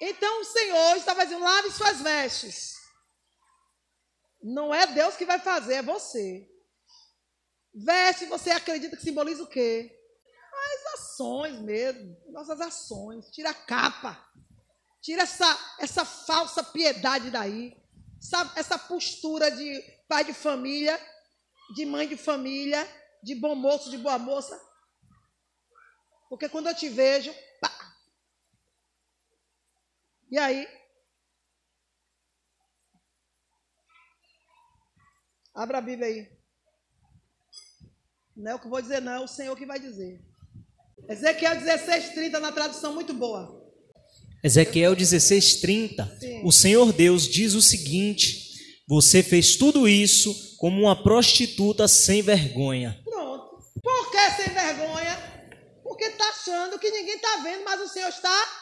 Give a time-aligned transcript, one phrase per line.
[0.00, 2.74] Então o Senhor estava dizendo: lave suas vestes.
[4.42, 6.48] Não é Deus que vai fazer, é você.
[7.74, 9.96] Veste, você acredita que simboliza o quê?
[10.52, 13.30] As ações mesmo, nossas ações.
[13.30, 14.26] Tira a capa.
[15.02, 17.76] Tira essa, essa falsa piedade daí.
[18.18, 20.98] Essa, essa postura de pai de família,
[21.74, 22.86] de mãe de família,
[23.22, 24.60] de bom moço, de boa moça.
[26.28, 27.79] Porque quando eu te vejo, pá.
[30.30, 30.68] E aí?
[35.54, 36.28] Abra a Bíblia aí.
[38.36, 40.20] Não é o que eu vou dizer, não, é o Senhor que vai dizer.
[41.08, 43.60] Ezequiel 16:30 na tradução muito boa.
[44.42, 46.08] Ezequiel 16:30.
[46.44, 53.00] O Senhor Deus diz o seguinte: Você fez tudo isso como uma prostituta sem vergonha.
[53.04, 53.58] Pronto.
[53.82, 55.18] Por que sem vergonha?
[55.82, 58.59] Porque está achando que ninguém está vendo, mas o Senhor está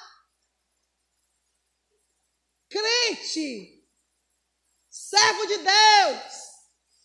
[2.69, 3.85] crente,
[4.88, 6.49] servo de Deus,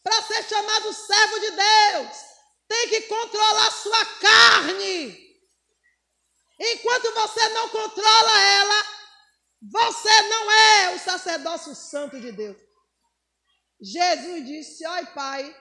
[0.04, 2.18] para ser chamado servo de Deus,
[2.68, 5.24] tem que controlar sua carne.
[6.60, 8.84] Enquanto você não controla ela,
[9.62, 12.58] você não é o sacerdócio santo de Deus.
[13.82, 15.56] Jesus disse: Oi, Pai,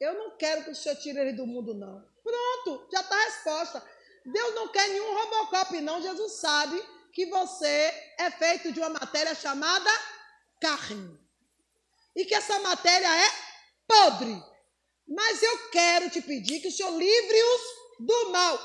[0.00, 2.04] eu não quero que o Senhor tire ele do mundo, não.
[2.22, 3.90] Pronto, já está a resposta.
[4.24, 6.02] Deus não quer nenhum Robocop, não.
[6.02, 9.90] Jesus sabe que você é feito de uma matéria chamada
[10.60, 11.18] carne.
[12.14, 13.30] E que essa matéria é
[13.86, 14.42] podre.
[15.08, 17.62] Mas eu quero te pedir que o Senhor livre-os
[18.00, 18.58] do mal.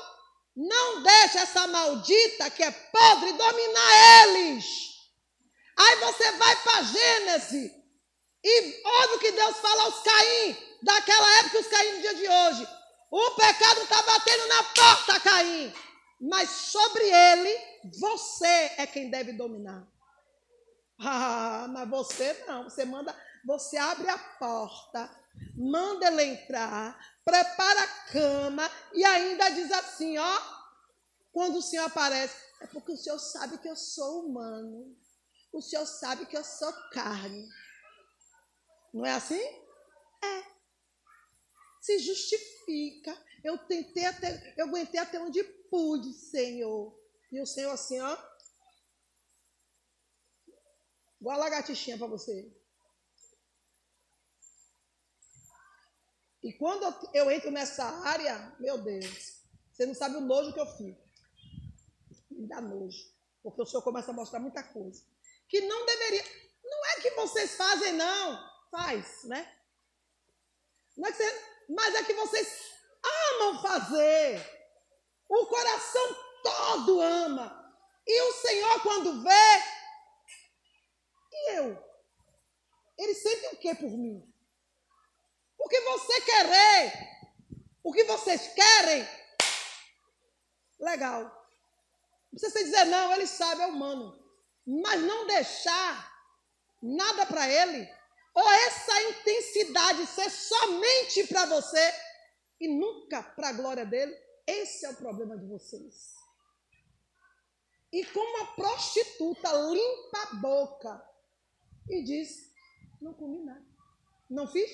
[0.56, 4.64] Não deixe essa maldita que é podre dominar eles.
[5.76, 7.70] Aí você vai para Gênesis.
[8.42, 12.68] E óbvio que Deus fala aos Caim, daquela época os Caim do dia de hoje.
[13.10, 15.74] O pecado está batendo na porta, Caim.
[16.20, 17.58] Mas sobre ele,
[17.98, 19.86] você é quem deve dominar.
[20.98, 22.64] Ah, mas você não.
[22.64, 25.10] Você manda, você abre a porta,
[25.54, 30.40] manda ele entrar, prepara a cama e ainda diz assim, ó,
[31.32, 34.96] quando o Senhor aparece, é porque o Senhor sabe que eu sou humano.
[35.52, 37.46] O Senhor sabe que eu sou carne.
[38.92, 39.40] Não é assim?
[40.22, 40.44] É.
[41.80, 43.16] Se justifica.
[43.44, 46.95] Eu tentei até, eu aguentei até onde pude, Senhor.
[47.32, 48.16] E o Senhor assim, ó.
[51.20, 52.52] Igual a lagartixinha para você.
[56.42, 59.42] E quando eu entro nessa área, meu Deus,
[59.72, 61.02] você não sabe o nojo que eu fico.
[62.30, 63.12] Me dá nojo.
[63.42, 65.04] Porque o Senhor começa a mostrar muita coisa.
[65.48, 66.24] Que não deveria.
[66.62, 68.50] Não é que vocês fazem, não.
[68.70, 69.56] Faz, né?
[70.96, 72.72] Não é que você, mas é que vocês
[73.34, 74.56] amam fazer.
[75.28, 77.74] O coração todo ama.
[78.06, 79.62] E o Senhor, quando vê,
[81.32, 81.84] e eu?
[82.98, 84.32] Ele sente o que por mim?
[85.56, 86.92] Porque você querer
[87.82, 89.06] o que vocês querem,
[90.78, 91.22] legal.
[91.22, 94.22] Não precisa dizer não, ele sabe, é humano.
[94.66, 96.12] Mas não deixar
[96.82, 97.88] nada para ele,
[98.34, 101.94] ou essa intensidade ser somente para você
[102.60, 106.14] e nunca para a glória dele, esse é o problema de vocês.
[107.92, 111.10] E como a prostituta limpa a boca
[111.88, 112.52] e diz:
[113.00, 113.64] Não comi nada.
[114.28, 114.70] Não fiz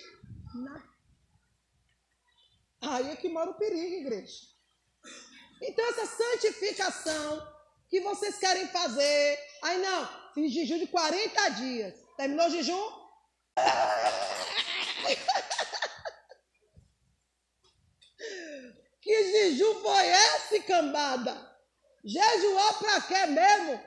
[0.55, 0.93] Nada.
[2.83, 4.47] Aí é que mora o perigo, igreja.
[5.63, 7.53] Então, essa santificação
[7.89, 9.39] que vocês querem fazer.
[9.63, 11.95] Aí não, fiz jejum de 40 dias.
[12.17, 13.03] Terminou o jejum?
[19.01, 21.52] que jejum foi esse, cambada?
[22.05, 23.81] Jejuar para quê mesmo?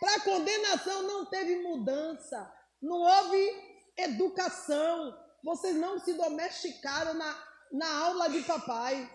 [0.00, 2.50] Para condenação não teve mudança.
[2.80, 5.16] Não houve educação.
[5.42, 9.10] Vocês não se domesticaram na, na aula de papai.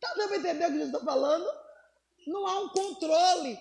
[0.00, 1.46] Tá dando entender o que Jesus está falando?
[2.26, 3.60] Não há um controle.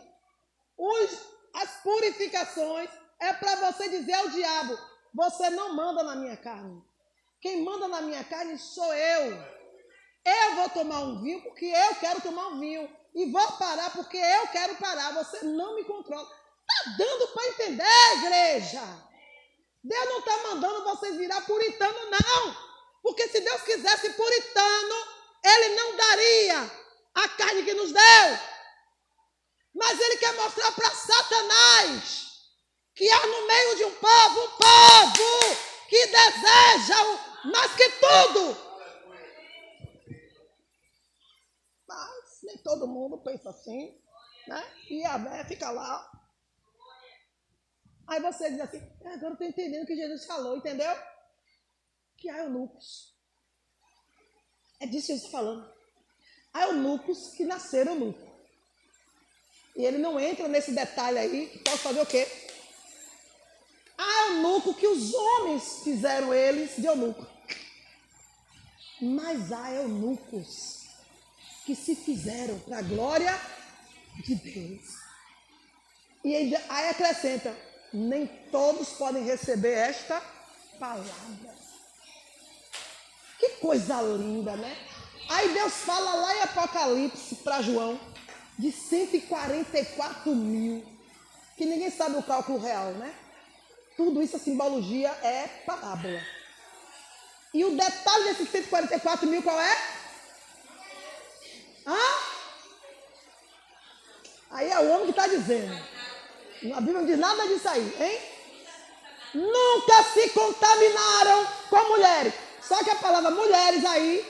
[0.77, 4.77] Os, as purificações é para você dizer ao diabo:
[5.13, 6.81] você não manda na minha carne.
[7.41, 9.58] Quem manda na minha carne sou eu.
[10.25, 12.89] Eu vou tomar um vinho porque eu quero tomar um vinho.
[13.15, 15.13] E vou parar porque eu quero parar.
[15.13, 16.25] Você não me controla.
[16.25, 18.81] Tá dando para entender, igreja?
[19.83, 22.69] Deus não está mandando vocês virar puritano, não.
[23.01, 24.95] Porque se Deus quisesse puritano,
[25.43, 26.71] Ele não daria
[27.15, 28.39] a carne que nos deu.
[29.73, 32.29] Mas Ele quer mostrar para Satanás
[32.93, 35.57] que há no meio de um povo, um povo
[35.87, 38.57] que deseja mais que tudo.
[41.87, 43.99] Mas nem todo mundo pensa assim,
[44.47, 44.63] né?
[44.89, 46.19] E a véia fica lá
[48.07, 50.91] Aí você diz assim, é, agora eu estou entendendo o que Jesus falou, entendeu?
[52.17, 53.13] Que há eunucos.
[54.79, 55.71] É disso que eu estou falando.
[56.51, 58.27] Há eunucos que nasceram eunuco.
[59.75, 62.27] E ele não entra nesse detalhe aí, que fazer o quê?
[63.95, 67.27] Há eunuco que os homens fizeram eles de eunuco.
[68.99, 70.78] Mas há eunucos
[71.69, 73.39] que se fizeram para a glória
[74.25, 74.81] de Deus.
[76.23, 77.55] E aí acrescenta:
[77.93, 80.19] nem todos podem receber esta
[80.79, 81.55] palavra.
[83.37, 84.75] Que coisa linda, né?
[85.29, 87.99] Aí Deus fala lá em Apocalipse para João
[88.57, 90.83] de 144 mil,
[91.55, 93.13] que ninguém sabe o cálculo real, né?
[93.95, 96.19] Tudo isso, a simbologia é parábola.
[97.53, 99.98] E o detalhe desses 144 mil qual é?
[101.89, 102.29] Hã?
[104.51, 105.73] Aí é o homem que está dizendo.
[106.75, 108.21] A Bíblia não diz nada disso aí, hein?
[109.33, 112.33] Nunca se contaminaram com mulheres.
[112.61, 114.25] Só que a palavra mulheres aí,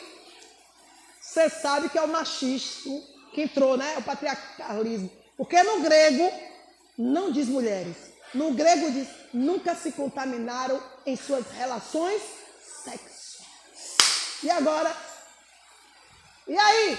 [1.21, 3.97] você sabe que é o machismo que entrou, né?
[3.97, 5.11] O patriarcalismo.
[5.35, 6.31] Porque no grego
[6.97, 7.95] não diz mulheres.
[8.33, 12.21] No grego diz nunca se contaminaram em suas relações
[12.83, 13.39] sexuais.
[14.43, 14.95] E agora?
[16.47, 16.97] E aí?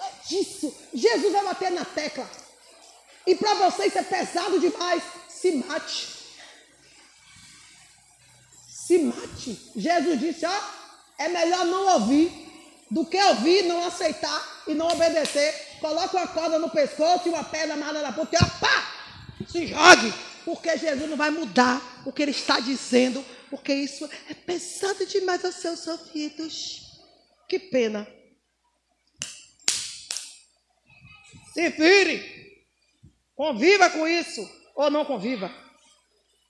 [0.00, 0.74] É disso.
[0.92, 2.28] Jesus vai bater na tecla.
[3.26, 5.02] E para você isso é pesado demais.
[5.28, 6.08] Se mate.
[8.68, 9.70] Se mate.
[9.76, 10.60] Jesus disse: ó,
[11.18, 12.48] é melhor não ouvir
[12.90, 15.78] do que ouvir, não aceitar e não obedecer.
[15.80, 18.92] Coloque uma corda no pescoço e uma pedra amarrada na ponta e ó, pá!
[19.48, 20.12] Se jogue!
[20.44, 25.44] Porque Jesus não vai mudar o que ele está dizendo, porque isso é pesado demais
[25.44, 26.98] aos seus ouvidos.
[27.48, 28.06] Que pena.
[31.52, 32.66] Se vire!
[33.34, 35.50] Conviva com isso ou não conviva.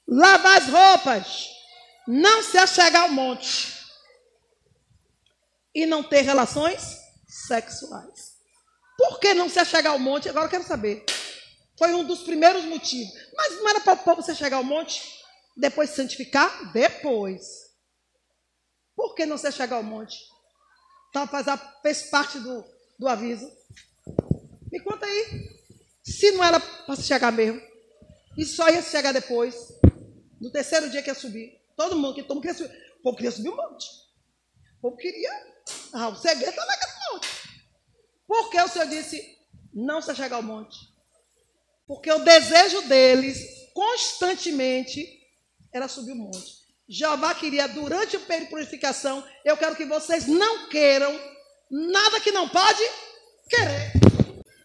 [0.06, 1.48] Lavar as roupas.
[2.06, 3.78] Não se achegar ao monte.
[5.74, 6.98] E não ter relações
[7.28, 8.38] sexuais.
[8.98, 10.28] Por que não se achegar ao monte?
[10.28, 11.04] Agora eu quero saber.
[11.78, 13.12] Foi um dos primeiros motivos.
[13.34, 15.00] Mas não era para o povo se chegar ao monte?
[15.56, 16.72] Depois santificar?
[16.72, 17.40] Depois.
[18.96, 20.16] Por que não se chegar ao monte?
[21.08, 21.28] Então
[21.82, 22.64] fez parte do,
[22.98, 23.50] do aviso.
[24.70, 25.50] Me conta aí.
[26.02, 27.60] Se não era para chegar mesmo,
[28.36, 29.54] e só ia chegar depois,
[30.40, 31.60] no terceiro dia que ia subir.
[31.76, 32.74] Todo mundo, que todo queria subir.
[32.98, 33.86] O povo queria subir o monte.
[34.78, 35.30] O povo queria.
[35.92, 37.28] Ah, o segredo está naquele monte.
[38.26, 39.38] Por que o Senhor disse,
[39.72, 40.76] não se chegar ao monte?
[41.86, 43.38] Porque o desejo deles,
[43.74, 45.06] constantemente,
[45.72, 46.60] era subir o monte.
[46.88, 51.12] Jeová queria, durante o período de purificação, eu quero que vocês não queiram
[51.70, 52.82] nada que não pode
[53.48, 53.89] querer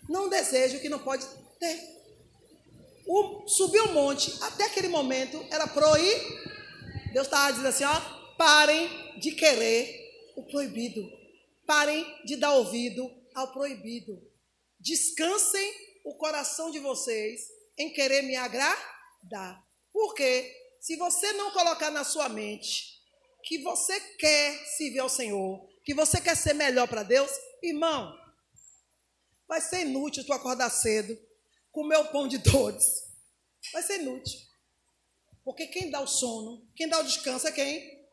[0.09, 1.25] não deseja o que não pode
[1.59, 1.95] ter.
[3.07, 6.21] O, subir o monte, até aquele momento, era proibir.
[7.13, 11.07] Deus estava dizendo assim: ó, parem de querer o proibido.
[11.65, 14.21] Parem de dar ouvido ao proibido.
[14.79, 15.73] Descansem
[16.03, 17.41] o coração de vocês
[17.77, 19.63] em querer me agradar.
[19.91, 22.95] Porque se você não colocar na sua mente
[23.43, 27.31] que você quer servir ao Senhor, que você quer ser melhor para Deus,
[27.63, 28.13] irmão,
[29.47, 31.17] Vai ser inútil tu acordar cedo,
[31.71, 32.85] comer o pão de dores.
[33.71, 34.39] Vai ser inútil.
[35.43, 38.05] Porque quem dá o sono, quem dá o descanso é quem?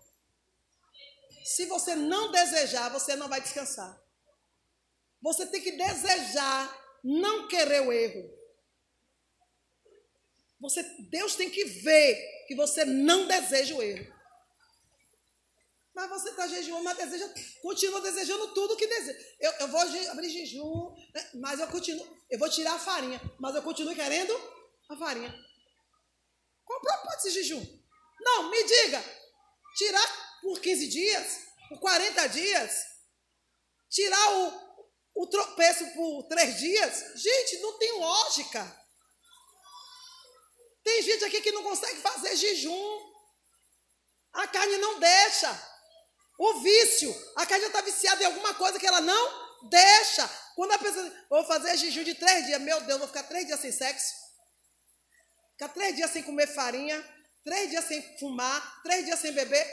[1.44, 4.00] Se você não desejar, você não vai descansar.
[5.20, 8.30] Você tem que desejar, não querer o erro.
[10.60, 14.12] Você, Deus tem que ver que você não deseja o erro.
[15.94, 17.28] Mas você está jejuando, mas deseja,
[17.61, 19.18] continua desejando tudo que deseja.
[19.38, 21.30] Eu, eu vou abrir jejum, né?
[21.34, 24.32] mas eu continuo, eu vou tirar a farinha, mas eu continuo querendo
[24.88, 25.32] a farinha.
[26.64, 27.82] Qual o propósito desse jejum?
[28.20, 29.04] Não, me diga,
[29.76, 32.87] tirar por 15 dias, por 40 dias,
[33.90, 38.82] tirar o, o tropeço por 3 dias, gente, não tem lógica.
[40.82, 43.12] Tem gente aqui que não consegue fazer jejum.
[44.32, 45.71] A carne não deixa.
[46.38, 47.14] O vício.
[47.36, 50.28] A já está viciada em alguma coisa que ela não deixa.
[50.54, 53.60] Quando a pessoa, vou fazer jejum de três dias, meu Deus, vou ficar três dias
[53.60, 54.14] sem sexo.
[55.52, 57.02] Ficar três dias sem comer farinha,
[57.44, 59.64] três dias sem fumar, três dias sem beber.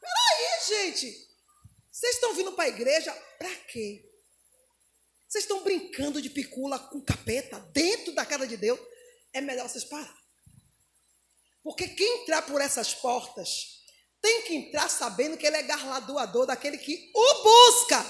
[0.00, 1.28] Peraí, gente.
[1.90, 4.04] Vocês estão vindo para a igreja para quê?
[5.28, 8.78] Vocês estão brincando de picula com capeta dentro da casa de Deus?
[9.32, 10.16] É melhor vocês parar.
[11.62, 13.77] Porque quem entrar por essas portas
[14.20, 18.04] tem que entrar sabendo que ele é galardoador daquele que o busca.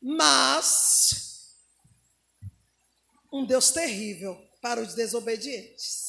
[0.00, 1.28] Mas
[3.32, 6.08] um Deus terrível para os desobedientes.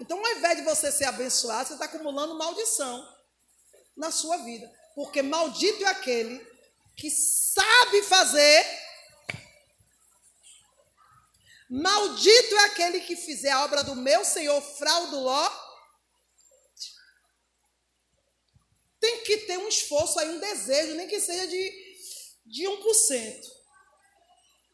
[0.00, 3.06] Então, ao invés de você ser abençoado, você está acumulando maldição
[3.96, 4.70] na sua vida.
[4.94, 6.44] Porque maldito é aquele
[6.96, 8.64] que sabe fazer.
[11.68, 15.50] Maldito é aquele que fizer a obra do meu Senhor frauduló.
[18.98, 21.96] Tem que ter um esforço aí, um desejo, nem que seja de,
[22.46, 23.50] de 1%.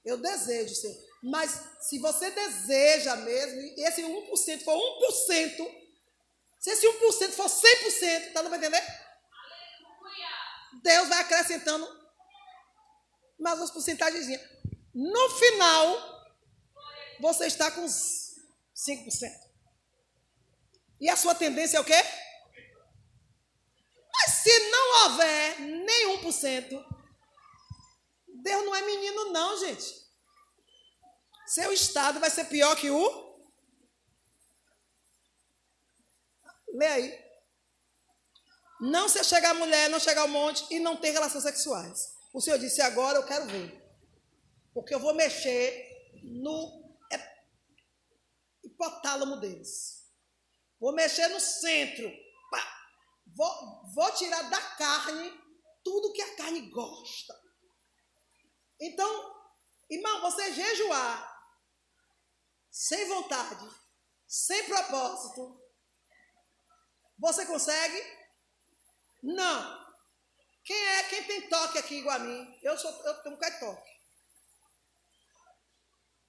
[0.04, 0.96] Eu desejo, Senhor.
[1.22, 5.86] Mas se você deseja mesmo, e esse 1% for 1%,
[6.60, 8.82] se esse 1% for 100%, tá não vai entender?
[10.82, 11.88] Deus vai acrescentando
[13.40, 14.26] mais umas porcentagens.
[14.94, 16.28] No final,
[17.18, 18.36] você está com 5%.
[21.00, 22.25] E a sua tendência é o quê?
[24.46, 26.76] Se não houver nenhum por cento,
[28.28, 30.06] Deus não é menino, não, gente.
[31.48, 33.40] Seu estado vai ser pior que o.
[36.68, 37.24] Lê aí.
[38.80, 42.14] Não se chegar a mulher, não chegar ao monte e não ter relações sexuais.
[42.32, 43.84] O Senhor disse: agora eu quero ver.
[44.72, 45.90] Porque eu vou mexer
[46.22, 46.96] no
[48.62, 50.06] hipotálamo deles.
[50.78, 52.25] Vou mexer no centro.
[53.36, 55.30] Vou, vou tirar da carne
[55.84, 57.38] tudo que a carne gosta.
[58.80, 59.34] Então,
[59.90, 61.36] irmão, você jejuar
[62.70, 63.68] sem vontade,
[64.26, 65.60] sem propósito,
[67.18, 68.02] você consegue?
[69.22, 69.86] Não.
[70.64, 71.02] Quem é?
[71.04, 72.58] Quem tem toque aqui igual a mim?
[72.62, 73.96] Eu sou, eu tenho um bocado de toque.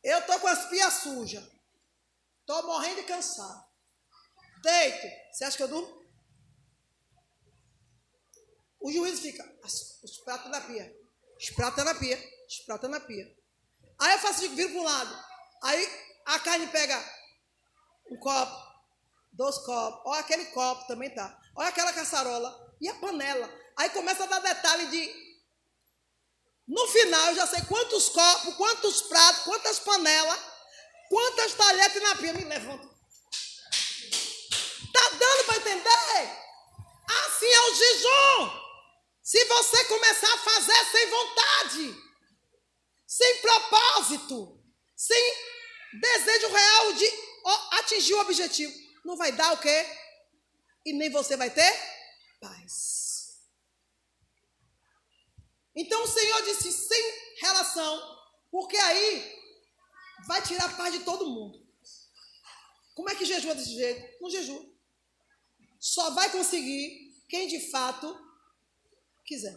[0.04, 1.44] Eu tô com as pias sujas.
[2.46, 3.66] Tô morrendo de cansado.
[4.62, 5.08] Deito.
[5.32, 5.97] Você acha que eu durmo?
[8.88, 9.44] O juiz fica,
[10.02, 10.96] os pratos na pia.
[11.38, 12.18] Os pratos na pia.
[12.48, 13.38] Os pratos na pia.
[14.00, 15.26] Aí eu faço, viro para um lado.
[15.62, 15.90] Aí
[16.26, 16.98] a carne pega
[18.10, 18.56] um copo,
[19.34, 21.38] dois copos, olha aquele copo também tá.
[21.58, 23.54] Olha aquela caçarola e a panela.
[23.76, 25.38] Aí começa a dar detalhe de.
[26.66, 30.40] No final eu já sei quantos copos, quantos pratos, quantas panelas,
[31.10, 32.32] quantas talheres na pia.
[32.32, 32.88] Me levanto.
[34.94, 36.48] Tá dando para entender?
[37.10, 38.67] Assim é o jejum.
[39.28, 41.96] Se você começar a fazer sem vontade,
[43.06, 44.64] sem propósito,
[44.96, 45.34] sem
[46.00, 47.06] desejo real de
[47.74, 48.74] atingir o objetivo.
[49.04, 49.86] Não vai dar o quê?
[50.86, 51.74] E nem você vai ter
[52.40, 53.42] paz.
[55.76, 58.02] Então o Senhor disse sem relação,
[58.50, 59.42] porque aí
[60.26, 61.68] vai tirar a paz de todo mundo.
[62.96, 64.22] Como é que jejua desse jeito?
[64.22, 64.66] Não jejua.
[65.82, 68.27] Só vai conseguir quem de fato
[69.28, 69.56] quiser.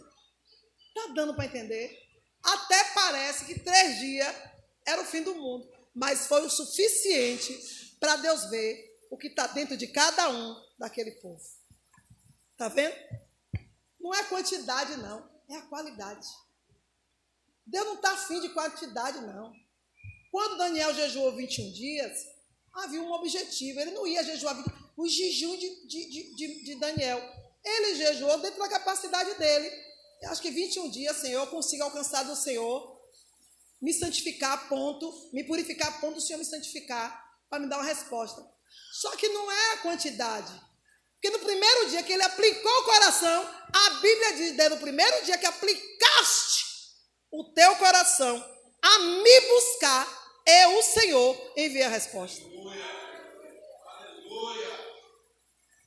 [0.93, 1.97] Tá dando para entender?
[2.43, 4.35] Até parece que três dias
[4.85, 9.47] era o fim do mundo mas foi o suficiente para Deus ver o que está
[9.47, 11.41] dentro de cada um daquele povo.
[12.53, 12.95] Está vendo?
[13.99, 16.27] Não é quantidade, não, é a qualidade.
[17.65, 19.53] Deus não está afim de quantidade, não.
[20.31, 22.25] Quando Daniel jejuou 21 dias,
[22.73, 23.79] havia um objetivo.
[23.79, 24.65] Ele não ia jejuar 20,
[24.97, 27.21] o jejum de, de, de, de Daniel.
[27.63, 29.71] Ele jejuou dentro da capacidade dele.
[30.21, 32.99] Eu acho que 21 dias, Senhor, eu consigo alcançar do Senhor
[33.81, 37.77] me santificar a ponto, me purificar a ponto do Senhor me santificar, para me dar
[37.77, 38.41] uma resposta.
[38.93, 40.53] Só que não é a quantidade.
[41.13, 45.37] Porque no primeiro dia que ele aplicou o coração, a Bíblia diz, no primeiro dia
[45.37, 46.65] que aplicaste
[47.31, 48.43] o teu coração
[48.81, 52.41] a me buscar, eu, o Senhor, enviei a resposta.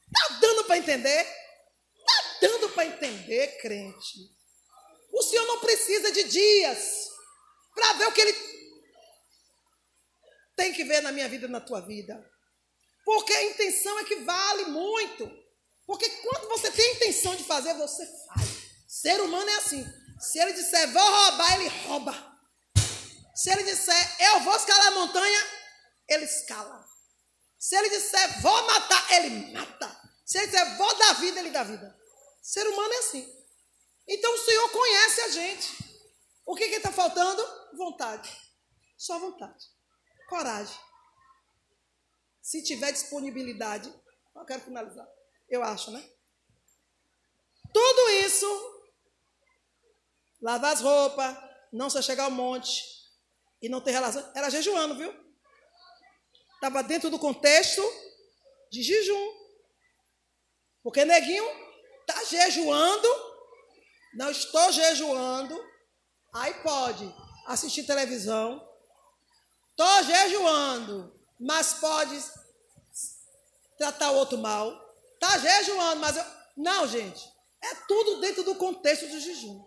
[0.06, 1.43] Está dando para entender?
[2.44, 4.18] Dando para entender, crente.
[5.10, 7.08] O Senhor não precisa de dias
[7.74, 8.36] para ver o que ele
[10.54, 12.22] tem que ver na minha vida e na tua vida.
[13.02, 15.26] Porque a intenção é que vale muito.
[15.86, 18.46] Porque quando você tem a intenção de fazer, você faz.
[18.86, 19.82] Ser humano é assim.
[20.20, 22.38] Se ele disser vou roubar, ele rouba.
[23.34, 25.40] Se ele disser eu vou escalar a montanha,
[26.10, 26.84] ele escala.
[27.58, 29.98] Se ele disser vou matar, ele mata.
[30.26, 32.03] Se ele disser vou dar vida, ele dá vida.
[32.44, 33.26] Ser humano é assim.
[34.06, 35.98] Então o Senhor conhece a gente.
[36.44, 37.42] O que está faltando?
[37.74, 38.30] Vontade.
[38.98, 39.64] Só vontade.
[40.28, 40.78] Coragem.
[42.42, 43.90] Se tiver disponibilidade,
[44.36, 45.08] eu quero finalizar.
[45.48, 46.06] Eu acho, né?
[47.72, 48.46] Tudo isso,
[50.42, 51.34] lavar as roupas,
[51.72, 52.84] não só chegar ao monte
[53.62, 54.30] e não ter relação.
[54.36, 55.14] Era jejuando, viu?
[56.56, 57.82] Estava dentro do contexto
[58.70, 59.32] de jejum.
[60.82, 61.63] Porque neguinho
[62.06, 63.08] está jejuando,
[64.14, 65.74] não estou jejuando,
[66.34, 67.14] Aí pode
[67.46, 68.60] assistir televisão.
[69.70, 72.20] Estou jejuando, mas pode
[73.78, 74.72] tratar o outro mal.
[75.20, 76.24] Tá jejuando, mas eu.
[76.56, 77.24] Não, gente.
[77.62, 79.64] É tudo dentro do contexto do jejum.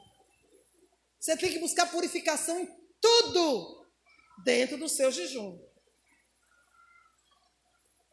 [1.20, 2.68] Você tem que buscar purificação em
[3.02, 3.88] tudo
[4.44, 5.58] dentro do seu jejum.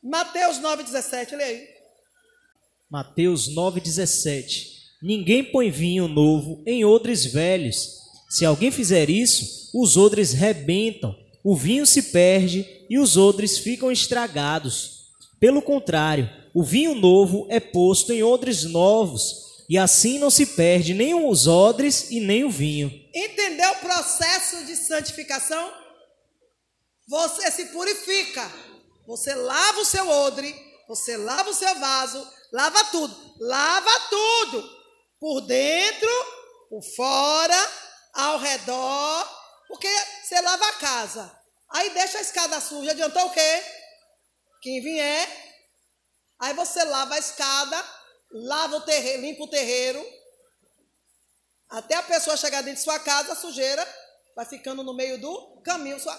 [0.02, 1.73] Mateus 9,17, lê aí.
[2.90, 7.98] Mateus 9,17 Ninguém põe vinho novo em odres velhos.
[8.30, 11.14] Se alguém fizer isso, os odres rebentam,
[11.44, 15.10] o vinho se perde e os odres ficam estragados.
[15.38, 20.94] Pelo contrário, o vinho novo é posto em odres novos, e assim não se perde
[20.94, 22.90] nem os odres e nem o vinho.
[23.14, 25.70] Entendeu o processo de santificação?
[27.06, 28.50] Você se purifica.
[29.06, 30.54] Você lava o seu odre,
[30.88, 33.34] você lava o seu vaso, lava tudo.
[33.40, 34.84] Lava tudo.
[35.18, 36.10] Por dentro,
[36.68, 37.56] por fora,
[38.14, 39.28] ao redor,
[39.68, 39.88] porque
[40.22, 41.40] você lava a casa.
[41.70, 43.64] Aí deixa a escada suja, adiantou o quê?
[44.62, 45.28] Quem vier,
[46.38, 47.84] aí você lava a escada,
[48.30, 50.04] lava o terreiro, limpa o terreiro,
[51.68, 53.86] até a pessoa chegar dentro de sua casa, a sujeira
[54.36, 55.98] vai ficando no meio do caminho.
[55.98, 56.14] Sua...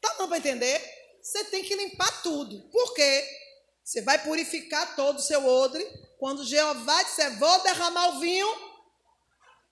[0.00, 0.80] Tá não para entender?
[1.20, 2.70] Você tem que limpar tudo.
[2.70, 3.43] Por quê?
[3.84, 5.84] Você vai purificar todo o seu odre.
[6.18, 8.48] Quando Jeová disser, vou derramar o vinho,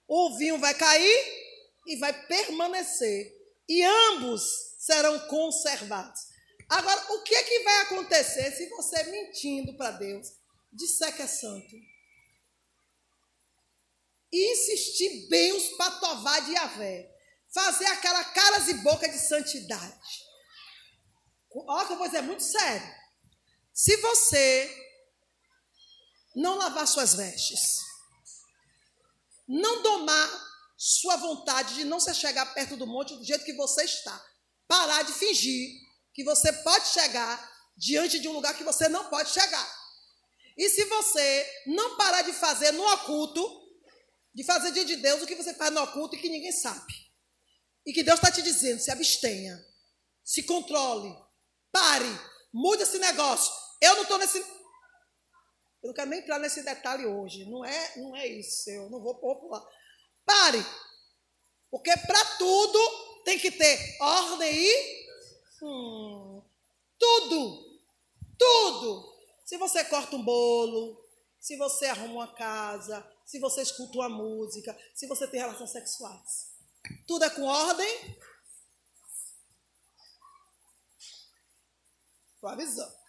[0.07, 1.43] o vinho vai cair
[1.87, 3.33] e vai permanecer.
[3.67, 4.43] E ambos
[4.77, 6.27] serão conservados.
[6.69, 10.27] Agora, o que, é que vai acontecer se você, mentindo para Deus,
[10.71, 11.75] disser que é santo?
[14.31, 17.09] E insistir bem os patová de Yahvé.
[17.51, 20.23] Fazer aquela caras e boca de santidade.
[21.51, 23.02] Olha que eu vou dizer, é muito sério.
[23.73, 24.83] Se você
[26.35, 27.77] não lavar suas vestes,
[29.47, 33.83] não domar sua vontade de não se chegar perto do monte do jeito que você
[33.83, 34.23] está.
[34.67, 35.71] Parar de fingir
[36.13, 39.83] que você pode chegar diante de um lugar que você não pode chegar.
[40.57, 43.63] E se você não parar de fazer no oculto,
[44.33, 46.93] de fazer dia de Deus o que você faz no oculto e que ninguém sabe.
[47.85, 49.59] E que Deus está te dizendo, se abstenha,
[50.23, 51.13] se controle,
[51.71, 52.19] pare,
[52.53, 53.62] mude esse negócio.
[53.83, 54.39] Eu não estou nesse.
[54.39, 57.43] Eu não quero nem entrar nesse detalhe hoje.
[57.51, 58.69] Não é, não é isso.
[58.69, 59.61] Eu não vou popular.
[60.25, 60.65] Pare.
[61.69, 62.79] Porque para tudo
[63.25, 65.07] tem que ter ordem e.
[65.61, 66.41] Hum,
[66.97, 67.81] tudo.
[68.37, 69.13] Tudo.
[69.43, 71.05] Se você corta um bolo,
[71.37, 76.53] se você arruma uma casa, se você escuta uma música, se você tem relações sexuais.
[77.05, 78.17] Tudo é com ordem.
[82.33, 83.02] Estou avisando.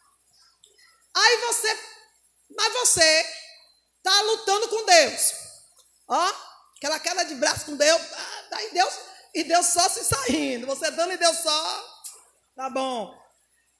[1.14, 1.78] Aí você,
[2.56, 3.26] mas você
[3.98, 5.32] está lutando com Deus.
[6.08, 6.32] Ó,
[6.84, 8.94] Aquela queda de braço com Deus, ah, e Deus,
[9.32, 10.66] e Deus só se saindo.
[10.66, 12.00] Você dando e Deus só.
[12.54, 13.18] Tá bom.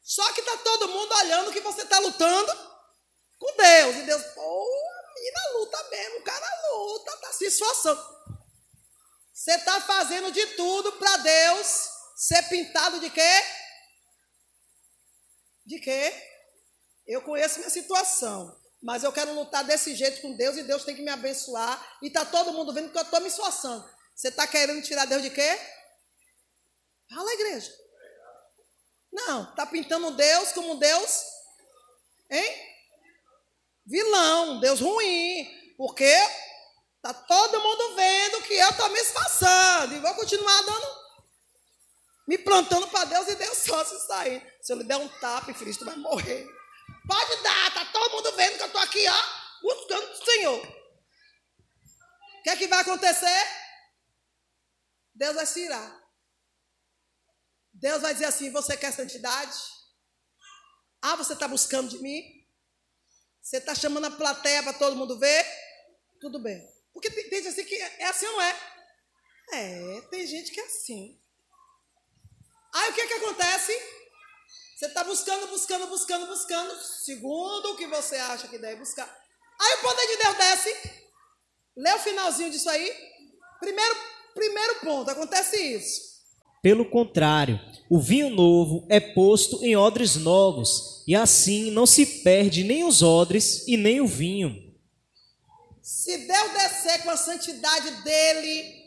[0.03, 2.53] Só que tá todo mundo olhando que você tá lutando
[3.38, 3.97] com Deus.
[3.97, 8.03] E Deus, pô, a menina luta mesmo, o cara luta, tá se esforçando.
[9.35, 13.44] Você tá fazendo de tudo para Deus ser pintado de quê?
[15.66, 16.34] De quê?
[17.07, 18.57] Eu conheço minha situação.
[18.83, 21.99] Mas eu quero lutar desse jeito com Deus e Deus tem que me abençoar.
[22.03, 23.88] E está todo mundo vendo que eu estou me esforçando.
[24.14, 25.59] Você está querendo tirar Deus de quê?
[27.09, 27.73] Fala, igreja.
[29.12, 31.25] Não, está pintando Deus como Deus,
[32.31, 32.75] hein?
[33.87, 35.49] Vilão, Deus ruim.
[35.77, 36.12] Porque
[36.97, 39.95] está todo mundo vendo que eu estou me esforçando.
[39.95, 41.05] E vou continuar dando
[42.27, 44.43] me plantando para Deus e Deus só se sair.
[44.61, 46.47] Se eu lhe der um tapa, Cristo vai morrer.
[47.07, 50.67] Pode dar, tá todo mundo vendo que eu estou aqui, ó, buscando o Senhor.
[52.38, 53.47] O que é que vai acontecer?
[55.14, 56.05] Deus vai se irar.
[57.73, 59.57] Deus vai dizer assim: você quer santidade?
[61.03, 62.23] Ah, você está buscando de mim?
[63.43, 65.47] Você está chamando a plateia para todo mundo ver?
[66.21, 66.67] Tudo bem.
[66.95, 68.75] Porque tem, gente assim que é assim ou não é?
[69.53, 71.21] É, tem gente que é assim.
[72.73, 73.73] Aí o que, que acontece?
[74.75, 79.09] Você está buscando, buscando, buscando, buscando, segundo o que você acha que deve buscar.
[79.61, 80.77] Aí o poder de Deus desce.
[81.77, 82.93] Lê o finalzinho disso aí.
[83.61, 83.97] Primeiro,
[84.35, 86.15] primeiro ponto, acontece isso.
[86.61, 87.61] Pelo contrário,
[87.91, 93.03] o vinho novo é posto em odres novos, e assim não se perde nem os
[93.03, 94.75] odres e nem o vinho.
[95.83, 98.83] Se Deus descer com a santidade dele,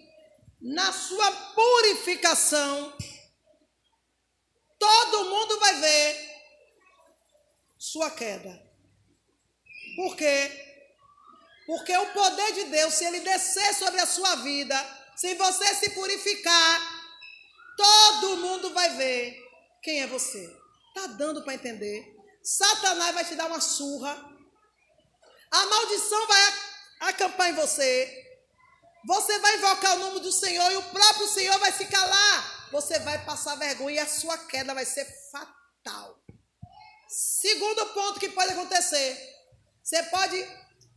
[0.59, 2.93] na sua purificação,
[4.79, 6.37] todo mundo vai ver
[7.77, 8.67] sua queda.
[9.95, 10.65] Por quê?
[11.65, 14.75] Porque o poder de Deus, se ele descer sobre a sua vida,
[15.15, 16.81] se você se purificar,
[17.75, 19.37] todo mundo vai ver
[19.81, 20.55] quem é você.
[20.93, 22.15] Tá dando para entender?
[22.43, 24.13] Satanás vai te dar uma surra.
[25.51, 26.53] A maldição vai
[27.01, 28.23] acampar em você.
[29.05, 32.46] Você vai invocar o nome do Senhor e o próprio Senhor vai se calar.
[32.71, 36.21] Você vai passar vergonha e a sua queda vai ser fatal.
[37.09, 39.17] Segundo ponto que pode acontecer:
[39.81, 40.45] você pode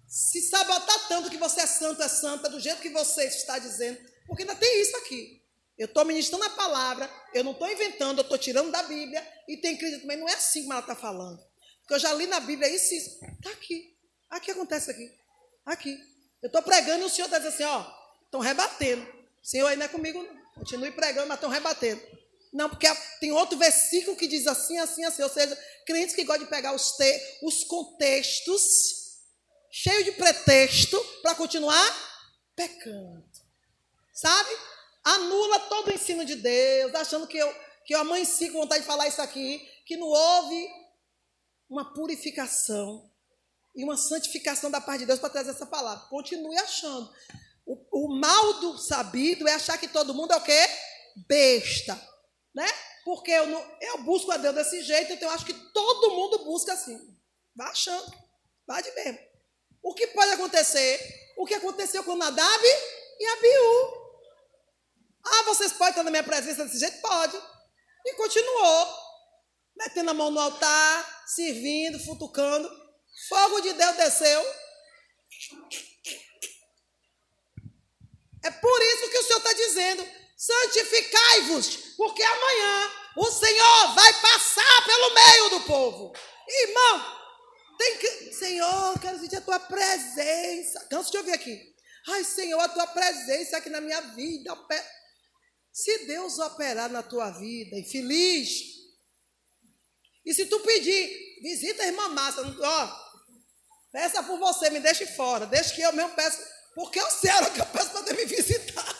[0.08, 4.00] se sabotar tanto que você é santo, é santa, do jeito que você está dizendo,
[4.26, 5.40] porque ainda tem isso aqui.
[5.78, 9.56] Eu estou ministrando a palavra, eu não estou inventando, eu estou tirando da Bíblia, e
[9.56, 11.40] tem crise também, não é assim como ela está falando.
[11.80, 13.24] Porque eu já li na Bíblia isso, isso.
[13.24, 13.96] Está aqui.
[14.28, 15.10] Aqui acontece aqui.
[15.64, 15.98] Aqui.
[16.42, 19.02] Eu estou pregando e o Senhor está dizendo assim, ó, estão rebatendo.
[19.02, 20.39] O Senhor aí não é comigo, não.
[20.60, 22.00] Continue pregando, mas estão rebatendo.
[22.52, 22.86] Não, porque
[23.20, 25.22] tem outro versículo que diz assim, assim, assim.
[25.22, 29.18] Ou seja, crentes que gostam de pegar os, te, os contextos,
[29.70, 31.92] cheio de pretexto, para continuar
[32.54, 33.24] pecando.
[34.12, 34.50] Sabe?
[35.04, 38.86] anula todo o ensino de Deus, achando que eu, que eu amanheci com vontade de
[38.86, 40.68] falar isso aqui, que não houve
[41.68, 43.10] uma purificação
[43.74, 46.06] e uma santificação da parte de Deus para trazer essa palavra.
[46.08, 47.10] Continue achando.
[47.70, 50.66] O, o, mal do sabido é achar que todo mundo é o quê?
[51.28, 51.94] Besta.
[52.52, 52.66] Né?
[53.04, 56.44] Porque eu, não, eu busco a Deus desse jeito, então eu acho que todo mundo
[56.44, 56.98] busca assim.
[57.54, 58.12] Vá achando.
[58.66, 59.20] Vá de mesmo.
[59.80, 61.32] O que pode acontecer?
[61.36, 62.64] O que aconteceu com Nadab
[63.20, 64.00] e Abiú.
[65.24, 67.00] Ah, vocês podem estar na minha presença desse jeito?
[67.00, 67.40] Pode.
[68.04, 68.94] E continuou,
[69.76, 72.68] metendo a mão no altar, servindo, futucando.
[73.28, 74.44] Fogo de Deus desceu.
[78.42, 84.86] É por isso que o Senhor está dizendo: santificai-vos, porque amanhã o Senhor vai passar
[84.86, 86.12] pelo meio do povo.
[86.48, 87.18] Irmão,
[87.78, 88.32] tem que.
[88.34, 90.86] Senhor, quero sentir a tua presença.
[90.90, 91.74] Canso de ouvir aqui.
[92.08, 94.56] Ai, Senhor, a tua presença aqui na minha vida.
[95.72, 98.80] Se Deus operar na tua vida, infeliz,
[100.24, 103.10] e se tu pedir, visita a irmã Massa, ó,
[103.90, 106.40] peça por você, me deixe fora, deixa que eu mesmo peço,
[106.80, 108.96] porque eu sei que eu peço para me visitar.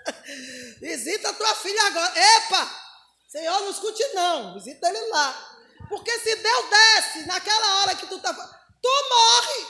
[0.80, 2.18] visita a tua filha agora.
[2.18, 2.84] Epa!
[3.28, 5.58] Senhor, não escute não, visita ele lá.
[5.90, 9.66] Porque se Deus desce naquela hora que tu está tu morre.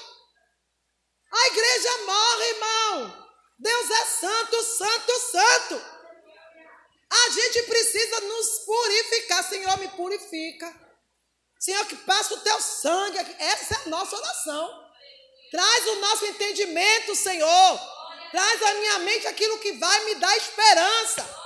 [1.32, 3.26] A igreja morre, irmão.
[3.58, 5.84] Deus é santo, santo, santo.
[7.10, 9.42] A gente precisa nos purificar.
[9.48, 10.72] Senhor, me purifica.
[11.58, 13.18] Senhor, que passa o teu sangue.
[13.40, 14.86] Essa é a nossa oração.
[15.50, 17.80] Traz o nosso entendimento, Senhor.
[18.30, 21.37] Traz à minha mente aquilo que vai me dar esperança.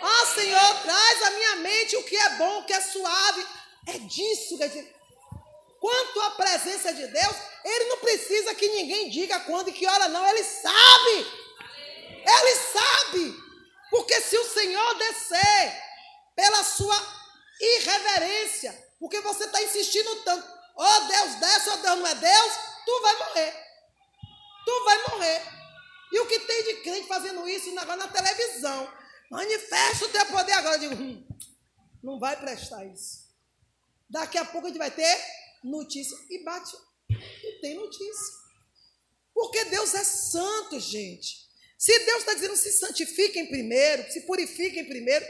[0.00, 3.46] Ó oh, Senhor, traz à minha mente o que é bom, o que é suave.
[3.86, 4.96] É disso que a gente...
[5.80, 10.08] Quanto à presença de Deus, Ele não precisa que ninguém diga quando e que hora,
[10.08, 10.26] não.
[10.28, 11.26] Ele sabe.
[12.26, 13.36] Ele sabe.
[13.90, 15.82] Porque se o Senhor descer
[16.34, 16.96] pela sua
[17.60, 22.14] irreverência, porque você está insistindo tanto, ó oh, Deus desce, ó oh, Deus não é
[22.14, 22.52] Deus,
[22.88, 23.54] tu vai morrer.
[24.64, 25.42] Tu vai morrer.
[26.10, 28.90] E o que tem de crente fazendo isso agora na televisão?
[29.30, 30.76] Manifesta o teu poder agora.
[30.76, 31.28] Eu digo, hum,
[32.02, 33.28] não vai prestar isso.
[34.08, 35.20] Daqui a pouco a gente vai ter
[35.62, 36.16] notícia.
[36.30, 36.74] E bate.
[37.10, 38.38] E tem notícia.
[39.34, 41.46] Porque Deus é santo, gente.
[41.76, 45.24] Se Deus está dizendo se santifiquem primeiro, se purifiquem primeiro,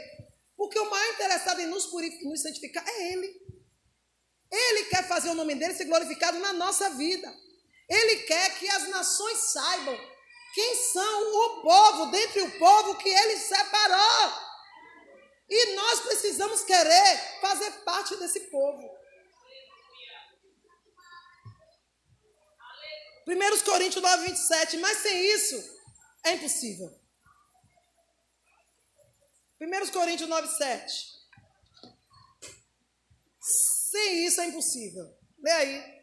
[0.55, 1.91] porque o maior interessado em nos,
[2.23, 3.49] nos santificar é Ele.
[4.49, 7.31] Ele quer fazer o nome dele ser glorificado na nossa vida.
[7.89, 9.97] Ele quer que as nações saibam
[10.53, 14.49] quem são o povo, dentre o povo que ele separou.
[15.49, 18.99] E nós precisamos querer fazer parte desse povo.
[23.27, 24.77] 1 Coríntios 9, 27.
[24.77, 25.77] Mas sem isso,
[26.23, 26.99] é impossível.
[29.61, 31.19] 1 Coríntios 9, 7.
[33.41, 35.17] Sem isso é impossível.
[35.39, 35.98] Lê aí.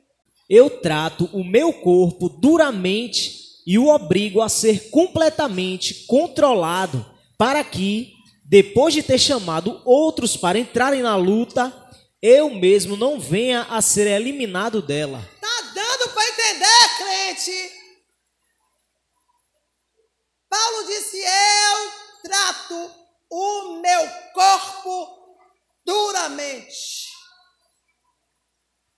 [0.49, 7.05] Eu trato o meu corpo duramente e o obrigo a ser completamente controlado,
[7.37, 8.13] para que,
[8.45, 11.75] depois de ter chamado outros para entrarem na luta,
[12.23, 15.29] eu mesmo não venha a ser eliminado dela.
[15.41, 17.73] Tá dando para entender, crente?
[20.49, 21.91] Paulo disse: Eu
[22.23, 22.91] trato
[23.31, 25.09] o meu corpo
[25.85, 27.16] duramente.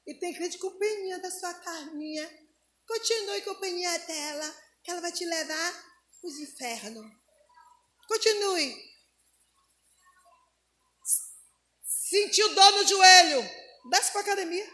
[0.09, 2.27] E tem crente com peninha da sua carninha.
[2.87, 5.85] Continue com peninha dela, que ela vai te levar
[6.23, 7.05] os infernos.
[8.09, 8.75] Continue.
[11.85, 13.43] Sentiu dor no joelho?
[13.91, 14.67] Desce para a academia.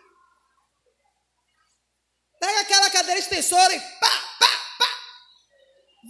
[2.39, 4.37] Pega aquela cadeira extensora e pá,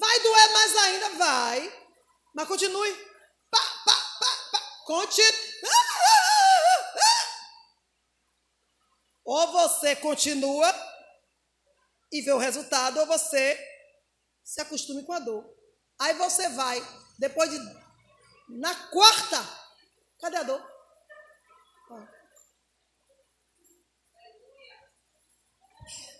[0.01, 1.09] Vai doer mais ainda?
[1.11, 1.87] Vai.
[2.35, 2.93] Mas continue.
[3.51, 4.61] Pá, pá, pá, pá.
[4.85, 5.44] Continue.
[9.25, 10.73] Ou você continua
[12.13, 13.59] e vê o resultado, ou você
[14.45, 15.45] se acostume com a dor.
[15.99, 16.81] Aí você vai,
[17.19, 17.59] depois de.
[18.49, 19.43] Na quarta,
[20.21, 20.75] cadê a dor?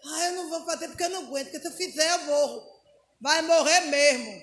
[0.07, 2.75] Ah, eu não vou fazer porque eu não aguento, porque se eu fizer eu morro.
[3.21, 4.43] Vai morrer mesmo.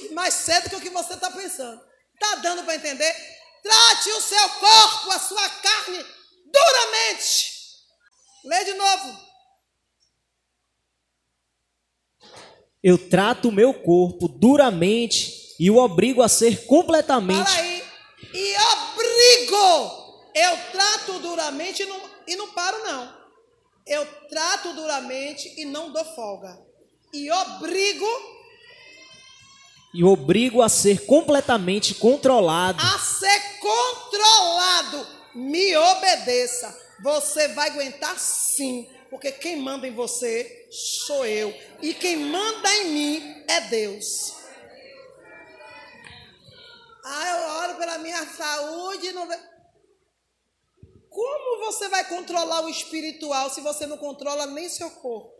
[0.00, 1.82] E mais cedo que o que você está pensando.
[2.14, 3.12] Está dando para entender?
[3.62, 6.06] Trate o seu corpo, a sua carne,
[6.46, 7.53] duramente.
[8.44, 9.24] Lê de novo.
[12.82, 17.50] Eu trato o meu corpo duramente e o obrigo a ser completamente.
[17.50, 17.82] Fala aí.
[18.34, 20.30] E obrigo.
[20.34, 23.24] Eu trato duramente e não, e não paro, não.
[23.86, 26.58] Eu trato duramente e não dou folga.
[27.12, 28.06] E obrigo.
[29.94, 32.82] E obrigo a ser completamente controlado.
[32.82, 35.06] A ser controlado.
[35.34, 36.83] Me obedeça.
[37.04, 38.90] Você vai aguentar sim.
[39.10, 41.54] Porque quem manda em você sou eu.
[41.82, 44.32] E quem manda em mim é Deus.
[47.04, 49.12] Ah, eu oro pela minha saúde.
[49.12, 49.28] Não...
[51.10, 55.34] Como você vai controlar o espiritual se você não controla nem seu corpo?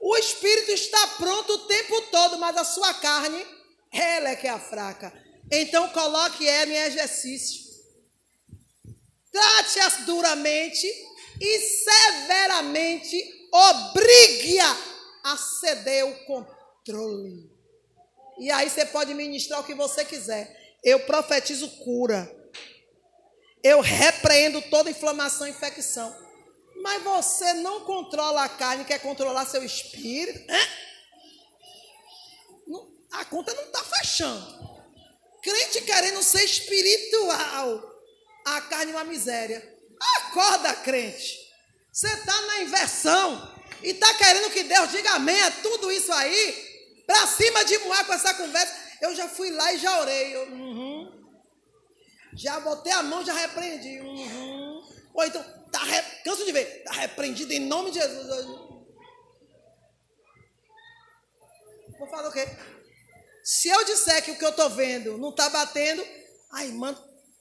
[0.00, 3.44] O espírito está pronto o tempo todo, mas a sua carne,
[3.90, 5.12] ela é que é a fraca.
[5.50, 7.65] Então coloque ela em exercício.
[9.36, 10.90] Trate-as duramente
[11.38, 14.76] e severamente obrigue-a
[15.24, 17.46] a ceder o controle.
[18.38, 20.78] E aí você pode ministrar o que você quiser.
[20.82, 22.34] Eu profetizo cura.
[23.62, 26.16] Eu repreendo toda inflamação e infecção.
[26.80, 30.50] Mas você não controla a carne, quer controlar seu espírito.
[32.66, 34.80] Não, a conta não está fechando.
[35.42, 37.95] Crente querendo ser espiritual.
[38.46, 39.60] A carne é uma miséria.
[40.18, 41.36] Acorda, crente.
[41.92, 43.56] Você está na inversão.
[43.82, 47.02] E está querendo que Deus diga amém a tudo isso aí.
[47.04, 48.72] Para cima de Moá com essa conversa.
[49.02, 50.36] Eu já fui lá e já orei.
[50.36, 51.26] Eu, uhum.
[52.34, 53.98] Já botei a mão, já repreendi.
[53.98, 54.80] Uhum.
[55.12, 56.02] Ou então, tá re...
[56.22, 56.78] canso de ver.
[56.78, 58.46] Está repreendido em nome de Jesus.
[61.98, 62.46] Vou falar o quê?
[63.42, 66.06] Se eu disser que o que eu estou vendo não está batendo,
[66.52, 66.96] a irmã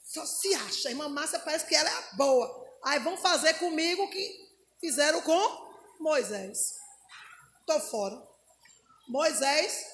[0.05, 0.87] só se acha.
[0.87, 2.65] A irmã Márcia parece que ela é boa.
[2.83, 5.65] Aí vão fazer comigo o que fizeram com
[5.99, 6.75] Moisés.
[7.61, 8.15] Estou fora.
[9.07, 9.85] Moisés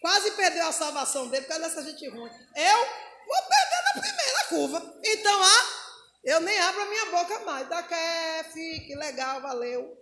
[0.00, 2.30] quase perdeu a salvação dele por causa dessa gente ruim.
[2.54, 2.78] Eu
[3.26, 5.00] vou perder na primeira curva.
[5.04, 5.86] Então, ah,
[6.24, 7.68] eu nem abro a minha boca mais.
[7.68, 9.96] Da que que legal, valeu.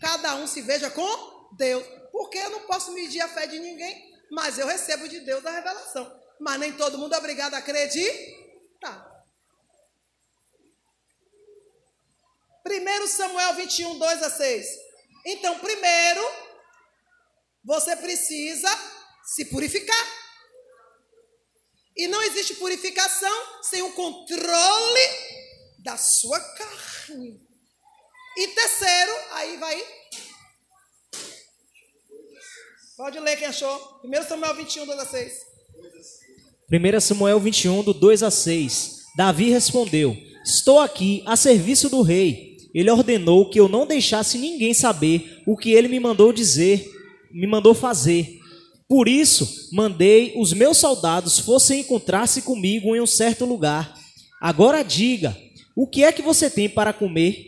[0.00, 1.86] Cada um se veja com Deus.
[2.10, 5.50] Porque eu não posso medir a fé de ninguém, mas eu recebo de Deus a
[5.50, 6.20] revelação.
[6.40, 8.45] Mas nem todo mundo é obrigado a acreditar.
[12.66, 14.66] 1 Samuel 21, 2 a 6.
[15.24, 16.22] Então, primeiro,
[17.64, 18.68] você precisa
[19.24, 20.26] se purificar.
[21.96, 25.00] E não existe purificação sem o controle
[25.78, 27.40] da sua carne.
[28.36, 29.96] E terceiro, aí vai.
[32.96, 34.00] Pode ler quem achou.
[34.04, 35.46] 1 Samuel 21, 2 a 6.
[36.70, 39.02] 1 Samuel 21, do 2 a 6.
[39.16, 42.56] Davi respondeu: Estou aqui a serviço do rei.
[42.74, 46.90] Ele ordenou que eu não deixasse ninguém saber o que ele me mandou dizer,
[47.32, 48.38] me mandou fazer.
[48.88, 53.96] Por isso, mandei os meus soldados fossem encontrar-se comigo em um certo lugar.
[54.40, 55.36] Agora diga:
[55.76, 57.46] o que é que você tem para comer?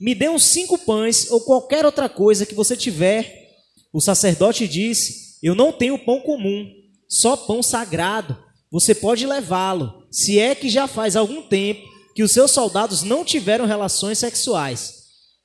[0.00, 3.48] Me dê uns cinco pães ou qualquer outra coisa que você tiver.
[3.92, 6.68] O sacerdote disse: Eu não tenho pão comum,
[7.08, 8.45] só pão sagrado.
[8.76, 11.80] Você pode levá-lo, se é que já faz algum tempo
[12.14, 14.96] que os seus soldados não tiveram relações sexuais.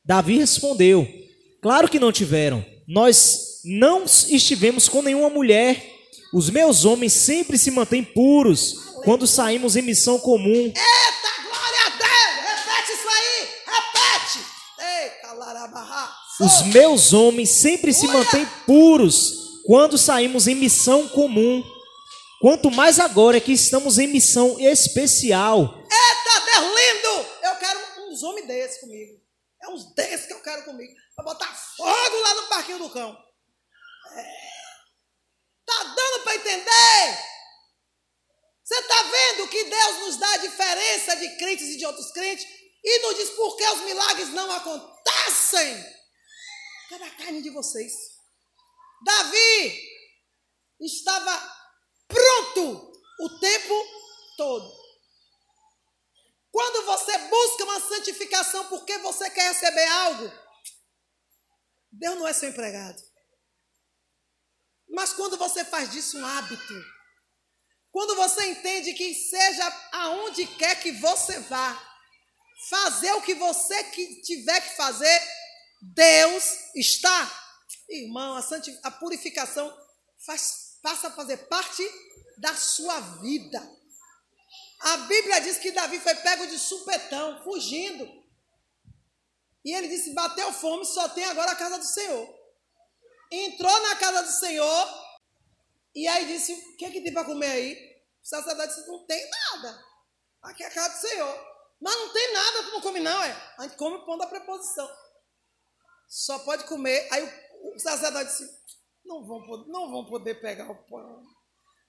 [0.03, 1.07] Davi respondeu:
[1.61, 2.65] Claro que não tiveram.
[2.85, 5.81] Nós não estivemos com nenhuma mulher.
[6.33, 10.65] Os meus homens sempre se mantêm puros quando saímos em missão comum.
[10.65, 12.49] Eita, glória a Deus!
[12.49, 13.47] Repete isso aí!
[13.65, 14.39] Repete!
[14.77, 21.63] Ei, Os meus homens sempre se mantêm puros quando saímos em missão comum.
[22.41, 25.77] Quanto mais agora que estamos em missão especial.
[25.77, 27.29] Eita, Deus lindo!
[27.43, 29.21] Eu quero uns homens desses comigo.
[29.61, 30.91] É uns desses que eu quero comigo.
[31.15, 33.15] Para botar fogo lá no parquinho do cão.
[35.59, 37.17] Está dando para entender?
[38.63, 42.47] Você está vendo que Deus nos dá a diferença de crentes e de outros crentes
[42.83, 45.85] e nos diz por que os milagres não acontecem?
[46.89, 47.93] Cadê a carne de vocês?
[49.05, 49.79] Davi
[50.79, 51.60] estava
[52.11, 53.73] pronto o tempo
[54.37, 54.81] todo.
[56.51, 57.71] Quando você busca uma
[58.41, 60.31] coração porque você quer receber algo.
[61.91, 63.01] Deus não é seu empregado.
[64.89, 66.73] Mas quando você faz disso um hábito,
[67.91, 71.89] quando você entende que seja aonde quer que você vá,
[72.69, 75.21] fazer o que você que tiver que fazer,
[75.81, 76.43] Deus
[76.75, 77.39] está.
[77.89, 78.41] Irmão, a,
[78.83, 79.77] a purificação
[80.25, 81.83] faz, passa a fazer parte
[82.37, 83.59] da sua vida.
[84.79, 88.09] A Bíblia diz que Davi foi pego de supetão, fugindo.
[89.63, 92.41] E ele disse: bateu fome, só tem agora a casa do Senhor.
[93.31, 94.87] Entrou na casa do Senhor,
[95.95, 98.01] e aí disse: O que, é que tem para comer aí?
[98.23, 99.83] O sacerdote disse: Não tem nada.
[100.41, 101.51] Aqui é a casa do Senhor.
[101.79, 103.53] Mas não tem nada, tu não come, não, é?
[103.57, 104.89] A gente come o pão da preposição.
[106.07, 107.07] Só pode comer.
[107.11, 108.61] Aí o, o sacerdote disse:
[109.05, 111.23] não vão, não vão poder pegar o pão.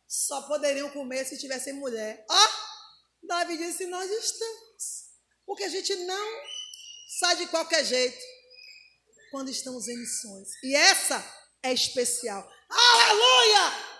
[0.06, 2.24] Só poderiam comer se tivessem mulher.
[2.28, 5.12] Ó, oh, Davi disse: Nós estamos.
[5.46, 6.42] Porque a gente não
[7.18, 8.18] sai de qualquer jeito
[9.30, 10.48] quando estamos em missões.
[10.62, 11.24] E essa
[11.62, 12.46] é especial.
[12.68, 13.92] Aleluia!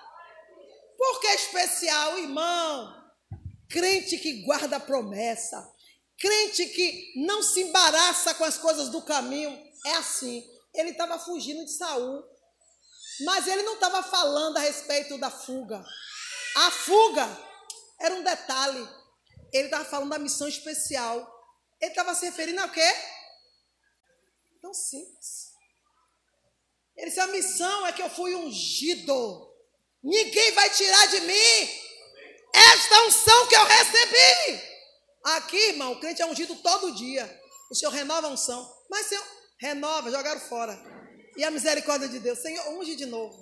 [0.96, 3.02] Por que especial, irmão?
[3.68, 5.66] Crente que guarda a promessa,
[6.18, 9.50] crente que não se embaraça com as coisas do caminho,
[9.86, 10.46] é assim.
[10.74, 12.22] Ele estava fugindo de Saul,
[13.20, 15.84] mas ele não estava falando a respeito da fuga.
[16.56, 17.28] A fuga
[18.00, 18.88] era um detalhe.
[19.52, 21.30] Ele estava falando da missão especial.
[21.80, 22.94] Ele estava se referindo ao quê?
[24.60, 25.52] Tão simples.
[26.96, 29.50] Ele disse: a missão é que eu fui ungido.
[30.02, 31.82] Ninguém vai tirar de mim
[32.52, 34.72] esta unção que eu recebi.
[35.24, 37.40] Aqui, irmão, o crente é ungido todo dia.
[37.70, 38.68] O Senhor renova a unção.
[38.90, 39.24] Mas, Senhor,
[39.58, 41.01] renova, jogaram fora.
[41.36, 43.40] E a misericórdia de Deus, Senhor, unge de novo.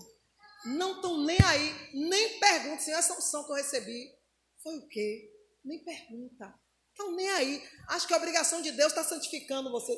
[0.64, 4.14] Não estão nem aí, nem perguntam, Senhor, essa unção que eu recebi
[4.62, 5.32] foi o quê?
[5.64, 6.54] Nem pergunta.
[6.90, 7.68] Estão nem aí.
[7.88, 9.92] Acho que a obrigação de Deus está santificando você.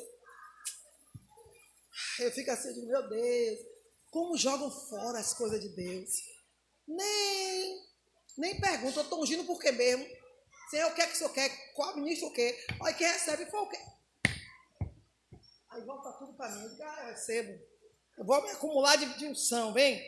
[2.19, 3.59] Eu fico assim, meu Deus,
[4.09, 6.09] como jogam fora as coisas de Deus.
[6.87, 7.81] Nem,
[8.37, 10.05] nem pergunta, eu estou ungindo por quê mesmo?
[10.69, 11.73] Senhor, o que é que o senhor quer?
[11.73, 12.57] Qual ministro o quê?
[12.79, 13.77] Olha, quem recebe foi o quê?
[15.69, 16.77] Aí volta tudo para mim.
[16.81, 17.72] Ah, eu recebo.
[18.17, 19.99] Eu vou me acumular de, de unção, vem.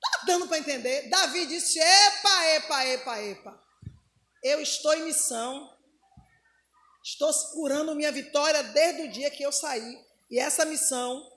[0.00, 1.08] Tá dando para entender?
[1.08, 3.64] Davi disse: epa, epa, epa, epa.
[4.42, 5.76] Eu estou em missão.
[7.04, 10.04] Estou segurando minha vitória desde o dia que eu saí.
[10.30, 11.30] E essa missão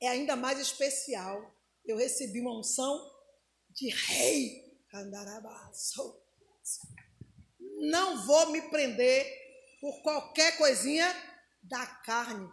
[0.00, 1.54] é ainda mais especial.
[1.84, 3.10] Eu recebi uma unção
[3.70, 4.64] de rei.
[7.88, 9.26] Não vou me prender
[9.80, 11.14] por qualquer coisinha
[11.62, 12.48] da carne.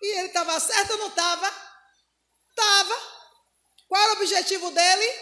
[0.00, 1.67] E ele estava certo ou não estava?
[2.58, 2.98] Estava.
[3.88, 5.12] Qual era o objetivo dele?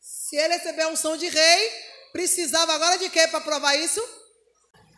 [0.00, 1.70] Se ele receber a unção de rei,
[2.10, 4.02] precisava agora de quê para provar isso?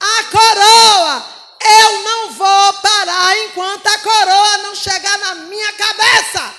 [0.00, 1.44] A coroa.
[1.60, 6.54] Eu não vou parar enquanto a coroa não chegar na minha cabeça.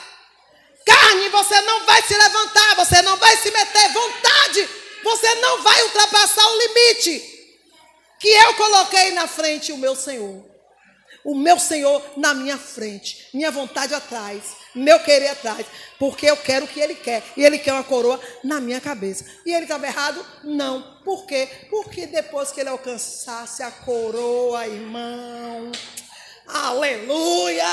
[0.86, 3.94] Carne, você não vai se levantar, você não vai se meter.
[3.94, 4.70] Vontade,
[5.04, 7.36] você não vai ultrapassar o limite
[8.20, 10.44] que eu coloquei na frente o meu Senhor.
[11.24, 15.66] O meu Senhor na minha frente, minha vontade atrás, meu querer atrás,
[15.98, 19.26] porque eu quero o que Ele quer, e Ele quer uma coroa na minha cabeça.
[19.46, 20.26] E Ele estava errado?
[20.44, 21.02] Não.
[21.04, 21.48] Por quê?
[21.70, 25.72] Porque depois que Ele alcançasse a coroa, irmão,
[26.48, 27.66] aleluia!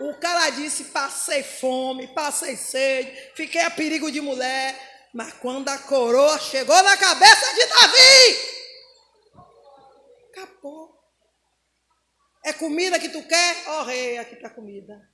[0.00, 4.94] O cara disse: passei fome, passei sede, fiquei a perigo de mulher.
[5.14, 8.38] Mas quando a coroa chegou na cabeça de Davi,
[10.30, 10.95] acabou.
[12.46, 13.68] É comida que tu quer?
[13.70, 15.10] Ó oh, rei, aqui está a comida.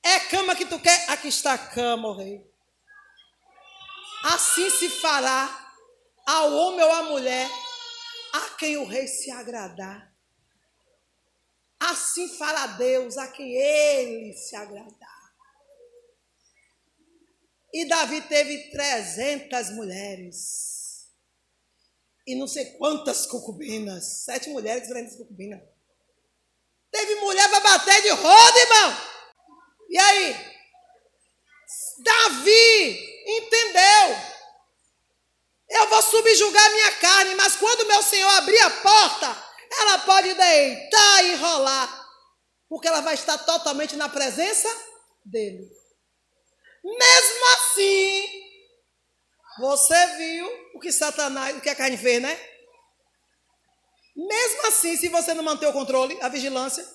[0.00, 1.10] É cama que tu quer?
[1.10, 2.48] Aqui está a cama, ó oh, rei.
[4.22, 5.74] Assim se fará
[6.24, 7.50] ao homem ou à mulher
[8.32, 10.14] a quem o rei se agradar.
[11.80, 15.34] Assim fará Deus a quem ele se agradar.
[17.74, 21.10] E Davi teve 300 mulheres.
[22.24, 24.22] E não sei quantas concubinas.
[24.24, 25.75] Sete mulheres, 300 concubinas.
[26.90, 28.96] Teve mulher para bater de roda, irmão.
[29.90, 30.56] E aí?
[31.98, 34.36] Davi entendeu.
[35.68, 39.44] Eu vou subjugar minha carne, mas quando meu Senhor abrir a porta,
[39.80, 42.08] ela pode deitar e rolar,
[42.68, 44.68] porque ela vai estar totalmente na presença
[45.24, 45.68] dele.
[46.84, 48.28] Mesmo assim,
[49.58, 52.55] você viu o que Satanás, o que a carne fez, né?
[54.16, 56.86] Mesmo assim, se você não manter o controle, a vigilância,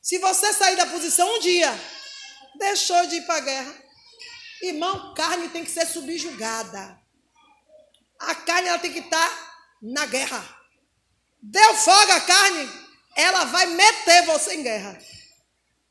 [0.00, 1.70] se você sair da posição um dia,
[2.58, 3.74] deixou de ir para a guerra.
[4.62, 6.98] Irmão, carne tem que ser subjugada.
[8.18, 10.42] A carne ela tem que estar na guerra.
[11.42, 12.70] Deu folga a carne,
[13.14, 14.98] ela vai meter você em guerra.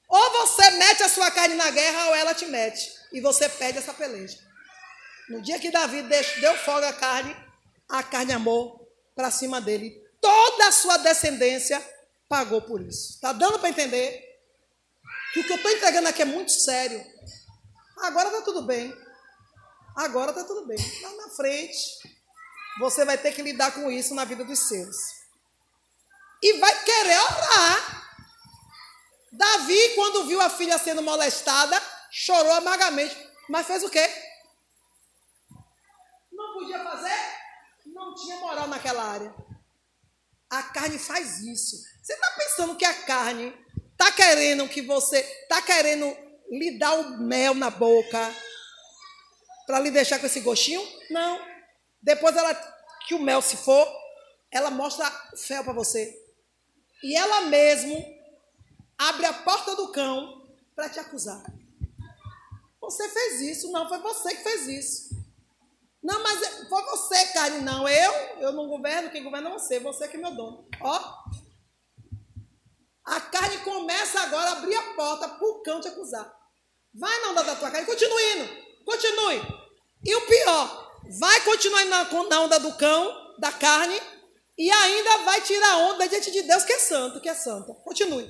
[0.08, 2.92] Ou você mete a sua carne na guerra, ou ela te mete.
[3.12, 4.40] E você perde essa peleja.
[5.30, 7.36] No dia que Davi deu folga a carne,
[7.88, 8.83] a carne amou
[9.16, 10.02] para cima dele.
[10.22, 11.82] Toda a sua descendência
[12.28, 13.16] pagou por isso.
[13.16, 14.24] Está dando para entender?
[15.34, 17.04] Que o que eu estou entregando aqui é muito sério.
[17.98, 18.96] Agora está tudo bem.
[19.96, 20.78] Agora está tudo bem.
[21.02, 21.78] Lá na frente,
[22.80, 24.96] você vai ter que lidar com isso na vida dos seus.
[26.42, 28.04] E vai querer orar.
[29.32, 33.16] Davi, quando viu a filha sendo molestada, chorou amargamente.
[33.50, 34.08] Mas fez o quê?
[36.32, 37.44] Não podia fazer?
[38.16, 39.34] Tinha moral naquela área.
[40.50, 41.78] A carne faz isso.
[42.02, 43.54] Você está pensando que a carne
[43.92, 45.20] está querendo que você.
[45.20, 46.16] Está querendo
[46.50, 48.34] lhe dar o mel na boca
[49.66, 50.82] para lhe deixar com esse gostinho?
[51.10, 51.40] Não.
[52.02, 52.54] Depois ela,
[53.08, 53.88] que o mel se for,
[54.52, 56.16] ela mostra o fel para você.
[57.02, 57.96] E ela mesmo
[58.98, 61.44] abre a porta do cão para te acusar.
[62.80, 65.13] Você fez isso, não, foi você que fez isso.
[66.04, 70.08] Não, mas foi você, Karen, não, eu, eu não governo, quem governa é você, você
[70.08, 70.68] que é meu dono.
[70.82, 71.24] Ó,
[73.06, 76.30] a carne começa agora a abrir a porta para o cão te acusar.
[76.94, 79.42] Vai na onda da tua carne, continue indo, continue.
[80.04, 84.00] E o pior, vai continuar na, na onda do cão, da carne,
[84.58, 87.74] e ainda vai tirar onda diante de Deus que é santo, que é santa.
[87.76, 88.30] Continue.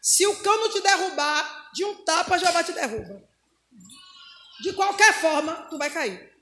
[0.00, 3.20] Se o cão não te derrubar, de um tapa já vai te derrubar.
[4.62, 6.35] De qualquer forma, tu vai cair.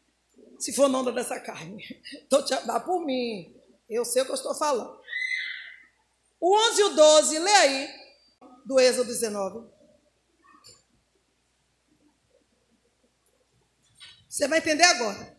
[0.64, 1.84] Se for na onda dessa carne.
[2.22, 3.54] Estou te dá por mim.
[3.86, 4.98] Eu sei o que eu estou falando.
[6.40, 7.88] O 11 e o 12, lê aí,
[8.64, 9.68] do Êxodo 19.
[14.26, 15.36] Você vai entender agora.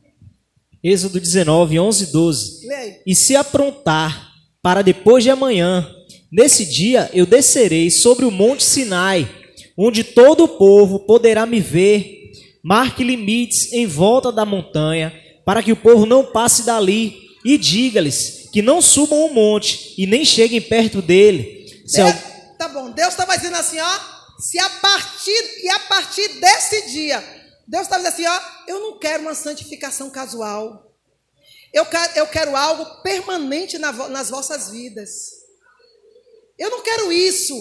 [0.83, 2.67] Êxodo 19, 11 e 12.
[2.67, 3.01] Lê aí.
[3.07, 5.91] E se aprontar para depois de amanhã,
[6.31, 9.27] nesse dia eu descerei sobre o monte Sinai,
[9.75, 12.24] onde todo o povo poderá me ver.
[12.67, 15.13] Marque limites em volta da montanha,
[15.45, 20.07] para que o povo não passe dali, e diga-lhes que não subam o monte e
[20.07, 21.83] nem cheguem perto dele.
[21.85, 22.11] Se é,
[22.57, 23.99] Tá bom, Deus estava dizendo assim, ó,
[24.39, 27.23] se a partir e a partir desse dia,
[27.67, 30.91] Deus estava dizendo assim, ó, eu não quero uma santificação casual.
[31.71, 35.11] Eu quero, eu quero algo permanente na, nas vossas vidas.
[36.57, 37.53] Eu não quero isso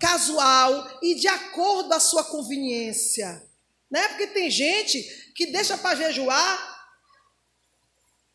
[0.00, 3.43] casual e de acordo à sua conveniência.
[3.94, 4.08] Né?
[4.08, 5.04] Porque tem gente
[5.36, 6.90] que deixa para jejuar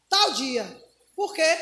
[0.07, 0.63] tal dia.
[1.13, 1.57] Por quê?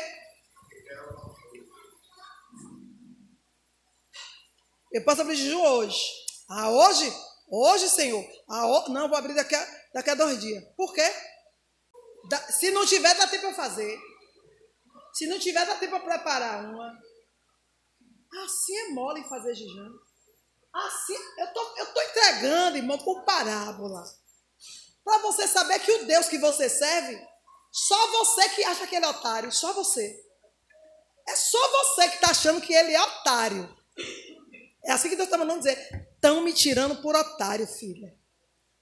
[4.92, 5.98] Eu posso abrir jejum hoje.
[6.48, 7.12] Ah, hoje?
[7.50, 8.24] Hoje, Senhor?
[8.48, 10.62] Ah, não, vou abrir daqui a, daqui a dois dias.
[10.76, 11.12] Por quê?
[12.28, 13.98] Da, se não tiver, dá tempo para fazer.
[15.12, 16.96] Se não tiver, dá tempo para preparar uma.
[18.44, 19.90] Assim é mole fazer jejum.
[20.72, 24.04] Assim, eu tô, eu tô entregando, irmão, por parábola.
[25.04, 27.18] Para você saber que o Deus que você serve
[27.70, 30.24] só você que acha que ele é otário, só você.
[31.26, 33.76] É só você que está achando que ele é otário.
[34.84, 36.08] É assim que Deus está mandando dizer.
[36.14, 38.16] Estão me tirando por otário, filha.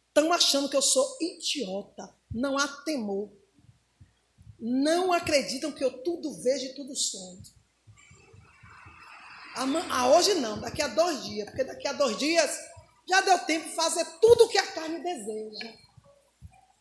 [0.08, 2.14] Estão achando que eu sou idiota.
[2.30, 3.30] Não há temor.
[4.58, 7.42] Não acreditam que eu tudo vejo e tudo sonho.
[9.56, 11.48] Ah, hoje não, daqui a dois dias.
[11.48, 12.50] Porque daqui a dois dias
[13.08, 15.74] já deu tempo de fazer tudo o que a carne deseja.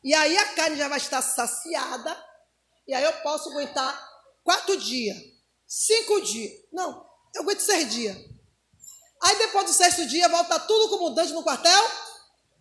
[0.04, 2.16] E aí a carne já vai estar saciada.
[2.86, 3.98] E aí eu posso aguentar
[4.44, 5.18] quatro dias,
[5.66, 6.52] cinco dias.
[6.72, 8.18] Não, eu aguento seis dias.
[9.24, 11.92] Aí depois do sexto dia volta tudo como dante no quartel.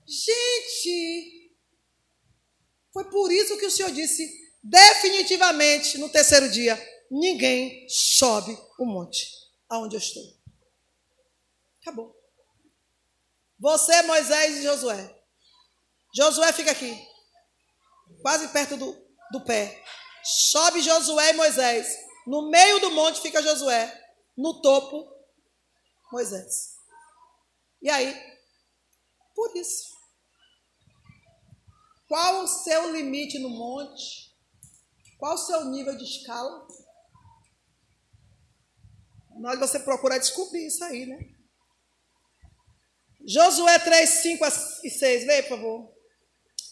[0.06, 1.52] Gente,
[2.92, 4.30] foi por isso que o Senhor disse
[4.62, 9.43] definitivamente no terceiro dia: ninguém sobe o monte
[9.74, 10.22] aonde eu estou.
[11.80, 12.14] Acabou.
[13.58, 15.22] Você, Moisés e Josué.
[16.14, 17.14] Josué fica aqui
[18.22, 18.96] quase perto do,
[19.32, 19.82] do pé.
[20.22, 21.86] Sobe Josué e Moisés.
[22.26, 24.02] No meio do monte fica Josué.
[24.36, 25.06] No topo,
[26.10, 26.76] Moisés.
[27.82, 28.18] E aí?
[29.34, 29.94] Por isso.
[32.08, 34.32] Qual o seu limite no monte?
[35.18, 36.66] Qual o seu nível de escala?
[39.38, 41.18] Nós você procurar descobrir isso aí, né?
[43.26, 44.44] Josué 3, 5
[44.84, 45.26] e 6.
[45.26, 45.92] Leia, por favor.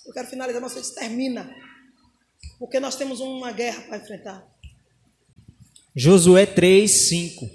[0.06, 1.54] Eu quero finalizar, mas você termina.
[2.58, 4.46] Porque nós temos uma guerra para enfrentar.
[5.94, 7.50] Josué 3, 5.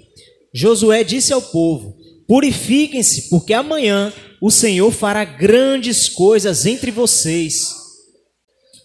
[0.52, 1.96] Josué disse ao povo:
[2.26, 7.74] Purifiquem-se, porque amanhã o Senhor fará grandes coisas entre vocês.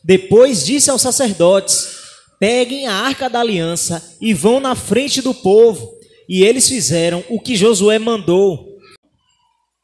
[0.03, 1.87] Depois disse aos sacerdotes:
[2.39, 5.92] peguem a arca da aliança e vão na frente do povo.
[6.27, 8.79] E eles fizeram o que Josué mandou.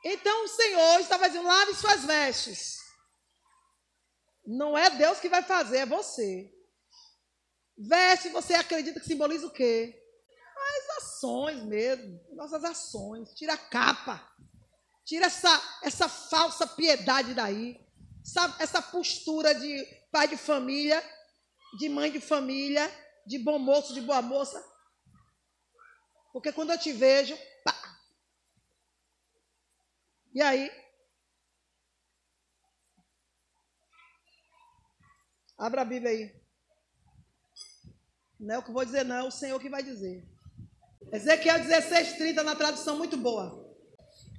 [0.04, 2.80] Então o Senhor estava dizendo: lave suas vestes.
[4.46, 6.52] Não é Deus que vai fazer, é você.
[7.78, 9.96] Veste, você acredita que simboliza o quê?
[10.58, 13.30] As ações mesmo, nossas ações.
[13.36, 14.28] Tira a capa.
[15.06, 17.80] Tira essa, essa falsa piedade daí.
[18.26, 21.02] Essa, essa postura de pai de família,
[21.78, 22.92] de mãe de família,
[23.26, 24.64] de bom moço, de boa moça.
[26.32, 28.00] Porque quando eu te vejo, pá.
[30.34, 30.72] E aí?
[35.58, 36.40] Abra a Bíblia aí.
[38.40, 40.24] Não é o que eu vou dizer, não, é o Senhor que vai dizer.
[41.12, 43.68] Ezequiel 16, 30, na tradução muito boa.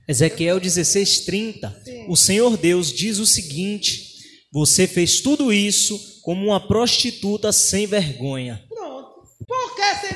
[0.09, 1.83] Ezequiel 16, 30.
[1.85, 2.07] Sim.
[2.09, 8.65] O Senhor Deus diz o seguinte: Você fez tudo isso como uma prostituta sem vergonha.
[8.69, 9.29] Pronto.
[9.47, 10.10] Por que sem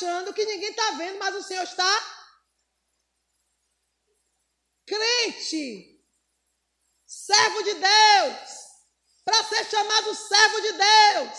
[0.00, 2.16] achando que ninguém está vendo, mas o Senhor está.
[4.86, 6.02] Crente,
[7.06, 8.50] servo de Deus,
[9.24, 11.38] para ser chamado servo de Deus,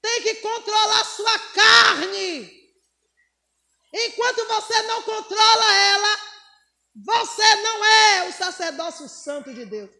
[0.00, 2.62] tem que controlar sua carne.
[3.94, 6.18] Enquanto você não controla ela,
[6.94, 9.90] você não é o sacerdócio santo de Deus.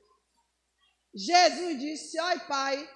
[1.15, 2.89] Jesus disse: Ai, Pai,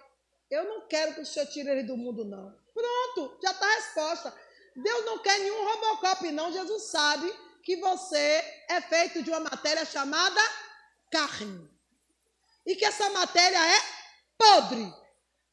[0.50, 2.56] eu não quero que o Senhor tire ele do mundo, não.
[2.72, 4.45] Pronto, já está a resposta.
[4.76, 6.52] Deus não quer nenhum Robocop, não.
[6.52, 10.40] Jesus sabe que você é feito de uma matéria chamada
[11.10, 11.70] carne.
[12.66, 13.82] E que essa matéria é
[14.36, 14.92] podre.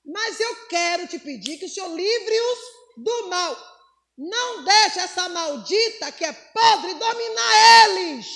[0.05, 2.59] Mas eu quero te pedir que o Senhor livre-os
[2.97, 3.73] do mal.
[4.17, 8.27] Não deixe essa maldita que é podre dominar eles.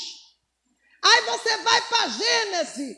[1.04, 2.98] Aí você vai para Gênesis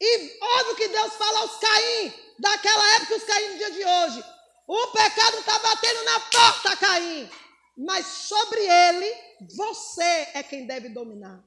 [0.00, 3.84] e ouve o que Deus fala aos Caim, daquela época os Caim no dia de
[3.84, 4.37] hoje.
[4.68, 7.30] O pecado está batendo na porta, Caim.
[7.74, 9.14] Mas sobre ele,
[9.56, 11.42] você é quem deve dominar.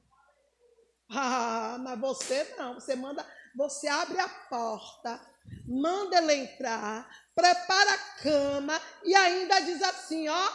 [1.08, 2.74] Ah, mas você não.
[2.74, 5.20] Você manda, você abre a porta,
[5.68, 10.50] manda ele entrar, prepara a cama e ainda diz assim, ó,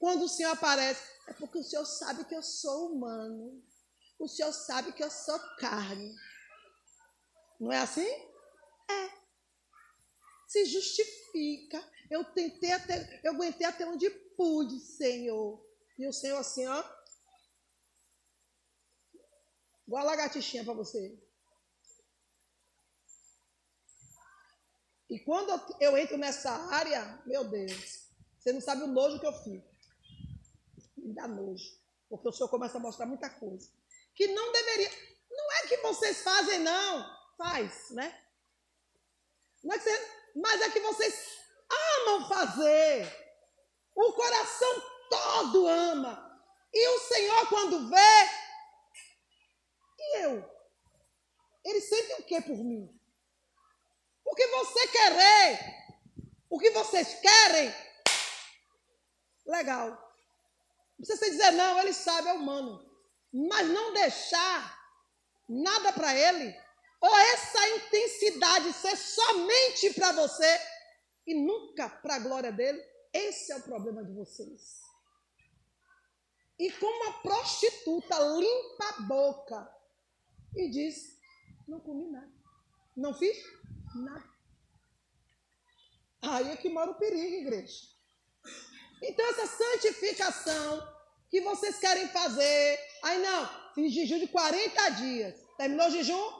[0.00, 3.62] quando o Senhor aparece, é porque o Senhor sabe que eu sou humano.
[4.18, 6.12] O Senhor sabe que eu sou carne.
[7.60, 8.08] Não é assim?
[8.90, 9.17] É.
[10.48, 11.78] Se justifica.
[12.10, 15.62] Eu tentei até, eu aguentei até onde pude, Senhor.
[15.98, 16.82] E o Senhor assim, ó.
[19.86, 21.18] Igual a lagartixinha para você.
[25.10, 29.32] E quando eu entro nessa área, meu Deus, você não sabe o nojo que eu
[29.42, 29.68] fico.
[30.96, 31.78] Me dá nojo.
[32.08, 33.70] Porque o Senhor começa a mostrar muita coisa.
[34.14, 34.90] Que não deveria.
[35.30, 37.18] Não é que vocês fazem, não.
[37.36, 38.22] Faz, né?
[39.62, 41.38] Não é que você, mas é que vocês
[41.70, 43.26] amam fazer.
[43.94, 46.28] O coração todo ama.
[46.72, 48.28] E o Senhor, quando vê,
[49.98, 50.58] e eu?
[51.64, 52.88] Ele sente o que por mim?
[54.24, 55.58] O que você querer,
[56.48, 57.74] o que vocês querem,
[59.46, 59.90] legal.
[59.90, 62.86] Não precisa dizer não, ele sabe, é humano.
[63.32, 64.78] Mas não deixar
[65.48, 66.54] nada para ele,
[67.00, 70.60] ou essa intensidade ser somente para você
[71.26, 72.82] e nunca para a glória dele,
[73.12, 74.80] esse é o problema de vocês.
[76.58, 79.74] E como a prostituta limpa a boca
[80.56, 81.18] e diz:
[81.68, 82.32] Não comi nada.
[82.96, 83.36] Não fiz
[83.94, 84.28] Nada.
[86.20, 87.86] Aí é que mora o perigo, igreja.
[89.02, 90.98] Então, essa santificação
[91.30, 92.78] que vocês querem fazer.
[93.02, 95.40] Aí não, fiz jejum de 40 dias.
[95.56, 96.37] Terminou o jejum?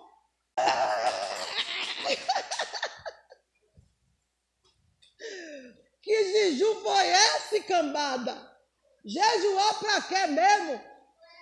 [6.03, 8.49] que jejum foi esse, cambada?
[9.05, 10.81] Jejuar para quê mesmo?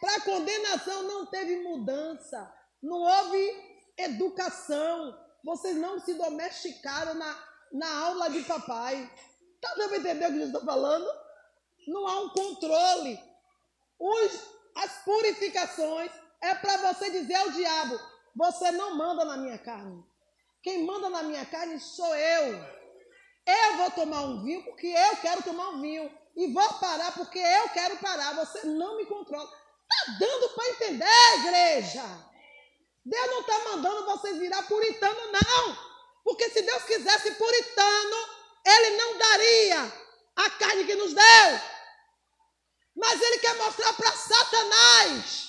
[0.00, 2.52] Para condenação não teve mudança.
[2.82, 5.18] Não houve educação.
[5.42, 9.10] Vocês não se domesticaram na, na aula de papai.
[9.60, 11.06] Tá dando para entender o que eu estou falando?
[11.88, 13.18] Não há um controle.
[13.98, 14.40] Os,
[14.76, 17.98] as purificações é para você dizer ao diabo:
[18.36, 20.04] você não manda na minha carne.
[20.62, 22.76] Quem manda na minha carne sou eu.
[23.46, 26.12] Eu vou tomar um vinho porque eu quero tomar um vinho.
[26.36, 28.34] E vou parar porque eu quero parar.
[28.34, 29.48] Você não me controla.
[29.48, 32.04] Tá dando para entender, igreja?
[33.04, 35.78] Deus não está mandando vocês virar puritano, não.
[36.22, 38.16] Porque se Deus quisesse puritano,
[38.66, 39.92] Ele não daria
[40.34, 41.60] a carne que nos deu.
[42.96, 45.45] Mas Ele quer mostrar para Satanás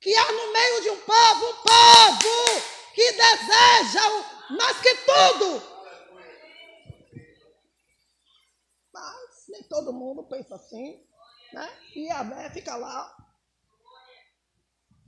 [0.00, 2.60] que há no meio de um povo, um povo
[2.94, 4.02] que deseja
[4.50, 5.70] mais que tudo
[9.50, 11.04] Nem todo mundo pensa assim,
[11.52, 11.68] né?
[11.94, 13.16] E a véia fica lá.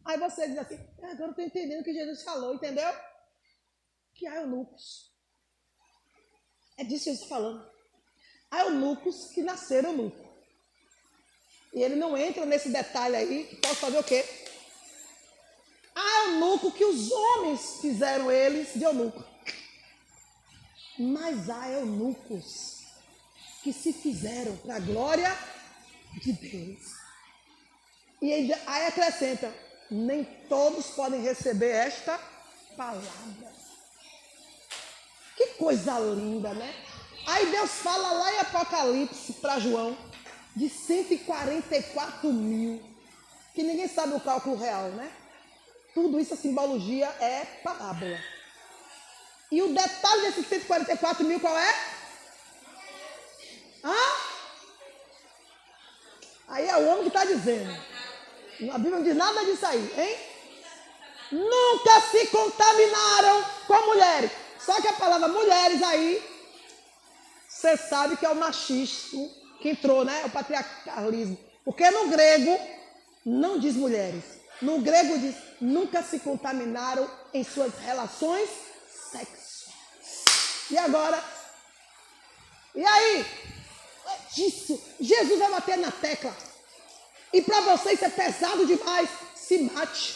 [0.04, 2.90] Aí você diz assim, é, agora eu estou entendendo o que Jesus falou, entendeu?
[4.14, 5.12] Que há eunucos.
[6.76, 7.70] É disso que Jesus está falando.
[8.50, 10.32] Há eunucos que nasceram eunuco.
[11.72, 14.41] E ele não entra nesse detalhe aí, que pode fazer o quê?
[16.26, 19.24] Eunuco que os homens fizeram eles de eunuco.
[20.98, 22.82] Mas há eunucos
[23.62, 25.36] que se fizeram para a glória
[26.20, 26.80] de Deus.
[28.20, 29.52] E aí acrescenta:
[29.90, 32.18] nem todos podem receber esta
[32.76, 33.52] palavra.
[35.36, 36.74] Que coisa linda, né?
[37.26, 39.96] Aí Deus fala lá em Apocalipse para João
[40.54, 42.82] de 144 mil,
[43.54, 45.10] que ninguém sabe o cálculo real, né?
[45.94, 48.18] Tudo isso, a simbologia é parábola.
[49.50, 51.74] E o detalhe desses 144 mil qual é?
[53.84, 53.94] Hã?
[56.48, 57.70] Aí é o homem que está dizendo.
[58.72, 60.18] A Bíblia não diz nada disso aí, hein?
[61.32, 64.30] Nunca se contaminaram com mulheres.
[64.58, 66.22] Só que a palavra mulheres aí,
[67.48, 69.30] você sabe que é o machismo
[69.60, 70.24] que entrou, né?
[70.24, 71.38] O patriarcalismo.
[71.64, 72.58] Porque no grego
[73.24, 74.24] não diz mulheres.
[74.60, 78.50] No grego diz nunca se contaminaram em suas relações
[79.10, 79.42] sexuais.
[80.70, 81.22] E agora?
[82.74, 83.26] E aí?
[84.06, 84.82] É disso.
[85.00, 86.36] Jesus vai bater na tecla.
[87.32, 89.08] E para você isso é pesado demais.
[89.36, 90.14] Se mate.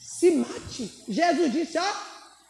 [0.00, 1.04] Se mate.
[1.08, 1.92] Jesus disse: ó,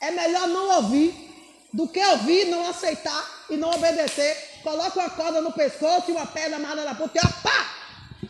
[0.00, 1.28] é melhor não ouvir
[1.72, 4.60] do que ouvir, não aceitar e não obedecer.
[4.62, 7.74] Coloca uma corda no pescoço e uma pedra amarrada na ponta e ó, pá!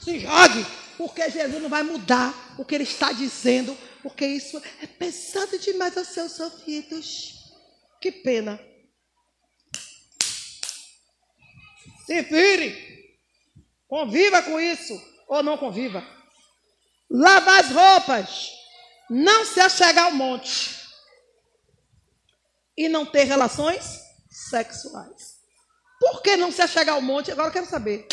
[0.03, 0.88] Se jogue.
[0.99, 5.97] Porque Jesus não vai mudar o que ele está dizendo, porque isso é pesado demais
[5.97, 7.55] aos seus ouvidos.
[8.01, 8.61] Que pena.
[12.05, 13.17] Se vire.
[13.87, 16.05] Conviva com isso ou não conviva.
[17.09, 18.51] Lavar as roupas.
[19.09, 20.77] Não se achegar ao monte.
[22.77, 25.39] E não ter relações sexuais.
[26.01, 27.31] Por que não se achegar ao monte?
[27.31, 28.09] Agora eu quero saber.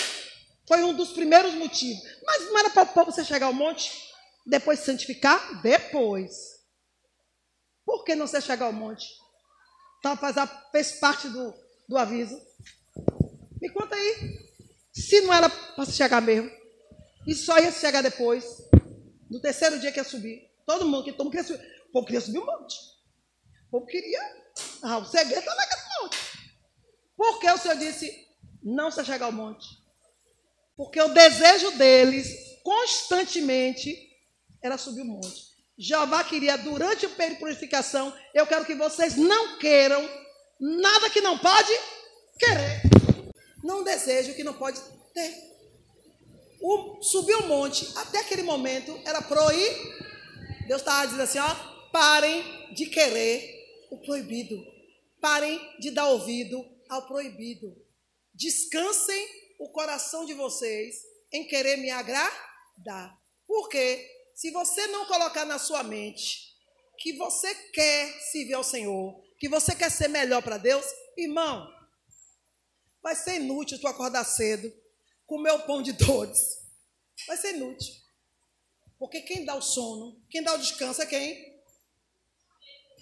[0.67, 2.03] Foi um dos primeiros motivos.
[2.25, 3.91] Mas não era para você chegar ao monte,
[4.45, 5.61] depois santificar?
[5.61, 6.55] Depois.
[7.85, 9.05] Por que não você chegar ao monte?
[9.99, 10.35] Então faz,
[10.71, 11.53] fez parte do,
[11.87, 12.39] do aviso.
[13.61, 14.39] Me conta aí.
[14.91, 16.49] Se não era para chegar mesmo.
[17.27, 18.45] E só ia chegar depois.
[19.29, 20.49] No terceiro dia que ia subir.
[20.65, 21.65] Todo mundo, que mundo queria subir.
[21.89, 22.75] O povo queria subir o monte.
[23.67, 24.19] O povo queria.
[24.83, 26.17] Ah, o segredo estava naquele monte.
[27.15, 28.27] Por que o Senhor disse,
[28.63, 29.65] não se chegar ao monte?
[30.75, 32.27] Porque o desejo deles,
[32.63, 33.97] constantemente,
[34.61, 35.55] era subir o monte.
[35.77, 40.07] Jeová queria, durante o período de purificação, eu quero que vocês não queiram
[40.59, 41.71] nada que não pode
[42.39, 42.81] querer.
[43.63, 44.79] Não desejo que não pode
[45.13, 45.33] ter.
[46.61, 49.95] O, subir o monte, até aquele momento, era proibir.
[50.67, 51.55] Deus estava dizendo assim: ó,
[51.91, 54.55] parem de querer o proibido.
[55.19, 57.75] Parem de dar ouvido ao proibido.
[58.33, 59.27] Descansem
[59.59, 63.19] o coração de vocês em querer me agradar.
[63.47, 66.53] Porque se você não colocar na sua mente
[66.97, 70.85] que você quer servir ao Senhor, que você quer ser melhor para Deus,
[71.17, 71.67] irmão,
[73.01, 74.73] vai ser inútil tu acordar cedo,
[75.25, 76.39] comer o pão de dores.
[77.27, 77.93] Vai ser inútil.
[78.97, 81.55] Porque quem dá o sono, quem dá o descanso é quem?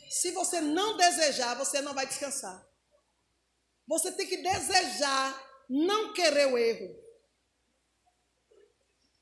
[0.10, 2.68] Se você não desejar, você não vai descansar.
[3.88, 7.04] Você tem que desejar não querer o erro.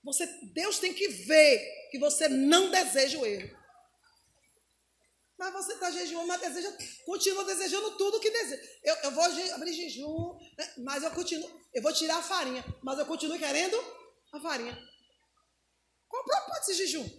[0.03, 3.61] Você, Deus tem que ver que você não deseja o erro.
[5.37, 6.71] Mas você está jejuando, mas deseja,
[7.03, 8.61] continua desejando tudo que deseja.
[8.83, 12.99] Eu, eu vou abrir jejum, né, mas eu continuo, eu vou tirar a farinha, mas
[12.99, 13.75] eu continuo querendo
[14.31, 14.77] a farinha.
[16.07, 17.09] Qual o propósito desse jejum?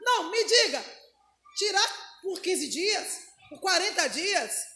[0.00, 0.84] Não, me diga,
[1.56, 4.66] tirar por 15 dias, por 40 dias,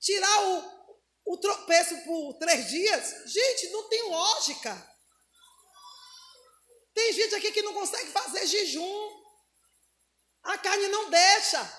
[0.00, 0.77] tirar o,
[1.28, 4.96] o tropeço por três dias, gente, não tem lógica.
[6.94, 9.22] Tem gente aqui que não consegue fazer jejum.
[10.42, 11.78] A carne não deixa.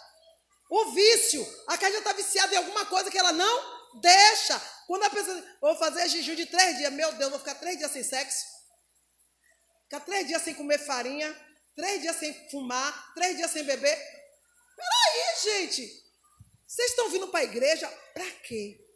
[0.70, 4.62] O vício, a carne já está viciada em alguma coisa que ela não deixa.
[4.86, 7.92] Quando a pessoa, vou fazer jejum de três dias, meu Deus, vou ficar três dias
[7.92, 8.46] sem sexo,
[9.86, 11.36] ficar três dias sem comer farinha,
[11.76, 13.98] três dias sem fumar, três dias sem beber.
[14.76, 16.08] Peraí, gente.
[16.68, 18.89] Vocês estão vindo para a igreja para quê?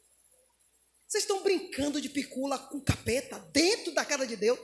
[1.13, 4.57] Vocês estão brincando de picula com capeta dentro da casa de Deus?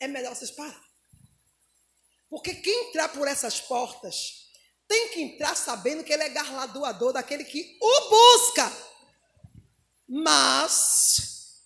[0.00, 0.82] É melhor vocês parar.
[2.30, 4.48] Porque quem entrar por essas portas
[4.88, 8.72] tem que entrar sabendo que ele é galardoador daquele que o busca.
[10.08, 11.60] mas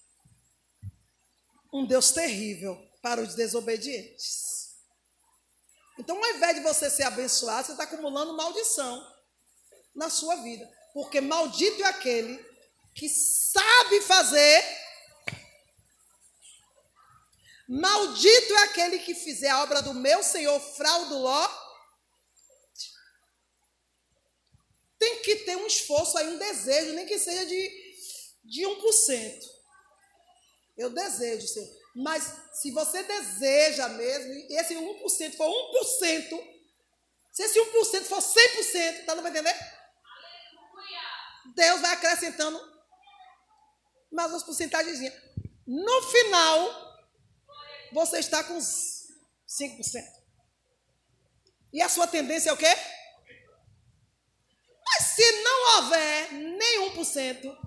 [1.73, 4.75] um Deus terrível para os desobedientes.
[5.97, 9.01] Então, ao invés de você ser abençoado, você está acumulando maldição
[9.95, 10.69] na sua vida.
[10.93, 12.54] Porque maldito é aquele
[12.95, 14.65] que sabe fazer,
[17.69, 21.49] maldito é aquele que fizer a obra do meu Senhor frauduló.
[24.99, 27.85] Tem que ter um esforço aí, um desejo, nem que seja de
[28.45, 29.43] de 1%.
[30.77, 31.69] Eu desejo, Senhor.
[31.97, 32.25] Mas
[32.55, 36.55] se você deseja mesmo, e esse 1% for 1%,
[37.33, 39.55] se esse 1% for 100%, tá não vai entender?
[41.55, 42.74] Deus vai acrescentando
[44.15, 45.13] mais umas porcentagens.
[45.67, 46.95] No final,
[47.93, 48.95] você está com 5%.
[51.73, 52.73] E a sua tendência é o quê?
[54.87, 57.59] Mas se não houver nem 1%,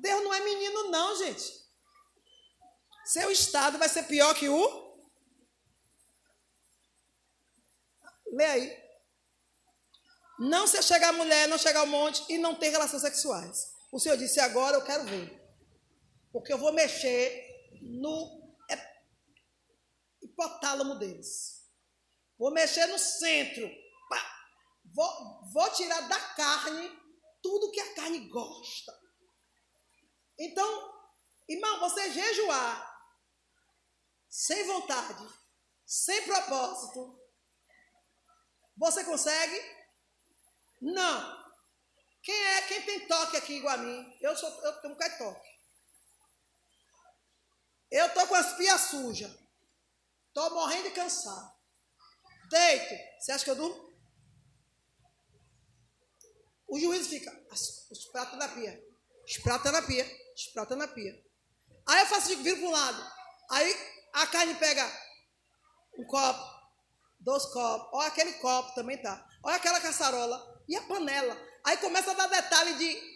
[0.00, 1.60] Deus não é menino, não, gente.
[3.06, 4.90] Seu estado vai ser pior que o.
[8.32, 8.80] Lê aí.
[10.38, 13.79] Não se chegar a mulher, não chegar ao monte e não ter relações sexuais.
[13.92, 15.40] O Senhor disse: agora eu quero ver.
[16.32, 17.48] Porque eu vou mexer
[17.82, 18.40] no
[20.22, 21.68] hipotálamo deles.
[22.38, 23.68] Vou mexer no centro.
[24.92, 26.90] Vou, vou tirar da carne
[27.42, 28.92] tudo que a carne gosta.
[30.38, 31.04] Então,
[31.48, 32.90] irmão, você jejuar
[34.28, 35.26] sem vontade,
[35.84, 37.20] sem propósito,
[38.76, 39.60] você consegue?
[40.80, 41.39] Não.
[42.22, 42.62] Quem é?
[42.62, 44.18] Quem tem toque aqui igual a mim?
[44.20, 45.48] Eu sou, eu tenho um toque.
[47.90, 49.32] Eu tô com as pias sujas.
[50.32, 51.52] Tô morrendo de cansado.
[52.50, 52.94] Deito.
[53.18, 53.90] Você acha que eu durmo?
[56.68, 58.80] O juiz fica, os pratos na pia.
[59.26, 61.12] Os pratos na pia prata na pia.
[61.86, 63.12] Aí eu faço de viro para um lado.
[63.50, 63.76] Aí
[64.12, 64.86] a carne pega
[65.98, 66.42] um copo,
[67.18, 67.88] dois copos.
[67.92, 69.26] Olha aquele copo também tá.
[69.42, 70.62] Olha aquela caçarola.
[70.68, 71.36] E a panela.
[71.64, 73.10] Aí começa a dar detalhe de.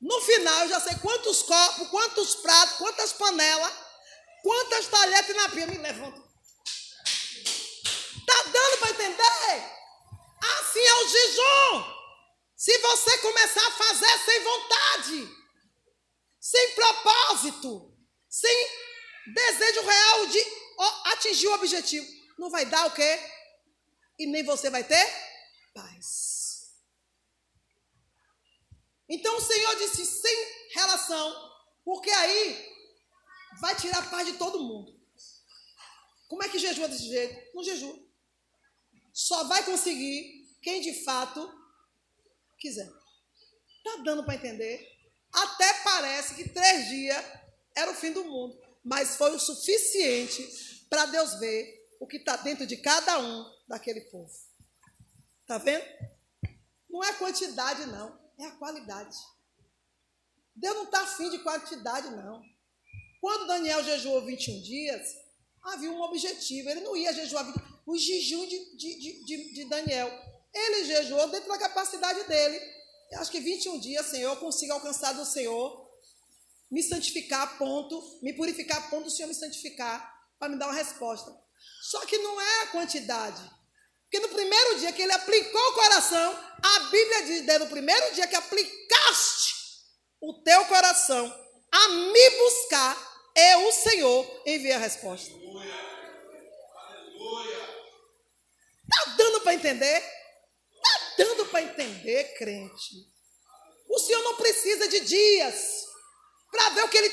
[0.00, 3.72] No final eu já sei quantos copos, quantos pratos, quantas panelas,
[4.42, 5.66] quantas talheres na pia.
[5.66, 6.26] Me levanto.
[8.26, 9.76] Tá dando para entender?
[10.42, 11.96] Assim é o jejum.
[12.56, 15.36] Se você começar a fazer sem vontade,
[16.40, 17.96] sem propósito,
[18.28, 18.68] sem
[19.26, 20.44] desejo real de
[21.12, 22.06] atingir o objetivo,
[22.38, 23.20] não vai dar o quê?
[24.18, 25.06] E nem você vai ter
[25.74, 26.25] paz.
[29.08, 30.36] Então o Senhor disse sem
[30.74, 31.52] relação,
[31.84, 32.76] porque aí
[33.60, 34.96] vai tirar a paz de todo mundo.
[36.28, 37.54] Como é que jejua desse jeito?
[37.54, 37.96] Não jejua.
[39.12, 41.48] Só vai conseguir quem de fato
[42.58, 42.90] quiser.
[43.84, 44.84] Tá dando para entender?
[45.32, 47.24] Até parece que três dias
[47.74, 52.36] era o fim do mundo, mas foi o suficiente para Deus ver o que está
[52.36, 54.32] dentro de cada um daquele povo.
[55.42, 55.84] Está vendo?
[56.88, 59.16] Não é quantidade, não, é a qualidade.
[60.54, 62.42] Deus não está afim de quantidade, não.
[63.20, 65.16] Quando Daniel jejuou 21 dias,
[65.62, 66.68] havia um objetivo.
[66.70, 67.56] Ele não ia jejuar 20,
[67.86, 70.10] o jejum de, de, de, de Daniel.
[70.52, 72.58] Ele jejuou dentro da capacidade dele.
[73.10, 75.86] Eu acho que 21 dias, Senhor, eu consigo alcançar do Senhor,
[76.70, 80.66] me santificar a ponto, me purificar a ponto do Senhor me santificar, para me dar
[80.66, 81.34] uma resposta.
[81.82, 83.42] Só que não é a quantidade.
[84.10, 88.14] Porque no primeiro dia que ele aplicou o coração, a Bíblia diz, desde o primeiro
[88.14, 89.54] dia que aplicaste
[90.20, 95.30] o teu coração a me buscar, eu, o Senhor, enviei a resposta.
[98.88, 100.16] Está dando para entender?
[101.16, 102.94] dando para entender, crente.
[103.88, 105.86] O Senhor não precisa de dias
[106.50, 107.10] para ver o que Ele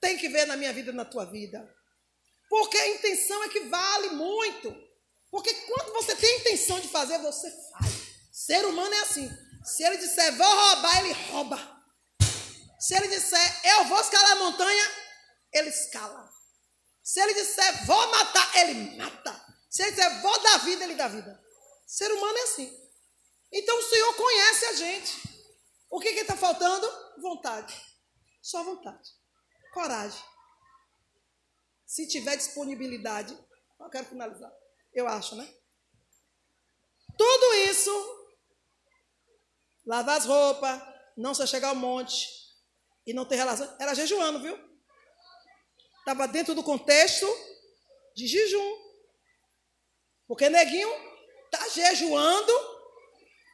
[0.00, 1.74] tem que ver na minha vida e na tua vida.
[2.54, 4.72] Porque a intenção é que vale muito.
[5.28, 7.92] Porque quando você tem a intenção de fazer, você faz.
[8.30, 9.28] Ser humano é assim.
[9.64, 11.84] Se ele disser vou roubar, ele rouba.
[12.78, 14.84] Se ele disser eu vou escalar a montanha,
[15.52, 16.30] ele escala.
[17.02, 19.44] Se ele disser vou matar, ele mata.
[19.68, 21.44] Se ele disser vou dar vida, ele dá vida.
[21.88, 22.88] Ser humano é assim.
[23.50, 25.12] Então o Senhor conhece a gente.
[25.90, 26.88] O que está faltando?
[27.20, 27.74] Vontade.
[28.40, 29.10] Só vontade.
[29.72, 30.33] Coragem.
[31.86, 33.38] Se tiver disponibilidade.
[33.80, 34.52] Eu quero finalizar.
[34.92, 35.52] Eu acho, né?
[37.16, 37.90] Tudo isso.
[39.86, 40.82] Lavar as roupas.
[41.16, 42.28] Não se chegar ao monte.
[43.06, 43.76] E não ter relação.
[43.78, 44.58] Era jejuando, viu?
[45.98, 47.26] Estava dentro do contexto
[48.14, 48.84] de jejum.
[50.26, 50.88] Porque neguinho
[51.44, 52.52] está jejuando,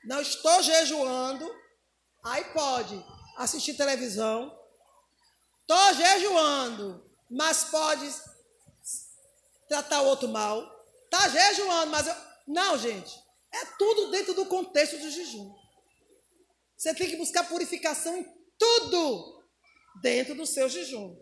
[0.04, 1.52] não estou jejuando,
[2.22, 3.02] Aí pode
[3.36, 4.56] assistir televisão.
[5.66, 8.12] Tô jejuando, mas pode
[9.68, 10.68] tratar o outro mal.
[11.10, 12.14] Tá jejuando, mas eu...
[12.46, 13.18] não, gente.
[13.52, 15.52] É tudo dentro do contexto do jejum.
[16.76, 18.26] Você tem que buscar purificação em
[18.58, 19.42] tudo
[20.00, 21.16] dentro do seu jejum.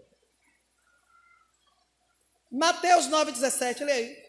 [2.50, 4.28] Mateus 9,17, leia aí.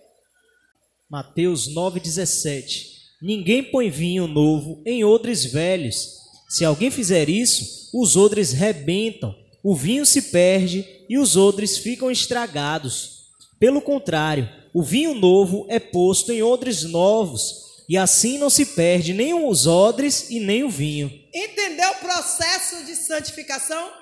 [1.10, 6.20] Mateus 9,17 Ninguém põe vinho novo em odres velhos.
[6.48, 9.36] Se alguém fizer isso, os odres rebentam,
[9.70, 13.30] o vinho se perde e os odres ficam estragados.
[13.60, 19.14] Pelo contrário, o vinho novo é posto em odres novos, e assim não se perde
[19.14, 21.12] nem os odres e nem o vinho.
[21.32, 23.94] Entendeu o processo de santificação?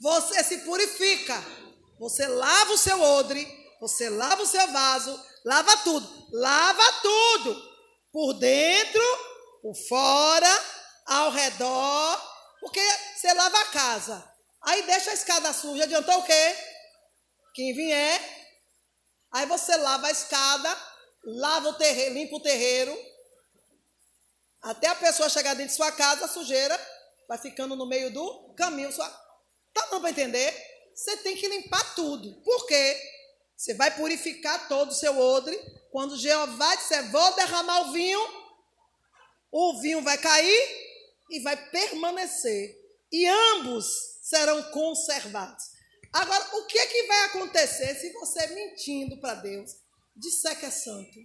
[0.00, 1.40] Você se purifica.
[2.00, 3.46] Você lava o seu odre,
[3.80, 6.08] você lava o seu vaso, lava tudo.
[6.32, 7.62] Lava tudo.
[8.12, 9.02] Por dentro,
[9.62, 10.64] por fora,
[11.06, 12.20] ao redor,
[12.60, 12.80] porque
[13.14, 14.31] você lava a casa.
[14.64, 16.56] Aí deixa a escada suja, adiantou o quê?
[17.54, 18.20] Quem vier,
[19.32, 20.76] aí você lava a escada,
[21.24, 22.96] lava o terreiro, limpa o terreiro,
[24.62, 26.78] até a pessoa chegar dentro de sua casa, a sujeira
[27.28, 28.92] vai ficando no meio do caminho.
[28.92, 29.08] Sua...
[29.74, 30.54] Tá bom para entender?
[30.94, 32.32] Você tem que limpar tudo.
[32.42, 32.96] Por quê?
[33.56, 35.58] Você vai purificar todo o seu odre.
[35.90, 38.20] Quando Jeová disser, vou derramar o vinho,
[39.50, 40.68] o vinho vai cair
[41.30, 42.78] e vai permanecer.
[43.10, 43.86] E ambos
[44.32, 45.72] serão conservados.
[46.10, 49.72] Agora, o que, é que vai acontecer se você, mentindo para Deus,
[50.16, 51.18] disser que é santo?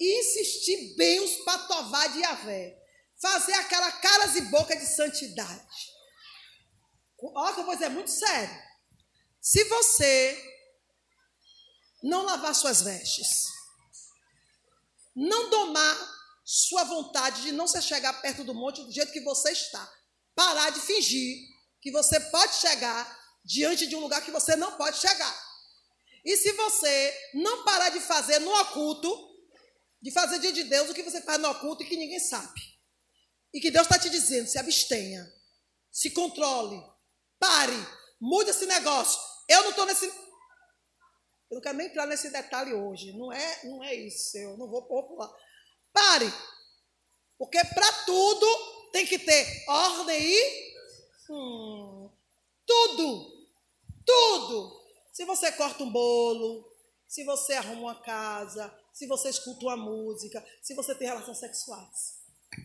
[0.00, 2.82] E insistir bem os patová de Yahvé.
[3.20, 5.94] Fazer aquela caras e boca de santidade.
[7.18, 8.62] Olha que dizer, é muito sério.
[9.40, 10.42] Se você
[12.02, 13.46] não lavar suas vestes,
[15.14, 19.52] não domar sua vontade de não se chegar perto do monte do jeito que você
[19.52, 19.95] está.
[20.36, 21.48] Parar de fingir
[21.80, 25.46] que você pode chegar diante de um lugar que você não pode chegar.
[26.24, 29.08] E se você não parar de fazer no oculto,
[30.02, 32.60] de fazer dia de Deus o que você faz no oculto e que ninguém sabe.
[33.54, 35.26] E que Deus está te dizendo, se abstenha,
[35.90, 36.78] se controle,
[37.38, 37.76] pare,
[38.20, 39.18] mude esse negócio.
[39.48, 40.06] Eu não estou nesse.
[40.06, 43.12] Eu não quero nem entrar nesse detalhe hoje.
[43.16, 44.36] Não é, não é isso.
[44.36, 45.32] Eu não vou popular.
[45.92, 46.30] Pare.
[47.38, 50.74] Porque para tudo tem que ter ordem e.
[51.28, 52.10] Hum,
[52.64, 53.46] tudo.
[54.06, 54.82] Tudo.
[55.12, 56.66] Se você corta um bolo,
[57.06, 62.22] se você arruma uma casa, se você escuta uma música, se você tem relações sexuais.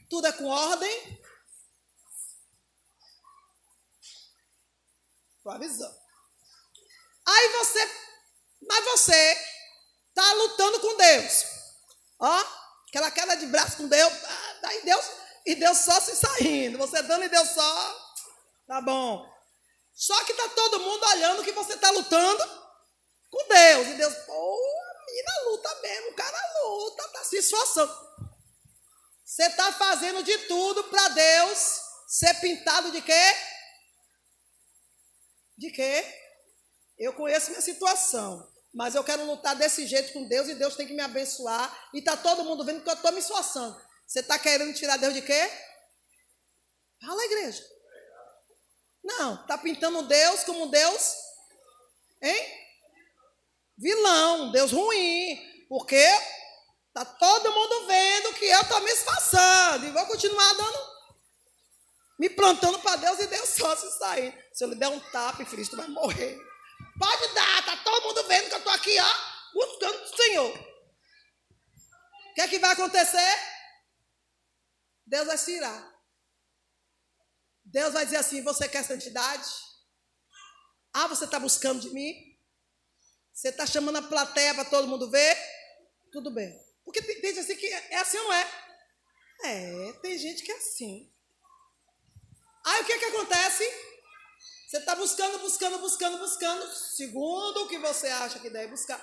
[0.10, 1.22] Tudo é com ordem.
[5.36, 6.00] Estou avisando.
[7.26, 7.80] Aí você,
[8.70, 9.38] mas você
[10.10, 11.44] está lutando com Deus.
[12.20, 12.62] Ó,
[12.92, 15.06] Aquela queda de braço com Deus, ah, daí Deus,
[15.46, 16.78] e Deus só se saindo.
[16.78, 18.16] Você dando e Deus só.
[18.68, 19.26] Tá bom.
[19.94, 22.44] Só que tá todo mundo olhando que você tá lutando
[23.30, 23.88] com Deus.
[23.88, 28.12] E Deus, pô, a menina luta mesmo, o cara luta, tá se esforçando.
[29.26, 33.36] Você tá fazendo de tudo para Deus ser pintado de quê?
[35.58, 36.06] De quê?
[36.98, 38.50] Eu conheço minha situação.
[38.74, 41.90] Mas eu quero lutar desse jeito com Deus e Deus tem que me abençoar.
[41.94, 43.82] E está todo mundo vendo que eu estou me esforçando.
[44.12, 45.50] Você está querendo tirar Deus de quê?
[47.00, 47.64] Fala, igreja.
[49.02, 51.16] Não, está pintando Deus como Deus,
[52.22, 52.46] hein?
[53.78, 55.66] Vilão, Deus ruim.
[55.70, 56.06] Porque
[56.88, 59.86] está todo mundo vendo que eu estou me esforçando.
[59.86, 60.80] E vou continuar dando,
[62.20, 64.38] me plantando para Deus e Deus só se sair.
[64.52, 66.38] Se eu lhe der um tapa, filho, tu vai morrer.
[67.00, 70.54] Pode dar, tá todo mundo vendo que eu estou aqui, ó, buscando o Senhor.
[70.54, 73.51] O que é que vai acontecer?
[75.12, 75.94] Deus vai se irar.
[77.66, 79.50] Deus vai dizer assim: você quer santidade?
[80.94, 82.14] Ah, você está buscando de mim?
[83.34, 85.38] Você está chamando a plateia para todo mundo ver?
[86.14, 86.58] Tudo bem.
[86.86, 88.52] Porque tem gente assim que é assim ou não é?
[89.44, 91.12] É, tem gente que é assim.
[92.66, 93.64] Aí o que, é que acontece?
[94.66, 99.00] Você está buscando, buscando, buscando, buscando, segundo o que você acha que deve buscar.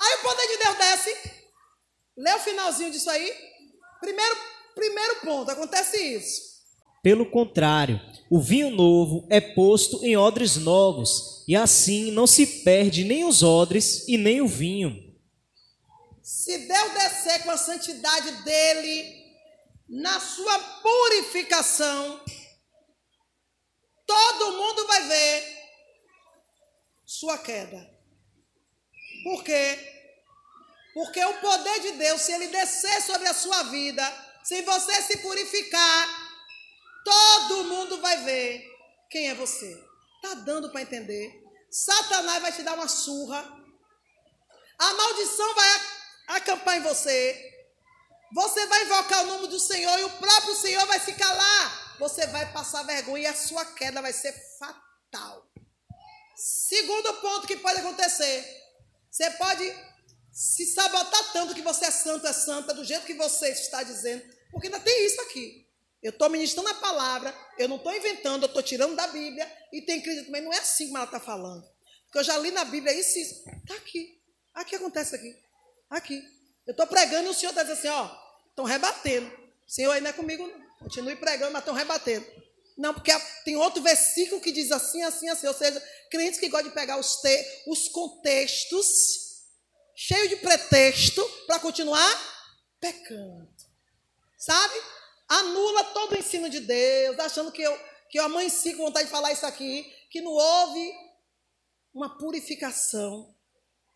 [0.00, 1.44] Aí o poder de Deus desce.
[2.16, 3.30] Lê o finalzinho disso aí.
[4.00, 6.50] Primeiro, primeiro ponto, acontece isso.
[7.02, 8.00] Pelo contrário,
[8.30, 13.42] o vinho novo é posto em odres novos, e assim não se perde nem os
[13.42, 15.10] odres e nem o vinho.
[16.22, 19.20] Se Deus descer com a santidade dele,
[19.88, 22.20] na sua purificação,
[24.06, 25.60] todo mundo vai ver
[27.04, 27.90] sua queda.
[29.24, 29.78] Por quê?
[30.94, 35.18] Porque o poder de Deus, se ele descer sobre a sua vida, Se você se
[35.18, 36.08] purificar,
[37.04, 38.64] todo mundo vai ver
[39.10, 39.76] quem é você.
[40.22, 41.32] Tá dando para entender?
[41.70, 43.40] Satanás vai te dar uma surra.
[44.78, 45.80] A maldição vai
[46.28, 47.48] acampar em você.
[48.32, 51.96] Você vai invocar o nome do Senhor e o próprio Senhor vai se calar.
[51.98, 55.46] Você vai passar vergonha e a sua queda vai ser fatal.
[56.36, 58.44] Segundo ponto que pode acontecer:
[59.10, 59.89] você pode
[60.40, 64.24] se sabotar tanto que você é santo, é santa, do jeito que você está dizendo,
[64.50, 65.68] porque ainda tem isso aqui.
[66.02, 69.82] Eu estou ministrando a palavra, eu não estou inventando, eu estou tirando da Bíblia, e
[69.82, 71.62] tem crise também, não é assim como ela está falando.
[72.06, 73.34] Porque eu já li na Bíblia isso, isso.
[73.50, 74.18] Está aqui.
[74.54, 75.36] Aqui acontece aqui.
[75.90, 76.24] Aqui.
[76.66, 78.10] Eu estou pregando e o Senhor está dizendo assim, ó,
[78.48, 79.30] estão rebatendo.
[79.68, 80.70] O Senhor aí não é comigo, não.
[80.78, 82.26] Continue pregando, mas estão rebatendo.
[82.78, 83.12] Não, porque
[83.44, 85.46] tem outro versículo que diz assim, assim, assim.
[85.46, 89.19] Ou seja, crentes que gostam de pegar os, te, os contextos,
[90.02, 92.10] cheio de pretexto, para continuar
[92.80, 93.46] pecando.
[94.38, 94.74] Sabe?
[95.28, 97.78] Anula todo o ensino de Deus, achando que eu,
[98.08, 100.90] que eu amanheci com vontade de falar isso aqui, que não houve
[101.92, 103.36] uma purificação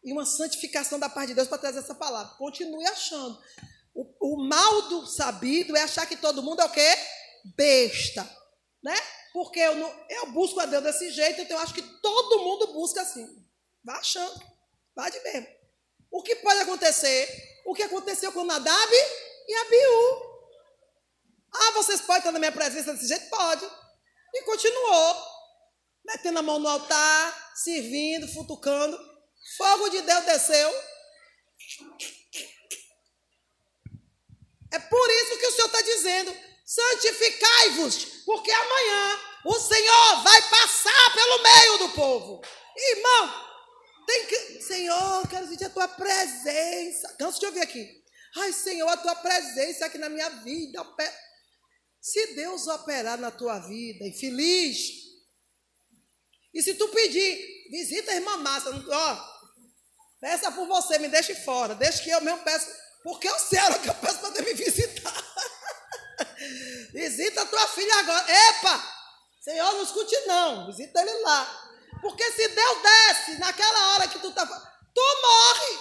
[0.04, 2.36] e uma santificação da parte de Deus para trazer essa palavra.
[2.36, 3.42] Continue achando.
[3.94, 6.94] O, o mal do sabido é achar que todo mundo é o quê?
[7.56, 8.28] Besta.
[8.82, 8.94] Né?
[9.32, 12.74] Porque eu, não, eu busco a Deus desse jeito, então eu acho que todo mundo
[12.74, 13.26] busca assim.
[13.82, 14.38] Vai achando.
[14.94, 15.63] Vai de mesmo.
[16.14, 17.28] O que pode acontecer?
[17.66, 18.92] O que aconteceu com Nadab
[19.48, 20.22] e Abiú.
[21.52, 23.28] Ah, vocês podem estar na minha presença desse jeito?
[23.28, 23.68] Pode.
[24.32, 25.16] E continuou.
[26.04, 28.96] Metendo a mão no altar, servindo, futucando.
[29.56, 30.84] Fogo de Deus desceu.
[34.72, 41.12] É por isso que o Senhor está dizendo: santificai-vos, porque amanhã o Senhor vai passar
[41.12, 42.40] pelo meio do povo.
[42.76, 43.53] Irmão,
[44.06, 44.62] tem que.
[44.62, 47.14] Senhor, quero sentir a tua presença.
[47.18, 48.04] Canso de ouvir aqui.
[48.36, 50.84] Ai, Senhor, a tua presença aqui na minha vida.
[52.00, 55.04] Se Deus operar na tua vida, infeliz.
[56.52, 59.34] E se tu pedir, visita a irmã Massa, ó,
[60.20, 62.68] peça por você, me deixe fora, deixa que eu mesmo peço
[63.04, 65.12] porque eu sei que eu peço para me visitar.
[66.90, 68.24] Visita a tua filha agora.
[68.32, 68.94] Epa!
[69.42, 70.66] Senhor, não escute não.
[70.68, 71.63] Visita ele lá.
[72.04, 75.78] Porque se Deus desce naquela hora que tu está tu morre.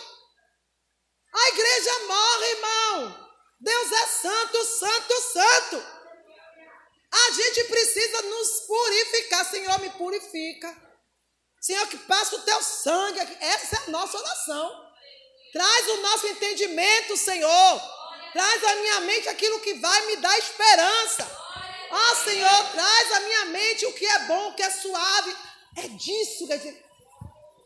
[1.34, 3.30] A igreja morre, irmão.
[3.60, 5.86] Deus é santo, santo, santo.
[7.12, 9.46] A gente precisa nos purificar.
[9.50, 10.74] Senhor, me purifica.
[11.60, 13.20] Senhor, que passa o teu sangue.
[13.42, 14.94] Essa é a nossa oração.
[15.52, 17.82] Traz o nosso entendimento, Senhor.
[18.32, 21.30] Traz à minha mente aquilo que vai me dar esperança.
[21.92, 25.36] Ó oh, Senhor, traz à minha mente o que é bom, o que é suave.
[25.76, 26.86] É disso que dizer.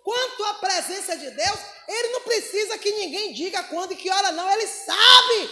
[0.04, 4.32] Quanto à presença de Deus, Ele não precisa que ninguém diga quando e que hora,
[4.32, 4.50] não.
[4.50, 5.50] Ele sabe.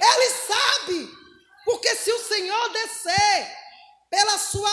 [0.00, 1.18] Ele sabe.
[1.64, 3.56] Porque se o Senhor descer
[4.08, 4.70] pela sua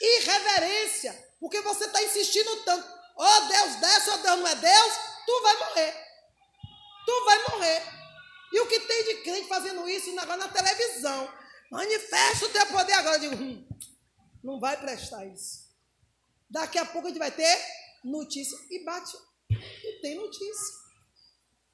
[0.00, 4.54] irreverência, porque você está insistindo tanto, ó oh, Deus desce, ó oh, Deus não é
[4.54, 4.94] Deus,
[5.26, 6.04] tu vai morrer.
[7.06, 7.82] Tu vai morrer.
[8.52, 11.30] E o que tem de crente fazendo isso agora na televisão?
[11.70, 13.16] Manifesta o teu poder agora.
[13.16, 13.68] Eu digo, hum,
[14.42, 15.63] não vai prestar isso.
[16.48, 17.58] Daqui a pouco a gente vai ter
[18.04, 18.56] notícia.
[18.70, 19.16] E bate.
[19.50, 20.74] E tem notícia.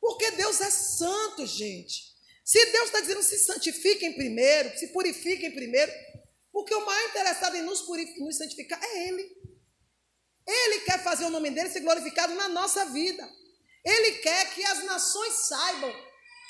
[0.01, 2.11] Porque Deus é santo, gente.
[2.45, 5.93] Se Deus está dizendo se santifiquem primeiro, se purifiquem primeiro,
[6.53, 7.87] porque o maior interessado em nos,
[8.19, 9.41] nos santificar é Ele.
[10.47, 13.29] Ele quer fazer o nome dele ser glorificado na nossa vida.
[13.85, 15.95] Ele quer que as nações saibam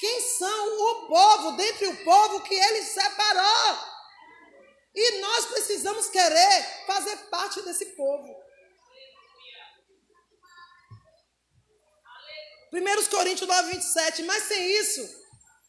[0.00, 3.89] quem são o povo, dentre o povo que ele separou.
[4.94, 8.50] E nós precisamos querer fazer parte desse povo.
[12.72, 15.00] 1 Coríntios 9, 27, mas sem isso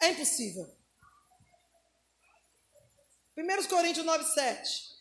[0.01, 0.65] é impossível.
[3.37, 4.91] 1 Coríntios 9, 7.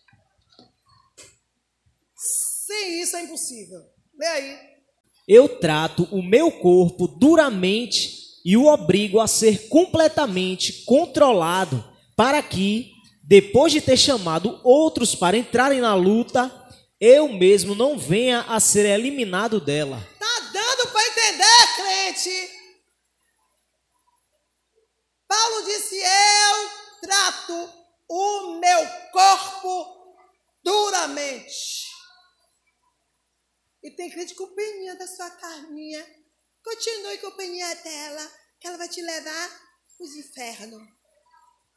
[2.14, 3.80] Sem isso é impossível.
[4.14, 4.70] Lê aí.
[5.28, 11.84] Eu trato o meu corpo duramente e o obrigo a ser completamente controlado,
[12.16, 12.92] para que,
[13.30, 16.50] depois de ter chamado outros para entrarem na luta,
[17.00, 20.04] eu mesmo não venha a ser eliminado dela.
[20.18, 22.50] Tá dando para entender, crente?
[25.28, 26.70] Paulo disse: Eu
[27.02, 27.72] trato
[28.08, 30.16] o meu corpo
[30.64, 31.88] duramente.
[33.80, 36.04] E tem crente peninha da sua carninha.
[36.64, 38.28] Continue com a peninha dela,
[38.58, 39.60] que ela vai te levar
[40.00, 40.82] os infernos.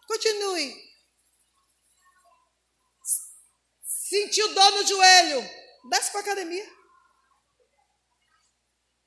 [0.08, 0.93] Continue.
[4.14, 5.42] Sentiu dor no joelho?
[5.90, 6.72] Desce para a academia.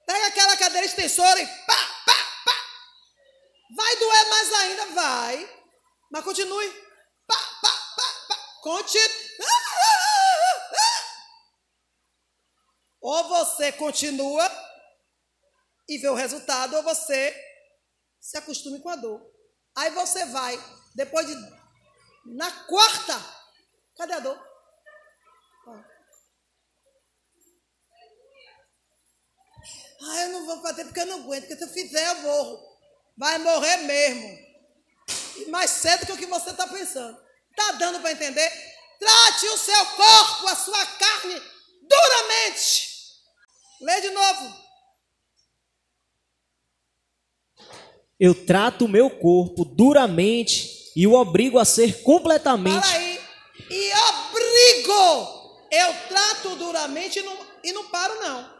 [0.04, 2.52] Pega aquela cadeira extensora e pá, pá, pá.
[3.76, 4.86] Vai doer mais ainda?
[4.86, 5.60] Vai.
[6.10, 6.68] Mas continue.
[7.24, 8.36] Pá, pá, pá, pá.
[8.62, 9.16] Continue.
[13.00, 14.50] Ou você continua
[15.88, 17.32] e vê o resultado, ou você
[18.20, 19.24] se acostume com a dor.
[19.76, 20.58] Aí você vai,
[20.96, 21.34] depois de.
[22.24, 23.14] Na quarta,
[23.96, 24.45] cadê a dor?
[30.02, 32.60] Ah, eu não vou fazer porque eu não aguento, porque se eu fizer eu morro.
[33.16, 34.38] Vai morrer mesmo.
[35.38, 37.16] E mais cedo que o que você está pensando.
[37.50, 38.50] Está dando para entender?
[38.98, 41.42] Trate o seu corpo, a sua carne,
[41.82, 42.88] duramente.
[43.80, 44.66] Lê de novo.
[48.18, 52.86] Eu trato o meu corpo duramente e o obrigo a ser completamente.
[52.86, 53.20] Fala aí.
[53.70, 55.66] E obrigo.
[55.70, 58.55] Eu trato duramente e não, e não paro, não.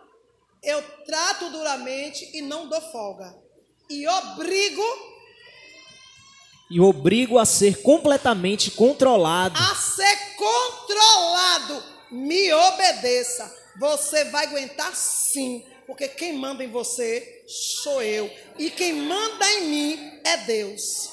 [0.67, 3.33] Eu trato duramente e não dou folga.
[3.89, 4.83] E obrigo.
[6.69, 9.57] E obrigo a ser completamente controlado.
[9.57, 11.85] A ser controlado.
[12.11, 13.49] Me obedeça.
[13.79, 15.65] Você vai aguentar sim.
[15.87, 18.29] Porque quem manda em você sou eu.
[18.59, 21.11] E quem manda em mim é Deus.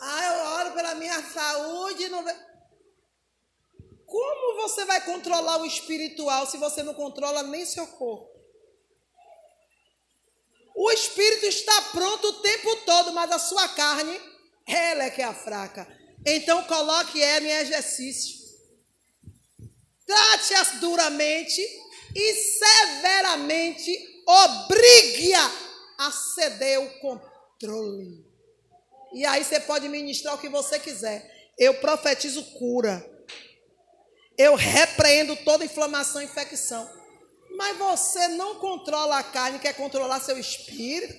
[0.00, 2.08] Ah, eu oro pela minha saúde.
[2.08, 2.24] Não...
[4.16, 8.34] Como você vai controlar o espiritual se você não controla nem seu corpo?
[10.74, 14.18] O espírito está pronto o tempo todo, mas a sua carne,
[14.66, 15.86] ela é que é a fraca.
[16.24, 18.38] Então coloque ela em exercício.
[20.06, 21.60] Trate-as duramente
[22.14, 25.52] e severamente obrigue-a
[25.98, 28.24] a ceder o controle.
[29.12, 31.50] E aí você pode ministrar o que você quiser.
[31.58, 33.14] Eu profetizo cura.
[34.38, 36.90] Eu repreendo toda inflamação e infecção.
[37.56, 41.14] Mas você não controla a carne, quer controlar seu espírito.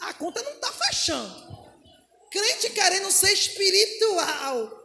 [0.00, 1.60] a conta não está fechando.
[2.30, 4.80] Crente querendo ser espiritual.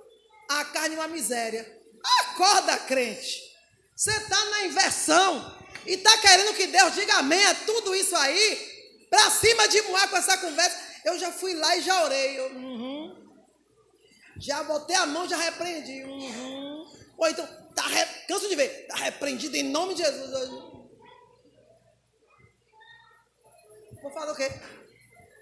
[0.50, 1.76] A carne é uma miséria.
[2.22, 3.42] Acorda, crente.
[3.96, 9.08] Você está na inversão e está querendo que Deus diga amém a tudo isso aí,
[9.10, 10.78] para cima de Moá com essa conversa.
[11.06, 12.40] Eu já fui lá e já orei.
[12.40, 12.75] Eu, uhum.
[14.40, 16.04] Já botei a mão, já repreendi.
[16.04, 16.86] Uhum.
[17.18, 18.06] Ou então, tá re...
[18.28, 20.50] canso de ver, está repreendido em nome de Jesus.
[24.02, 24.50] Vou falar o quê?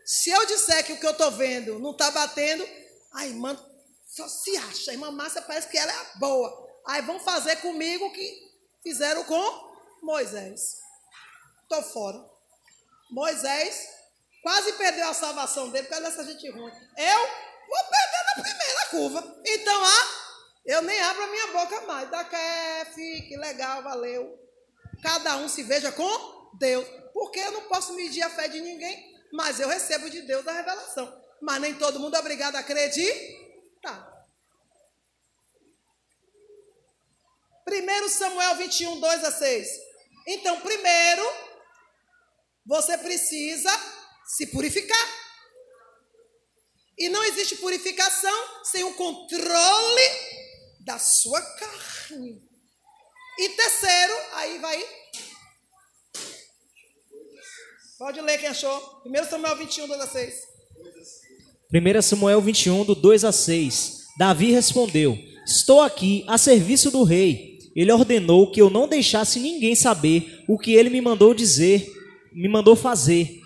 [0.06, 2.68] Se eu disser que o que eu estou vendo não está batendo,
[3.14, 3.58] a irmã
[4.06, 4.92] só se acha.
[4.92, 6.70] A irmã Márcia parece que ela é a boa.
[6.86, 10.78] Aí vão fazer comigo o que fizeram com Moisés.
[11.64, 12.24] Estou fora.
[13.10, 13.90] Moisés
[14.42, 16.72] quase perdeu a salvação dele por causa dessa gente ruim.
[16.98, 17.20] Eu
[17.68, 19.42] vou perder na primeira curva.
[19.44, 20.08] Então, ah,
[20.66, 22.10] eu nem abro a minha boca mais.
[22.12, 22.24] Da
[22.94, 24.40] fique legal, valeu.
[25.02, 26.88] Cada um se veja com Deus.
[27.12, 30.54] Porque eu não posso medir a fé de ninguém, mas eu recebo de Deus a
[30.54, 31.22] revelação.
[31.42, 34.14] Mas nem todo mundo é obrigado a acreditar.
[37.68, 39.68] 1 Samuel 21, 2 a 6.
[40.28, 41.24] Então, primeiro,
[42.66, 43.72] você precisa
[44.26, 45.23] se purificar.
[46.98, 48.34] E não existe purificação
[48.64, 50.02] sem o controle
[50.82, 52.42] da sua carne.
[53.40, 54.86] E terceiro, aí vai.
[57.98, 59.02] Pode ler quem achou.
[59.06, 60.34] 1 Samuel 21, 2 a 6.
[61.74, 64.04] 1 Samuel 21, do 2 a 6.
[64.18, 65.18] Davi respondeu:
[65.48, 70.58] Estou aqui a serviço do rei ele ordenou que eu não deixasse ninguém saber o
[70.58, 71.92] que ele me mandou dizer,
[72.32, 73.42] me mandou fazer.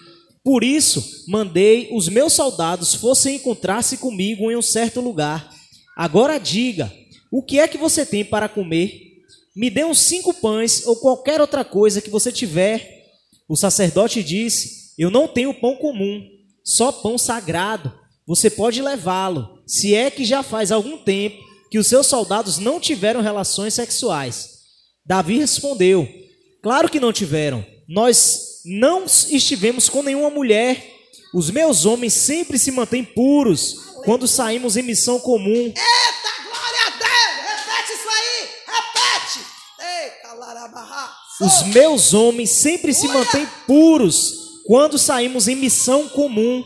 [0.48, 5.54] Por isso, mandei os meus soldados fossem encontrar-se comigo em um certo lugar.
[5.94, 6.90] Agora diga:
[7.30, 8.94] o que é que você tem para comer?
[9.54, 13.10] Me dê uns cinco pães ou qualquer outra coisa que você tiver.
[13.46, 16.26] O sacerdote disse: Eu não tenho pão comum,
[16.64, 17.92] só pão sagrado.
[18.26, 22.80] Você pode levá-lo, se é que já faz algum tempo que os seus soldados não
[22.80, 24.60] tiveram relações sexuais.
[25.06, 26.08] Davi respondeu:
[26.64, 27.66] Claro que não tiveram.
[27.86, 30.96] Nós não estivemos com nenhuma mulher.
[31.34, 35.48] Os meus homens sempre se mantêm puros quando saímos em missão comum.
[35.48, 37.66] Eita, glória a Deus!
[37.66, 38.50] Repete isso aí!
[38.68, 39.40] Repete!
[39.80, 46.64] Ei, Os meus homens sempre se mantêm puros quando saímos em missão comum.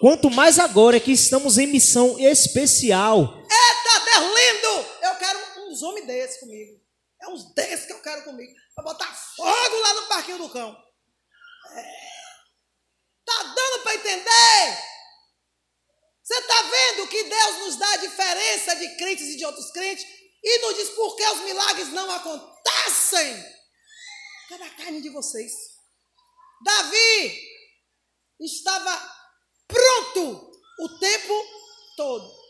[0.00, 3.34] Quanto mais agora que estamos em missão especial.
[3.38, 4.86] Eita, Deus lindo!
[5.02, 5.38] Eu quero
[5.68, 6.78] uns homens desses comigo.
[7.20, 8.52] É uns desses que eu quero comigo.
[8.74, 10.85] Pra botar fogo lá no parquinho do cão.
[13.26, 13.32] É.
[13.32, 14.86] Tá dando para entender?
[16.22, 20.04] Você está vendo que Deus nos dá a diferença de crentes e de outros crentes?
[20.42, 23.56] E nos diz por que os milagres não acontecem?
[24.48, 25.52] Cadê a carne de vocês?
[26.64, 27.40] Davi
[28.40, 29.16] estava
[29.66, 31.46] pronto o tempo
[31.96, 32.46] todo.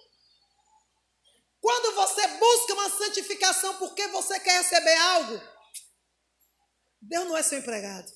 [1.60, 5.40] Quando você busca uma santificação porque você quer receber algo,
[7.00, 8.10] Deus não é seu empregado.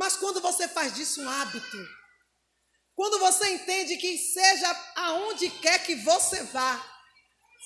[0.00, 1.76] Mas quando você faz disso um hábito,
[2.96, 6.82] quando você entende que seja aonde quer que você vá,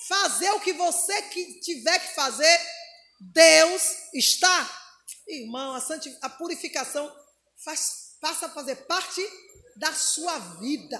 [0.09, 1.21] fazer o que você
[1.61, 2.59] tiver que fazer,
[3.21, 3.81] Deus
[4.13, 4.69] está.
[5.25, 5.79] Irmão, a,
[6.23, 7.09] a purificação
[7.63, 9.21] faz, passa a fazer parte
[9.77, 10.99] da sua vida.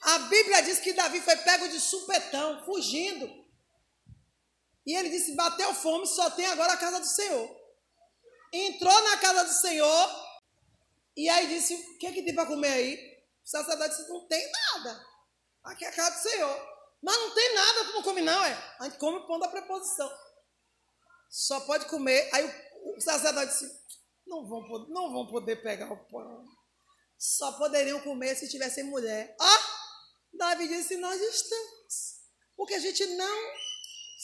[0.00, 3.30] A Bíblia diz que Davi foi pego de supetão, fugindo.
[4.84, 7.57] E ele disse: bateu fome, só tem agora a casa do Senhor.
[8.52, 10.28] Entrou na casa do Senhor,
[11.16, 13.18] e aí disse: O que, é que tem para comer aí?
[13.44, 15.06] O sacerdote disse: Não tem nada.
[15.64, 16.78] Aqui é a casa do Senhor.
[17.02, 18.76] Mas não tem nada, tu não não, é?
[18.80, 20.10] A gente come o pão da preposição.
[21.30, 22.28] Só pode comer.
[22.32, 23.78] Aí o, o sacerdote disse:
[24.28, 26.44] não vão, não vão poder pegar o pão.
[27.18, 29.34] Só poderiam comer se tivessem mulher.
[29.40, 29.78] Ah!
[30.32, 32.18] Davi disse: Nós estamos.
[32.56, 33.52] Porque a gente não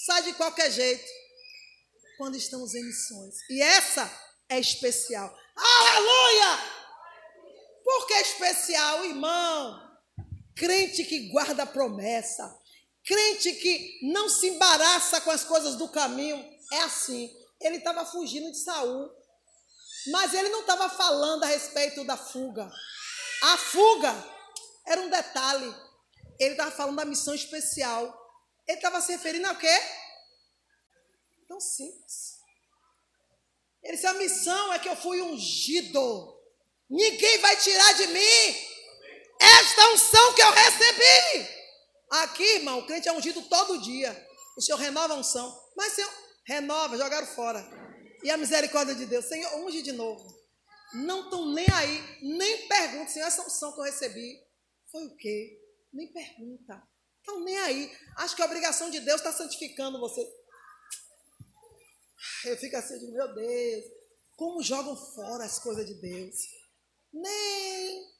[0.07, 1.24] sai de qualquer jeito
[2.17, 3.35] quando estamos em missões.
[3.51, 4.11] E essa
[4.49, 5.35] é especial.
[5.57, 6.59] Aleluia!
[7.85, 9.81] Por que especial, irmão?
[10.57, 12.57] Crente que guarda a promessa,
[13.05, 16.43] crente que não se embaraça com as coisas do caminho,
[16.73, 17.31] é assim.
[17.61, 19.11] Ele estava fugindo de Saul,
[20.11, 22.71] mas ele não estava falando a respeito da fuga.
[23.43, 24.15] A fuga
[24.87, 25.75] era um detalhe.
[26.39, 28.05] Ele estava falando da missão especial.
[28.67, 29.81] Ele estava se referindo a quê?
[31.47, 32.39] Tão simples.
[33.83, 36.35] Ele disse: a missão é que eu fui ungido.
[36.89, 38.57] Ninguém vai tirar de mim
[39.41, 41.49] esta unção que eu recebi.
[42.11, 44.29] Aqui, irmão, o crente é ungido todo dia.
[44.57, 45.61] O Senhor renova a unção.
[45.77, 46.11] Mas, Senhor,
[46.47, 47.67] renova, jogaram fora.
[48.23, 50.35] E a misericórdia de Deus, Senhor, unge de novo.
[50.95, 54.41] Não estão nem aí, nem perguntam, Senhor, essa unção que eu recebi
[54.91, 55.61] foi o quê?
[55.93, 56.81] Nem pergunta.
[57.19, 57.93] Estão nem aí.
[58.19, 60.23] Acho que a obrigação de Deus está santificando você.
[62.45, 63.85] Eu fico assim, de meu Deus,
[64.37, 66.37] como jogam fora as coisas de Deus.
[67.13, 68.13] Nem,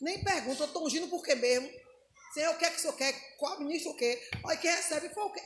[0.00, 1.70] nem pergunta, eu estou ungindo por quê mesmo?
[2.34, 3.36] Senhor, o que é que o senhor quer?
[3.36, 4.20] Qual ministro o quê?
[4.44, 5.42] Olha, quem recebe foi o quê?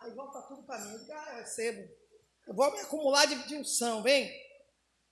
[0.00, 1.06] Aí volta tudo para mim.
[1.10, 1.88] Ah, eu recebo.
[2.46, 4.28] Eu vou me acumular de, de unção, vem.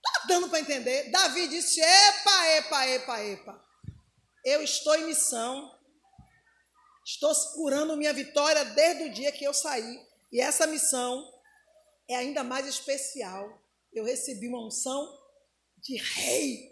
[0.01, 1.09] Tá dando para entender?
[1.11, 3.65] Davi disse: Epa, epa, epa, epa.
[4.43, 5.73] Eu estou em missão.
[7.05, 10.06] Estou segurando minha vitória desde o dia que eu saí.
[10.31, 11.25] E essa missão
[12.07, 13.61] é ainda mais especial.
[13.93, 15.07] Eu recebi uma unção
[15.77, 16.71] de rei.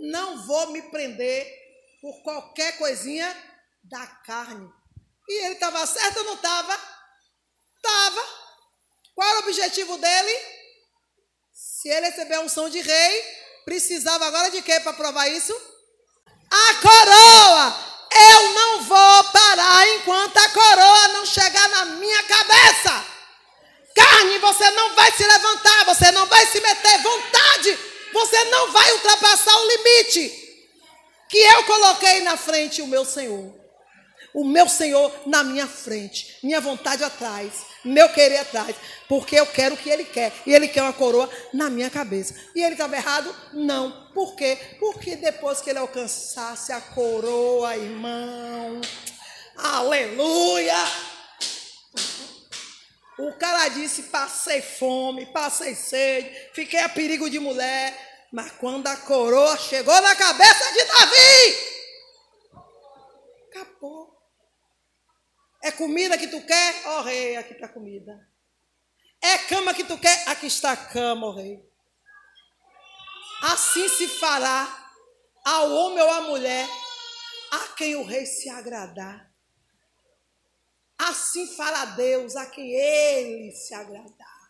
[0.00, 1.46] Não vou me prender
[2.00, 3.28] por qualquer coisinha
[3.84, 4.70] da carne.
[5.28, 6.74] E ele estava certo ou não estava?
[7.76, 8.20] Estava.
[9.14, 10.60] Qual era o objetivo dele?
[11.52, 13.22] Se ele receber a unção de rei,
[13.64, 15.54] precisava agora de quê para provar isso?
[16.50, 17.89] A coroa.
[18.12, 23.04] Eu não vou parar enquanto a coroa não chegar na minha cabeça.
[23.94, 27.02] Carne, você não vai se levantar, você não vai se meter.
[27.02, 27.78] Vontade,
[28.12, 30.40] você não vai ultrapassar o limite
[31.28, 33.60] que eu coloquei na frente o meu Senhor
[34.32, 37.52] o meu Senhor na minha frente, minha vontade atrás,
[37.84, 38.76] meu querer atrás,
[39.08, 42.34] porque eu quero o que Ele quer, e Ele quer uma coroa na minha cabeça.
[42.54, 43.34] E Ele estava errado?
[43.52, 44.10] Não.
[44.12, 44.58] Por quê?
[44.78, 48.80] Porque depois que Ele alcançasse a coroa, irmão,
[49.56, 50.76] aleluia!
[53.18, 58.08] O cara disse: passei fome, passei sede, fiquei a perigo de mulher.
[58.32, 61.56] Mas quando a coroa chegou na cabeça de Davi,
[63.50, 64.19] acabou.
[65.62, 66.86] É comida que tu quer?
[66.86, 68.28] Ó oh, rei, aqui está a comida.
[69.20, 70.28] É cama que tu quer?
[70.28, 71.62] Aqui está a cama, ó oh, rei.
[73.42, 74.92] Assim se fará
[75.44, 76.68] ao homem ou à mulher
[77.50, 79.30] a quem o rei se agradar.
[80.98, 84.40] Assim fará Deus a quem ele se agradar.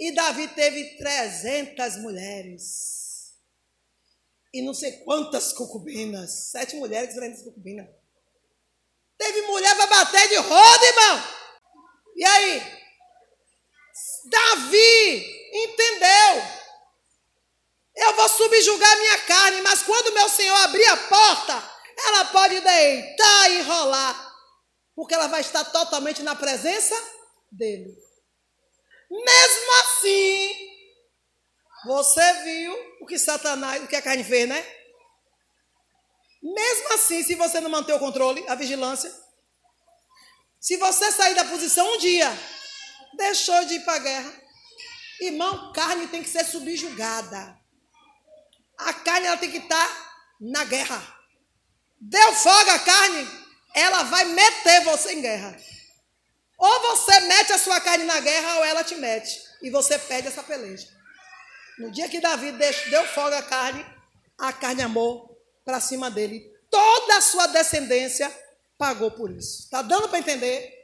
[0.00, 3.36] E Davi teve 300 mulheres.
[4.52, 6.50] E não sei quantas concubinas.
[6.50, 7.97] Sete mulheres, 300 concubinas.
[9.18, 11.24] Teve mulher para bater de roda, irmão.
[12.16, 12.78] E aí?
[14.26, 16.58] Davi entendeu.
[17.96, 21.70] Eu vou subjugar minha carne, mas quando meu Senhor abrir a porta,
[22.06, 24.34] ela pode deitar e rolar,
[24.94, 26.94] porque ela vai estar totalmente na presença
[27.50, 27.92] dele.
[29.10, 30.54] Mesmo assim,
[31.86, 34.77] você viu o que Satanás, o que a carne fez, né?
[36.42, 39.12] Mesmo assim, se você não manter o controle, a vigilância,
[40.60, 42.28] Se você sair da posição um dia,
[43.16, 44.42] deixou de ir para a guerra.
[45.20, 47.56] Irmão, carne tem que ser subjugada.
[48.76, 51.00] A carne ela tem que estar tá na guerra.
[52.00, 53.28] Deu folga a carne,
[53.74, 55.56] ela vai meter você em guerra.
[56.58, 59.40] Ou você mete a sua carne na guerra, ou ela te mete.
[59.62, 60.88] E você perde essa peleja.
[61.78, 63.86] No dia que Davi deu folga à carne,
[64.36, 65.37] a carne amou
[65.68, 66.50] para cima dele.
[66.70, 68.34] Toda a sua descendência
[68.78, 69.64] pagou por isso.
[69.64, 70.74] Está dando para entender?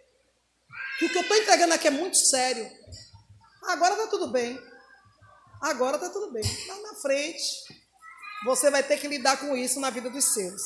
[0.98, 2.70] Que o que eu estou entregando aqui é muito sério.
[3.62, 4.62] Agora está tudo bem.
[5.62, 6.44] Agora está tudo bem.
[6.68, 7.64] Lá na frente,
[8.44, 10.60] você vai ter que lidar com isso na vida dos seus.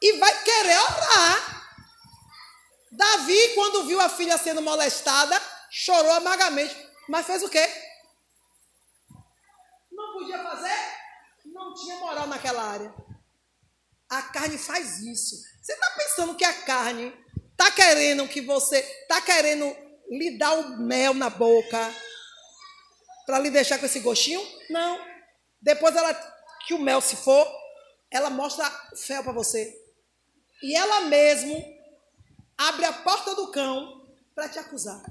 [0.00, 1.80] E vai querer orar.
[2.92, 5.36] Davi, quando viu a filha sendo molestada,
[5.68, 6.76] chorou amargamente.
[7.08, 7.68] Mas fez o quê?
[9.90, 10.98] Não podia fazer?
[11.46, 12.94] Não tinha moral naquela área.
[14.08, 15.36] A carne faz isso.
[15.60, 17.12] Você está pensando que a carne
[17.50, 18.78] está querendo que você.
[18.78, 19.76] Está querendo
[20.10, 21.94] lhe dar o mel na boca
[23.26, 24.40] para lhe deixar com esse gostinho?
[24.70, 24.98] Não.
[25.60, 26.14] Depois ela,
[26.66, 27.46] que o mel se for,
[28.10, 29.76] ela mostra o fel para você.
[30.62, 31.62] E ela mesmo
[32.56, 35.02] abre a porta do cão para te acusar.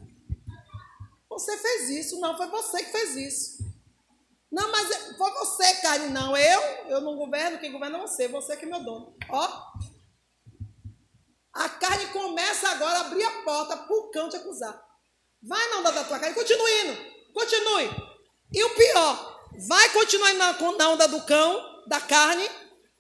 [1.30, 3.67] Você fez isso, não, foi você que fez isso.
[4.52, 4.88] Não, mas
[5.18, 6.36] foi você, carne, não.
[6.36, 9.16] Eu, eu não governo, quem governa é você, você que é meu dono.
[9.30, 9.64] Ó.
[11.54, 14.82] A carne começa agora a abrir a porta para o cão te acusar.
[15.42, 17.90] Vai na onda da tua carne, continue indo, continue.
[18.54, 22.48] E o pior, vai continuar na, na onda do cão, da carne,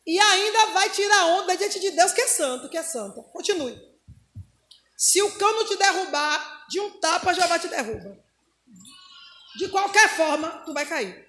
[0.05, 3.21] e ainda vai tirar onda diante de Deus, que é santo, que é santa.
[3.23, 3.79] Continue.
[4.97, 8.17] Se o cão não te derrubar, de um tapa já vai te derrubar.
[9.57, 11.26] De qualquer forma, tu vai cair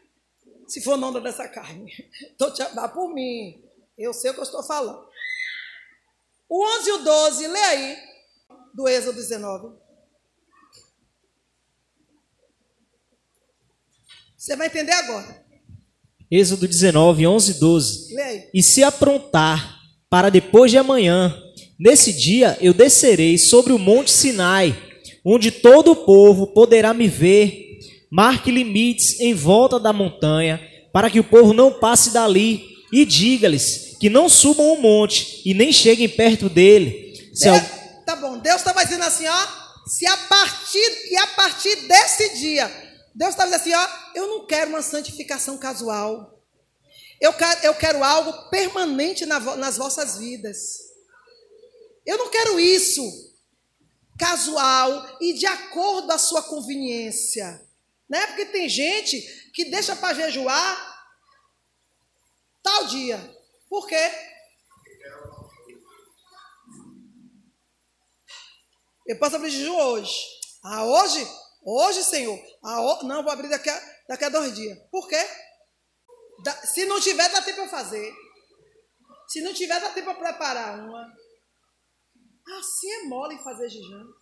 [0.69, 1.91] se for onda dessa carne.
[2.31, 3.65] Estou te dá por mim.
[3.97, 5.09] Eu sei o que eu estou falando.
[6.49, 7.97] O 11 e o 12, lê aí,
[8.73, 9.77] do Êxodo 19.
[14.37, 15.45] Você vai entender agora.
[16.31, 18.15] Êxodo 19, 11 e 12.
[18.15, 18.51] Lê aí.
[18.55, 19.79] E se aprontar
[20.09, 21.37] para depois de amanhã,
[21.79, 24.75] nesse dia eu descerei sobre o monte Sinai,
[25.25, 27.68] onde todo o povo poderá me ver
[28.11, 30.61] Marque limites em volta da montanha,
[30.93, 35.53] para que o povo não passe dali, e diga-lhes que não subam o monte e
[35.53, 37.31] nem cheguem perto dele.
[37.35, 37.63] Se Deus,
[38.07, 39.47] Tá bom, Deus estava dizendo assim, ó,
[39.87, 42.67] se a partir e a partir desse dia,
[43.15, 46.43] Deus estava dizendo assim, ó, eu não quero uma santificação casual.
[47.21, 50.57] Eu quero, eu quero algo permanente na, nas vossas vidas.
[52.07, 53.03] Eu não quero isso
[54.19, 57.61] casual e de acordo com a sua conveniência.
[58.09, 58.27] Né?
[58.29, 59.21] Porque tem gente
[59.53, 60.99] que deixa para jejuar
[62.63, 63.19] tal dia.
[63.69, 64.11] Por quê?
[69.07, 70.15] Eu posso abrir jejum hoje.
[70.63, 71.27] Ah, hoje?
[71.63, 72.39] Hoje, Senhor.
[72.63, 74.79] Ah, não, vou abrir daqui a, daqui a dois dias.
[74.91, 75.23] Por quê?
[76.45, 78.13] Da, se não tiver, dá tempo para fazer.
[79.29, 81.07] Se não tiver, dá tempo para preparar uma.
[82.59, 84.13] Assim é mole fazer jejum.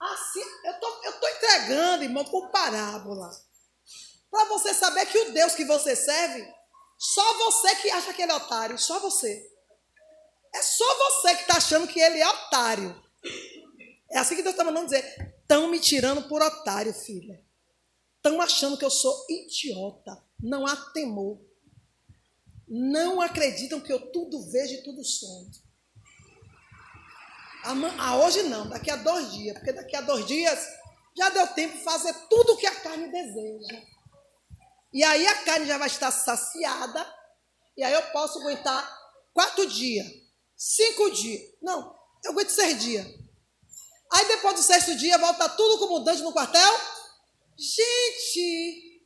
[0.00, 3.30] Assim, eu tô, eu tô entregando, irmão, por parábola.
[4.30, 6.48] Para você saber que o Deus que você serve,
[6.96, 9.50] só você que acha que ele é otário, só você.
[10.54, 13.02] É só você que está achando que ele é otário.
[14.10, 15.34] É assim que Deus está mandando dizer.
[15.42, 17.44] Estão me tirando por otário, filha.
[18.16, 20.22] Estão achando que eu sou idiota.
[20.38, 21.40] Não há temor.
[22.66, 25.50] Não acreditam que eu tudo vejo e tudo sonho.
[27.62, 30.58] Ah, hoje não, daqui a dois dias, porque daqui a dois dias
[31.16, 33.82] já deu tempo de fazer tudo o que a carne deseja.
[34.92, 37.06] E aí a carne já vai estar saciada,
[37.76, 38.98] e aí eu posso aguentar
[39.32, 40.06] quatro dias,
[40.56, 41.42] cinco dias.
[41.60, 43.06] Não, eu aguento seis dias.
[44.12, 46.80] Aí depois do sexto dia, volta tudo como dante no quartel.
[47.56, 49.04] Gente,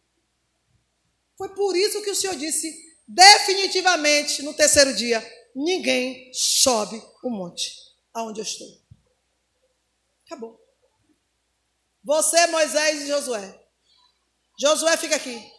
[1.37, 2.73] foi por isso que o Senhor disse
[3.07, 5.23] definitivamente no terceiro dia:
[5.55, 7.84] ninguém sobe o monte
[8.15, 8.69] aonde eu estou.
[10.25, 10.59] Acabou.
[12.03, 13.67] Você, Moisés e Josué.
[14.59, 15.53] Josué fica aqui,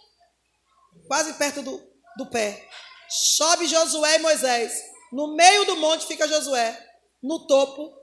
[1.07, 1.77] quase perto do,
[2.17, 2.67] do pé.
[3.09, 4.73] Sobe Josué e Moisés.
[5.11, 6.81] No meio do monte fica Josué.
[7.21, 7.93] No topo,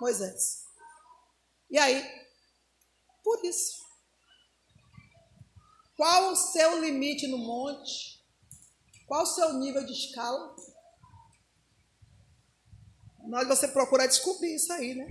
[0.00, 0.64] Moisés.
[1.70, 2.02] E aí?
[3.22, 3.78] Por isso.
[5.96, 8.22] Qual o seu limite no monte?
[9.06, 10.54] Qual o seu nível de escala?
[13.28, 15.06] Nós você procurar descobrir isso aí, né?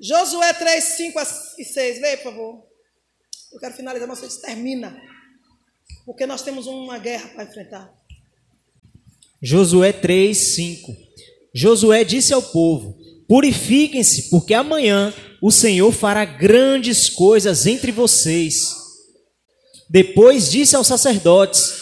[0.00, 1.20] Josué 3, 5
[1.58, 2.00] e 6.
[2.00, 2.62] Leia, por favor.
[3.52, 4.96] Eu quero finalizar, mas você termina.
[6.06, 7.92] Porque nós temos uma guerra para enfrentar.
[9.42, 10.96] Josué 3, 5.
[11.52, 12.96] Josué disse ao povo:
[13.28, 15.12] Purifiquem-se, porque amanhã
[15.42, 18.72] o Senhor fará grandes coisas entre vocês.
[19.90, 21.72] Depois disse aos sacerdotes: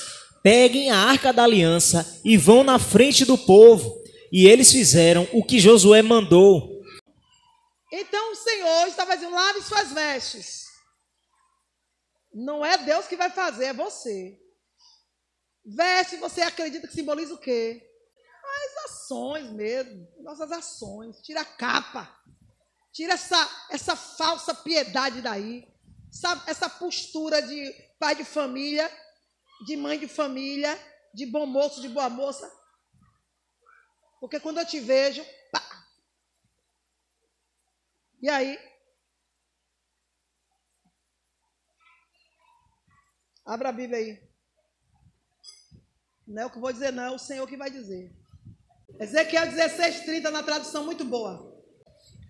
[0.42, 4.01] Peguem a arca da aliança e vão na frente do povo.
[4.32, 6.82] E eles fizeram o que Josué mandou.
[7.92, 10.64] Então o Senhor estava dizendo: lave suas vestes.
[12.32, 14.40] Não é Deus que vai fazer, é você.
[15.62, 17.86] Veste, você acredita que simboliza o quê?
[18.64, 21.20] As ações mesmo, nossas ações.
[21.20, 22.10] Tira a capa.
[22.90, 25.68] Tira essa, essa falsa piedade daí.
[26.10, 28.90] Essa, essa postura de pai de família,
[29.66, 30.78] de mãe de família,
[31.14, 32.50] de bom moço, de boa moça.
[34.22, 35.20] Porque quando eu te vejo,
[35.50, 35.84] pá.
[38.22, 38.56] E aí,
[43.44, 44.20] Abra a Bíblia aí.
[46.24, 48.12] Não é o que eu vou dizer, não, é o Senhor que vai dizer.
[49.00, 51.52] Ezequiel 16:30 na tradução muito boa.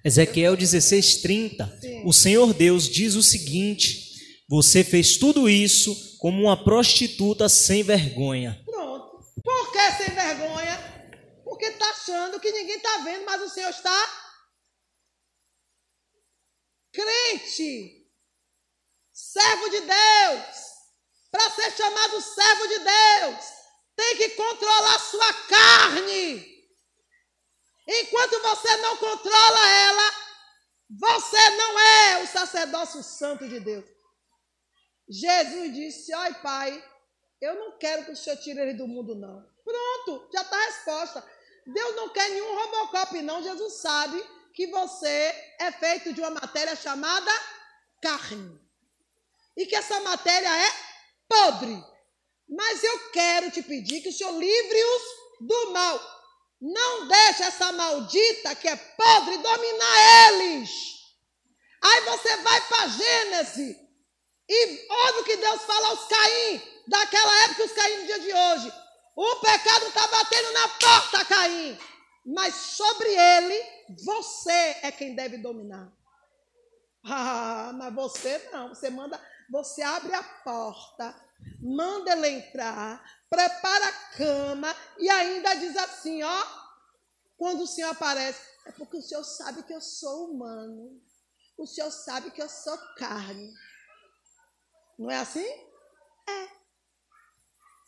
[0.03, 1.71] Ezequiel 16:30.
[2.07, 4.17] O Senhor Deus diz o seguinte:
[4.49, 8.63] Você fez tudo isso como uma prostituta sem vergonha.
[8.65, 9.23] Pronto.
[9.45, 10.72] Por que sem vergonha?
[12.03, 14.23] Achando que ninguém está vendo, mas o Senhor está
[16.93, 18.11] crente,
[19.13, 20.73] servo de Deus
[21.31, 23.45] para ser chamado servo de Deus,
[23.97, 26.53] tem que controlar sua carne.
[27.89, 30.13] Enquanto você não controla ela,
[30.91, 33.85] você não é o sacerdócio santo de Deus.
[35.09, 36.85] Jesus disse: Oi, Pai,
[37.41, 39.43] eu não quero que o Senhor tire ele do mundo, não.
[39.65, 41.42] Pronto, já está a resposta.
[41.67, 43.43] Deus não quer nenhum Robocop, não.
[43.43, 44.23] Jesus sabe
[44.55, 47.31] que você é feito de uma matéria chamada
[48.01, 48.61] carne.
[49.57, 50.71] E que essa matéria é
[51.29, 51.83] podre.
[52.49, 55.03] Mas eu quero te pedir que o Senhor livre-os
[55.41, 56.13] do mal.
[56.61, 60.71] Não deixe essa maldita que é podre dominar eles.
[61.83, 63.77] Aí você vai para Gênesis.
[64.49, 68.82] E óbvio que Deus fala aos Caim, daquela época os Caim do dia de hoje.
[69.15, 71.79] O pecado está batendo na porta, Caim.
[72.25, 73.63] Mas sobre ele,
[74.05, 75.93] você é quem deve dominar.
[77.05, 78.69] Ah, mas você não.
[78.69, 79.21] Você manda
[79.53, 81.15] você abre a porta,
[81.61, 86.47] manda ela entrar, prepara a cama e ainda diz assim, ó,
[87.37, 90.99] quando o Senhor aparece, é porque o Senhor sabe que eu sou humano.
[91.59, 93.53] O Senhor sabe que eu sou carne.
[94.99, 95.47] Não é assim?
[96.27, 96.62] É.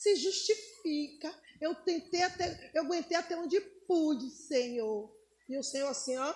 [0.05, 1.35] Se justifica.
[1.59, 3.59] Eu tentei até, eu aguentei até onde
[3.89, 5.11] pude, Senhor.
[5.49, 6.35] E o Senhor assim, ó.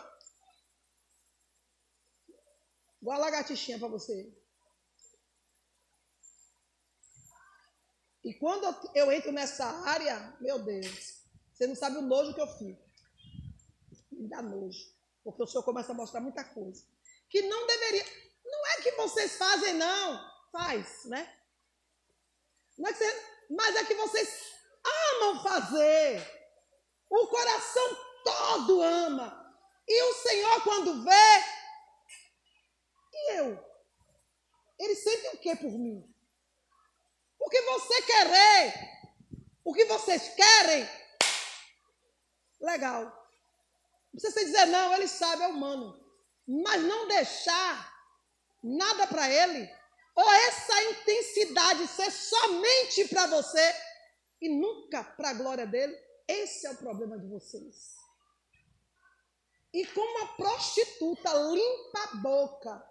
[3.03, 4.35] Igual a lagartixinha para você.
[8.25, 8.65] E quando
[8.95, 11.23] eu entro nessa área, meu Deus,
[11.53, 12.83] você não sabe o nojo que eu fico.
[14.11, 14.97] Me dá nojo.
[15.23, 16.83] Porque o Senhor começa a mostrar muita coisa.
[17.29, 18.07] Que não deveria.
[18.47, 20.27] Não é que vocês fazem, não.
[20.53, 21.37] Faz, né?
[22.79, 24.53] Não é que você, mas é que vocês
[24.85, 26.39] amam fazer.
[27.11, 29.57] O coração todo ama.
[29.87, 31.45] E o Senhor, quando vê,
[33.15, 33.69] e eu?
[34.79, 36.05] Ele sente o que por mim?
[37.39, 38.75] O que você querer,
[39.65, 40.89] o que vocês querem,
[42.61, 43.05] legal.
[43.05, 45.99] Não precisa dizer não, ele sabe, é humano.
[46.47, 47.95] Mas não deixar
[48.63, 49.71] nada para ele,
[50.19, 53.75] ou essa intensidade ser somente para você
[54.41, 55.97] e nunca para a glória dele,
[56.27, 57.95] esse é o problema de vocês.
[59.73, 62.85] E como a prostituta limpa a boca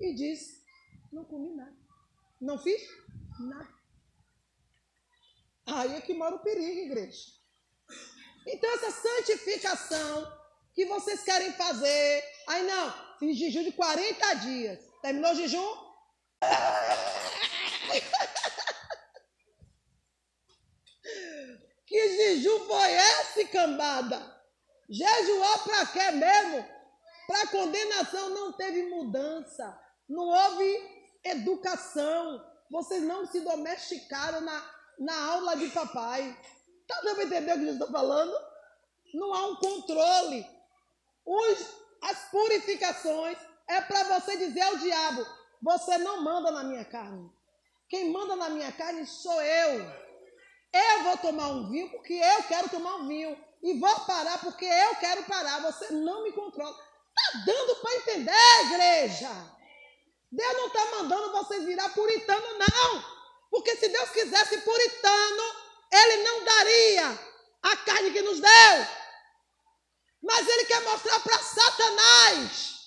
[0.00, 0.64] e diz:
[1.12, 1.76] Não comi nada,
[2.40, 2.82] não fiz
[3.40, 3.68] Nada.
[5.66, 7.30] Aí é que mora o perigo, igreja.
[8.46, 10.32] Então, essa santificação
[10.74, 12.24] que vocês querem fazer.
[12.48, 14.78] Aí não, fiz jejum de 40 dias.
[15.02, 15.87] Terminou o jejum?
[21.86, 24.38] que jejum foi esse, cambada?
[24.88, 26.64] Jejuou para quê mesmo?
[27.26, 29.76] Para condenação não teve mudança.
[30.08, 32.40] Não houve educação.
[32.70, 36.34] Vocês não se domesticaram na, na aula de papai.
[36.86, 38.32] Tá dando entender o que eu estou falando?
[39.12, 40.46] Não há um controle.
[41.24, 41.66] Os,
[42.02, 43.36] as purificações
[43.68, 45.26] é para você dizer ao diabo:
[45.62, 47.30] você não manda na minha carne.
[47.88, 49.80] Quem manda na minha carne sou eu.
[50.72, 53.36] Eu vou tomar um vinho porque eu quero tomar um vinho.
[53.62, 55.60] E vou parar porque eu quero parar.
[55.62, 56.72] Você não me controla.
[56.74, 59.30] Tá dando para entender, igreja?
[60.30, 63.04] Deus não está mandando vocês virar puritano, não.
[63.50, 65.42] Porque se Deus quisesse puritano,
[65.90, 67.18] Ele não daria
[67.62, 68.86] a carne que nos deu.
[70.22, 72.77] Mas ele quer mostrar para Satanás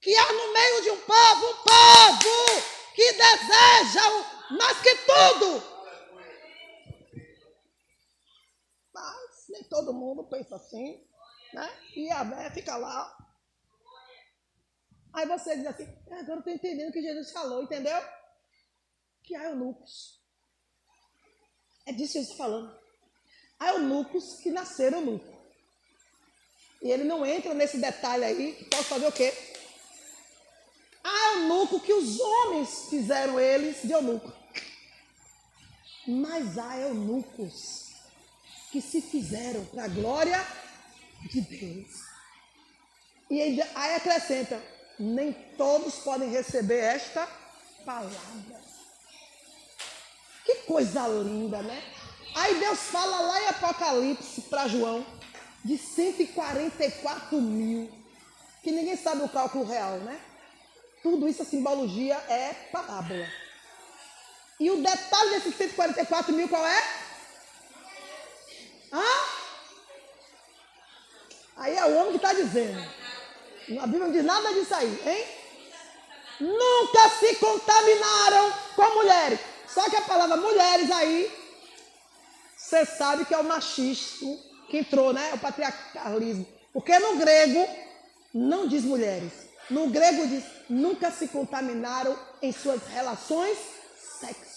[0.00, 4.02] que há no meio de um povo, um povo que deseja
[4.50, 5.62] mais que tudo.
[8.92, 11.06] Mas nem todo mundo pensa assim,
[11.52, 11.68] né?
[11.94, 13.16] E a véia fica lá.
[15.12, 17.98] Aí você diz assim, é, agora eu estou entendendo o que Jesus falou, entendeu?
[19.22, 20.20] Que há eunucos.
[21.86, 22.78] É disso que Jesus falando.
[23.58, 25.34] Há eunucos que nasceram eunucos.
[26.82, 29.32] E ele não entra nesse detalhe aí, que pode fazer o quê?
[31.66, 34.32] Eunuco que os homens fizeram eles de eunuco.
[36.06, 37.90] Mas há eunucos
[38.70, 40.46] que se fizeram para a glória
[41.28, 41.88] de Deus.
[43.28, 44.62] E aí acrescenta:
[44.98, 47.26] nem todos podem receber esta
[47.84, 48.60] palavra.
[50.44, 51.82] Que coisa linda, né?
[52.36, 55.04] Aí Deus fala lá em Apocalipse para João
[55.64, 57.90] de 144 mil,
[58.62, 60.20] que ninguém sabe o cálculo real, né?
[61.08, 63.28] Tudo isso, a simbologia é parábola.
[64.58, 66.82] E o detalhe desses 144 mil qual é?
[68.92, 69.04] Hã?
[71.58, 72.80] Aí é o homem que está dizendo.
[73.80, 75.26] A Bíblia não diz nada disso aí, hein?
[76.40, 79.38] Nunca se contaminaram com mulheres.
[79.68, 81.32] Só que a palavra mulheres aí,
[82.56, 85.34] você sabe que é o machismo que entrou, né?
[85.34, 86.44] O patriarcalismo.
[86.72, 87.64] Porque no grego
[88.34, 89.45] não diz mulheres.
[89.70, 93.58] No grego diz nunca se contaminaram em suas relações
[94.20, 94.56] sexuais.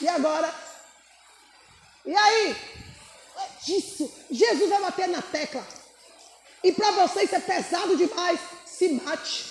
[0.00, 0.54] E agora?
[2.04, 2.56] E aí?
[3.36, 4.10] É disso.
[4.30, 5.66] Jesus vai bater na tecla.
[6.62, 8.40] E para você isso é pesado demais.
[8.66, 9.44] Se mate.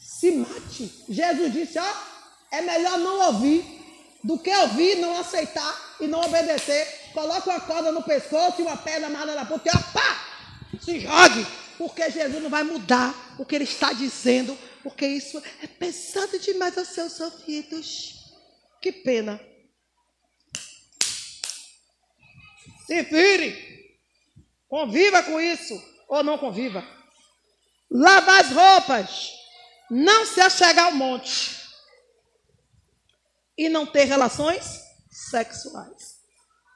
[0.00, 1.04] Se mate.
[1.08, 1.94] Jesus disse: ó,
[2.50, 3.82] é melhor não ouvir
[4.22, 7.10] do que ouvir, não aceitar e não obedecer.
[7.12, 10.26] Coloque uma corda no pescoço e uma pedra amarrada na ponta e pá!
[10.82, 11.63] Se jogue!
[11.76, 16.76] Porque Jesus não vai mudar o que ele está dizendo, porque isso é pesado demais
[16.78, 18.32] aos seus ouvidos.
[18.80, 19.40] Que pena.
[22.86, 23.74] Se vire.
[24.68, 26.86] Conviva com isso ou não conviva.
[27.90, 29.32] Lava as roupas.
[29.90, 31.64] Não se achegar ao monte
[33.56, 34.80] e não ter relações
[35.10, 36.20] sexuais.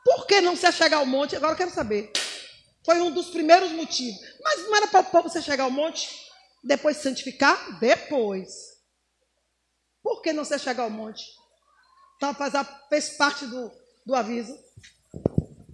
[0.05, 1.37] Por que não se achegar ao monte?
[1.37, 2.13] Agora eu quero saber.
[2.89, 4.19] Foi um dos primeiros motivos.
[4.43, 6.09] Mas não era para o povo se chegar ao monte?
[6.65, 7.79] Depois santificar?
[7.79, 8.49] Depois.
[10.03, 11.23] Por que não se chegar ao monte?
[12.17, 12.55] Então faz,
[12.89, 13.71] fez parte do,
[14.07, 14.59] do aviso.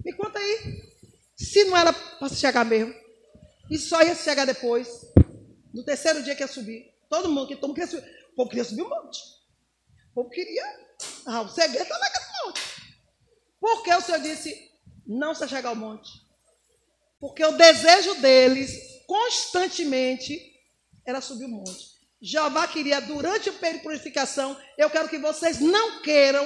[0.05, 0.82] Me conta aí.
[1.36, 2.93] Se não era para se chegar mesmo.
[3.70, 4.89] E só ia se chegar depois.
[5.73, 6.93] No terceiro dia que ia subir.
[7.09, 8.11] Todo mundo, que todo queria subir.
[8.32, 9.20] O povo queria subir o monte.
[10.11, 10.65] O povo queria
[11.27, 12.62] ah, o segredo está naquele monte.
[13.61, 14.69] Por que o Senhor disse
[15.07, 16.24] não se chegar ao monte?
[17.25, 20.39] Porque o desejo deles, constantemente,
[21.07, 21.95] era subir o monte.
[22.21, 26.45] Jeová queria, durante o período de purificação, eu quero que vocês não queiram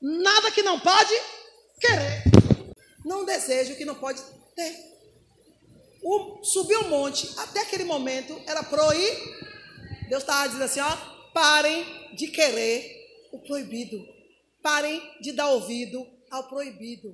[0.00, 1.12] nada que não pode
[1.80, 2.22] querer.
[3.04, 4.22] Não desejo que não pode
[4.54, 4.76] ter.
[6.00, 9.18] O, subir o monte, até aquele momento, era proibir.
[10.08, 10.96] Deus estava dizendo assim: ó,
[11.34, 14.00] parem de querer o proibido.
[14.62, 17.12] Parem de dar ouvido ao proibido.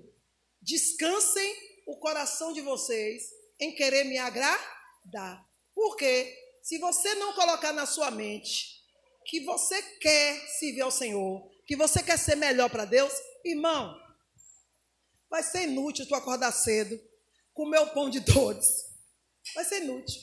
[0.60, 5.48] Descansem o coração de vocês em querer me agradar.
[5.74, 8.78] Porque se você não colocar na sua mente
[9.24, 13.12] que você quer servir ao Senhor, que você quer ser melhor para Deus,
[13.42, 13.98] irmão,
[15.30, 17.00] vai ser inútil tu acordar cedo,
[17.54, 18.84] comer o pão de dores.
[19.54, 20.20] Vai ser inútil.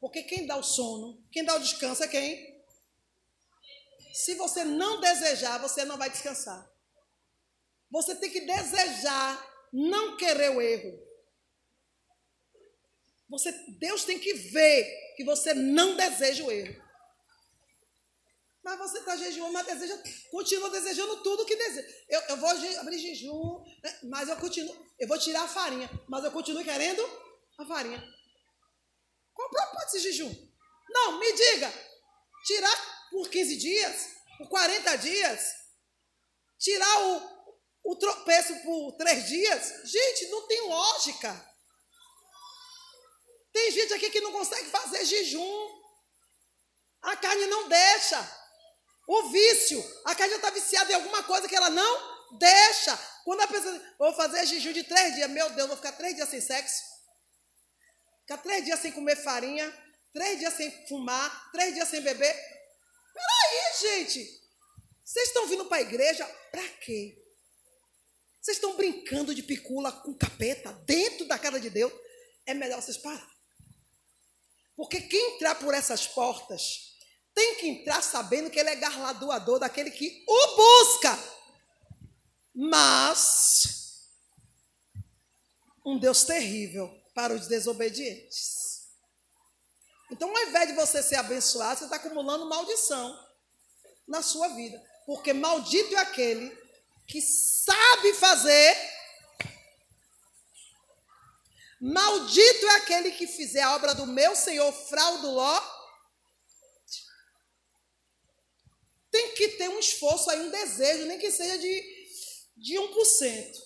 [0.00, 2.62] Porque quem dá o sono, quem dá o descanso é quem?
[4.14, 6.70] Se você não desejar, você não vai descansar.
[7.90, 11.00] Você tem que desejar, não querer o erro.
[13.30, 16.82] Você, Deus tem que ver que você não deseja o erro.
[18.62, 20.00] Mas você está jejuando, mas deseja,
[20.30, 21.88] continua desejando tudo que deseja.
[22.08, 26.24] Eu, eu vou abrir jejum, né, mas eu continuo, eu vou tirar a farinha, mas
[26.24, 27.02] eu continuo querendo
[27.58, 28.00] a farinha.
[29.34, 30.52] Qual o propósito desse jejum?
[30.90, 31.72] Não, me diga,
[32.44, 35.54] tirar por 15 dias, por 40 dias,
[36.58, 37.31] tirar o,
[37.84, 39.82] o tropeço por três dias.
[39.84, 41.52] Gente, não tem lógica.
[43.52, 45.82] Tem gente aqui que não consegue fazer jejum.
[47.02, 48.42] A carne não deixa.
[49.06, 49.84] O vício.
[50.04, 52.96] A carne está viciada em alguma coisa que ela não deixa.
[53.24, 56.28] Quando a pessoa, vou fazer jejum de três dias, meu Deus, vou ficar três dias
[56.28, 56.82] sem sexo.
[58.20, 59.70] Ficar três dias sem comer farinha.
[60.14, 61.50] Três dias sem fumar.
[61.50, 62.34] Três dias sem beber.
[63.12, 64.40] Peraí, gente.
[65.04, 67.21] Vocês estão vindo para a igreja para quê?
[68.42, 71.92] Vocês estão brincando de picula com capeta dentro da casa de Deus?
[72.44, 73.30] É melhor vocês parar.
[74.74, 76.96] Porque quem entrar por essas portas
[77.32, 81.16] tem que entrar sabendo que ele é galardoador daquele que o busca.
[82.52, 84.08] Mas
[85.86, 88.88] um Deus terrível para os desobedientes.
[90.10, 93.16] Então, ao invés de você ser abençoado, você está acumulando maldição
[94.08, 94.82] na sua vida.
[95.06, 96.61] Porque maldito é aquele
[97.12, 98.74] que sabe fazer.
[101.78, 105.60] Maldito é aquele que fizer a obra do meu Senhor frauduló
[109.10, 112.06] tem que ter um esforço aí, um desejo, nem que seja de,
[112.56, 113.62] de 1%.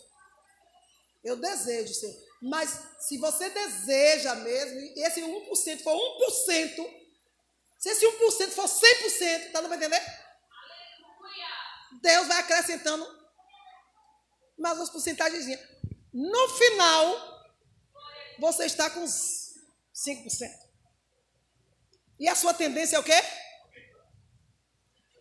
[1.22, 2.16] Eu desejo, Senhor.
[2.42, 7.04] Mas se você deseja mesmo, e esse 1% for 1%,
[7.78, 10.02] se esse 1% for 100%, tá dando para entender?
[12.02, 13.25] Deus vai acrescentando
[14.58, 15.46] mais umas porcentagens.
[16.12, 17.36] No final,
[18.38, 20.66] você está com 5%.
[22.18, 23.20] E a sua tendência é o quê?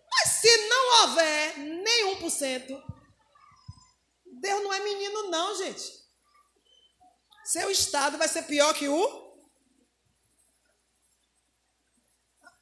[0.10, 2.82] Mas se não houver nenhum por cento,
[4.26, 6.06] Deus não é menino, não, gente.
[7.44, 9.26] Seu estado vai ser pior que o.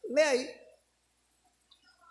[0.09, 0.63] Lê aí.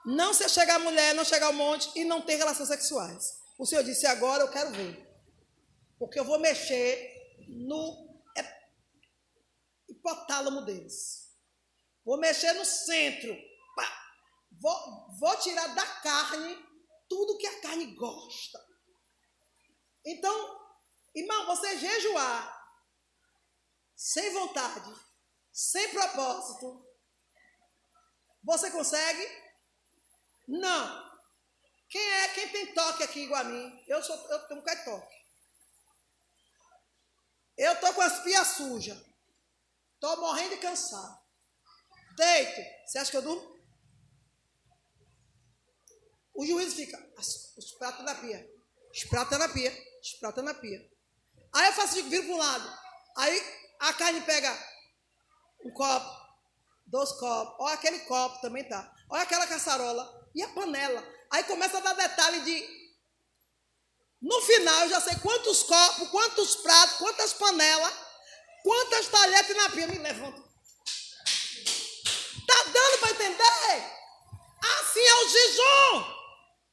[0.06, 3.41] Não se chegar a mulher, não chegar ao monte e não ter relações sexuais.
[3.58, 5.08] O Senhor disse: agora eu quero ver.
[5.98, 7.12] Porque eu vou mexer
[7.48, 8.12] no
[9.88, 11.30] hipotálamo deles.
[12.04, 13.36] Vou mexer no centro.
[14.60, 16.56] Vou, vou tirar da carne
[17.08, 18.58] tudo que a carne gosta.
[20.04, 20.60] Então,
[21.14, 22.62] irmão, você jejuar
[23.94, 24.92] sem vontade,
[25.52, 26.84] sem propósito,
[28.42, 29.28] você consegue?
[30.48, 31.11] Não.
[31.92, 32.28] Quem é?
[32.28, 33.84] Quem tem toque aqui igual a mim?
[33.86, 35.14] Eu sou, eu tenho um bocado de toque.
[37.58, 38.98] Eu tô com as pias sujas.
[40.00, 41.20] Tô morrendo de cansado.
[42.16, 42.62] Deito.
[42.86, 43.60] Você acha que eu durmo?
[46.32, 48.50] O juiz fica, os pratos na pia,
[48.90, 49.70] os pratos na pia,
[50.00, 50.90] os pratos na pia.
[51.54, 52.78] Aí eu faço, viro para um lado.
[53.18, 53.38] Aí
[53.80, 54.50] a carne pega
[55.62, 56.10] um copo,
[56.86, 58.94] dois copos, olha aquele copo também tá.
[59.10, 61.06] Olha aquela caçarola e a panela.
[61.32, 62.82] Aí começa a dar detalhe de.
[64.20, 67.92] No final eu já sei quantos copos, quantos pratos, quantas panelas,
[68.62, 69.86] quantas talheres na pia.
[69.86, 70.42] Me levanto.
[72.46, 73.92] Tá dando para entender?
[74.62, 76.04] Assim é o jejum.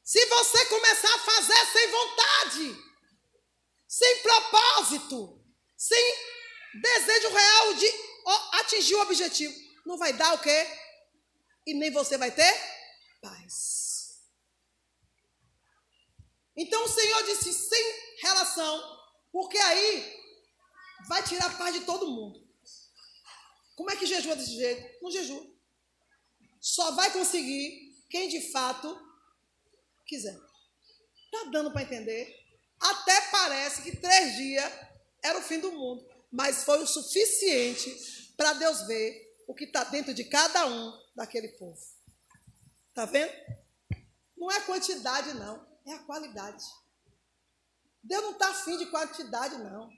[0.03, 2.77] Se você começar a fazer sem vontade,
[3.87, 5.41] sem propósito,
[5.77, 6.15] sem
[6.81, 7.93] desejo real de
[8.53, 9.53] atingir o objetivo,
[9.85, 10.67] não vai dar o quê?
[11.65, 12.53] E nem você vai ter
[13.21, 13.78] paz.
[16.59, 18.99] Então o Senhor disse sem relação,
[19.31, 20.19] porque aí
[21.07, 22.45] vai tirar a paz de todo mundo.
[23.77, 25.01] Como é que jejua desse jeito?
[25.01, 25.41] Não jejua.
[26.59, 28.99] Só vai conseguir quem de fato
[30.05, 30.37] quiser.
[31.31, 32.35] Está dando para entender?
[32.77, 34.69] Até parece que três dias
[35.23, 39.85] era o fim do mundo, mas foi o suficiente para Deus ver o que está
[39.85, 41.79] dentro de cada um daquele povo.
[42.89, 43.31] Está vendo?
[44.35, 46.63] Não é quantidade, não, é a qualidade.
[48.03, 49.89] Deus não está afim de quantidade, não.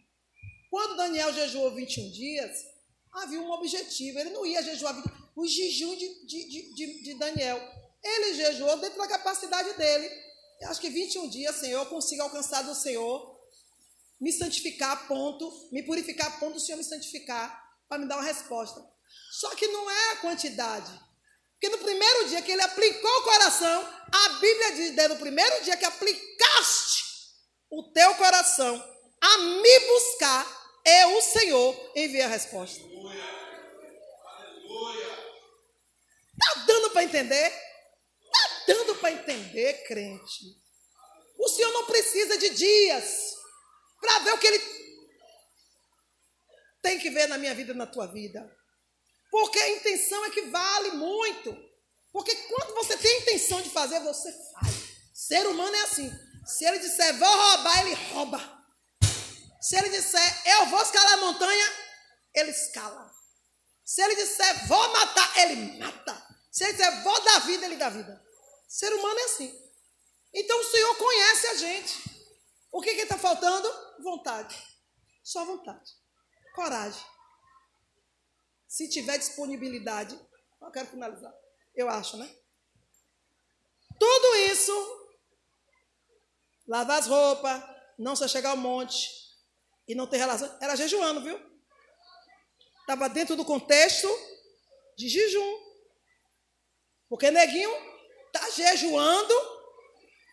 [0.69, 2.65] Quando Daniel jejuou 21 dias,
[3.11, 4.19] havia um objetivo.
[4.19, 5.05] Ele não ia jejuar 20,
[5.35, 7.59] o jejum de, de, de, de Daniel
[8.03, 10.09] ele jejuou dentro da capacidade dele.
[10.59, 13.39] Eu acho que 21 dias, Senhor, eu consigo alcançar do Senhor,
[14.19, 18.17] me santificar a ponto, me purificar a ponto do Senhor me santificar, para me dar
[18.17, 18.83] uma resposta.
[19.31, 20.91] Só que não é a quantidade.
[21.61, 25.77] Porque no primeiro dia que ele aplicou o coração, a Bíblia diz, no primeiro dia
[25.77, 27.03] que aplicaste
[27.69, 28.83] o teu coração
[29.21, 32.81] a me buscar, eu, o Senhor, enviei a resposta.
[36.33, 37.53] Está dando para entender?
[38.65, 40.45] dando para entender, crente.
[41.37, 43.35] O Senhor não precisa de dias
[43.99, 44.59] para ver o que Ele
[46.81, 48.60] tem que ver na minha vida e na tua vida.
[49.31, 51.57] Porque a intenção é que vale muito.
[52.11, 54.75] Porque quando você tem a intenção de fazer, você faz.
[55.13, 56.11] Ser humano é assim.
[56.45, 58.61] Se ele disser vou roubar, ele rouba.
[59.61, 61.65] Se ele disser eu vou escalar a montanha,
[62.35, 63.09] ele escala.
[63.85, 66.27] Se ele disser vou matar, ele mata.
[66.51, 68.21] Se ele disser vou dar vida, ele dá vida.
[68.67, 69.71] Ser humano é assim.
[70.33, 72.11] Então o Senhor conhece a gente.
[72.71, 73.69] O que está faltando?
[74.01, 74.55] Vontade.
[75.23, 75.91] Só vontade.
[76.55, 77.10] Coragem.
[78.71, 80.17] Se tiver disponibilidade.
[80.61, 81.33] Eu quero finalizar.
[81.75, 82.33] Eu acho, né?
[83.99, 84.71] Tudo isso.
[86.65, 87.61] Lavar as roupas.
[87.99, 89.09] não se chegar ao monte
[89.85, 90.57] e não ter relação.
[90.61, 91.37] Era jejuando, viu?
[92.79, 94.07] Estava dentro do contexto
[94.97, 95.59] de jejum.
[97.09, 97.71] Porque neguinho
[98.27, 99.33] está jejuando,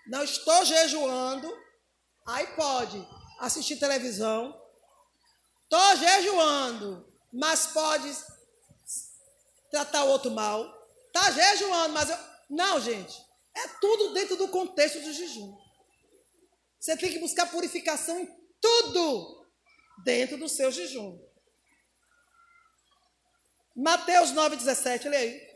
[0.06, 1.52] não estou jejuando,
[2.24, 3.04] aí pode
[3.40, 4.56] assistir televisão,
[5.64, 8.10] estou jejuando, mas pode
[9.70, 10.66] tratar o outro mal,
[11.06, 12.16] está jejuando, mas eu...
[12.50, 13.14] Não, gente,
[13.54, 15.54] é tudo dentro do contexto do jejum.
[16.80, 18.28] Você tem que buscar purificação em
[18.60, 19.46] tudo
[20.04, 21.18] dentro do seu jejum.
[23.76, 25.48] Mateus 9,17, leia aí.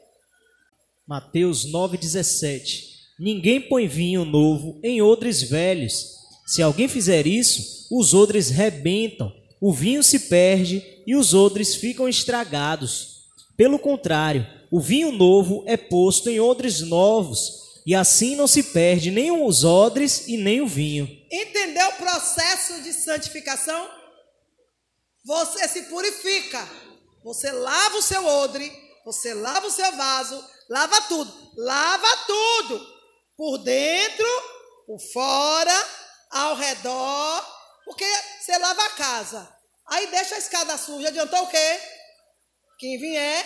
[1.06, 6.18] Mateus 9,17 Ninguém põe vinho novo em odres velhos.
[6.46, 9.32] Se alguém fizer isso, os odres rebentam,
[9.62, 13.28] o vinho se perde e os odres ficam estragados.
[13.56, 19.12] Pelo contrário, o vinho novo é posto em odres novos, e assim não se perde
[19.12, 21.08] nem os odres e nem o vinho.
[21.30, 23.88] Entendeu o processo de santificação?
[25.24, 26.68] Você se purifica.
[27.22, 28.68] Você lava o seu odre,
[29.04, 31.32] você lava o seu vaso, lava tudo.
[31.56, 32.84] Lava tudo.
[33.36, 34.26] Por dentro,
[34.88, 35.86] por fora,
[36.32, 37.61] ao redor.
[37.92, 39.56] Porque você lava a casa.
[39.86, 41.08] Aí deixa a escada suja.
[41.08, 41.80] Adiantou o quê?
[42.78, 43.44] Quem vier.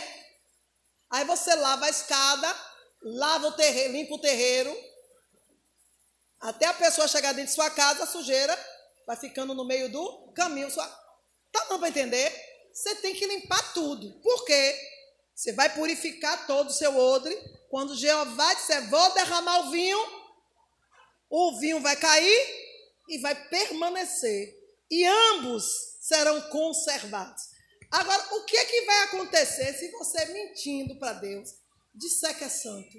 [1.10, 2.56] Aí você lava a escada
[3.02, 4.76] lava o terreiro, limpa o terreiro,
[6.40, 8.58] até a pessoa chegar dentro de sua casa, a sujeira
[9.06, 10.70] vai ficando no meio do caminho.
[10.70, 10.86] Sua...
[11.52, 12.32] Tá não para entender?
[12.72, 14.20] Você tem que limpar tudo.
[14.20, 14.78] Por quê?
[15.34, 17.34] Você vai purificar todo o seu odre.
[17.70, 19.98] Quando Jeová disser, vou derramar o vinho,
[21.30, 22.65] o vinho vai cair
[23.08, 24.54] e vai permanecer.
[24.90, 25.64] E ambos
[26.00, 27.42] serão conservados.
[27.90, 31.66] Agora, o que, é que vai acontecer se você mentindo para Deus?
[31.96, 32.96] disser que é santo.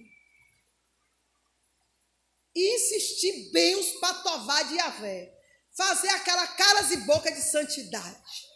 [2.56, 5.34] E insistir bem os patová de Yahvé.
[5.76, 8.48] Fazer aquela caras e boca de santidade.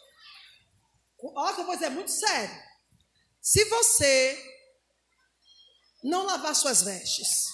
[1.20, 2.62] Olha que eu vou dizer, é muito sério.
[3.40, 4.52] Se você
[6.02, 7.46] não lavar suas vestes,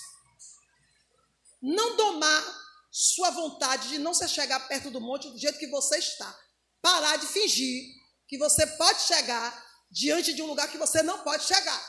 [1.61, 2.68] não domar
[3.01, 6.37] sua vontade de não se chegar perto do monte do jeito que você está,
[6.83, 7.85] parar de fingir
[8.27, 11.81] que você pode chegar diante de um lugar que você não pode chegar.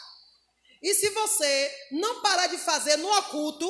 [0.83, 3.67] E se você não parar de fazer no oculto,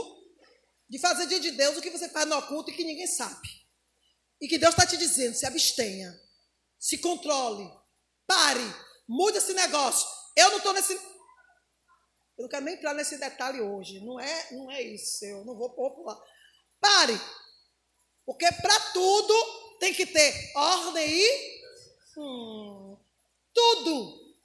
[0.89, 3.47] de fazer dia de Deus o que você faz no oculto e que ninguém sabe,
[4.41, 6.13] e que Deus está te dizendo, se abstenha,
[6.77, 7.71] se controle,
[8.27, 8.75] pare,
[9.07, 10.05] mude esse negócio.
[10.35, 10.93] Eu não estou nesse.
[10.93, 14.01] Eu não quero nem entrar nesse detalhe hoje.
[14.05, 15.23] Não é, não é isso.
[15.23, 16.21] Eu não vou popular.
[16.79, 17.19] Pare.
[18.25, 21.61] Porque para tudo tem que ter ordem e.
[22.17, 22.97] Hum,
[23.53, 24.35] tudo.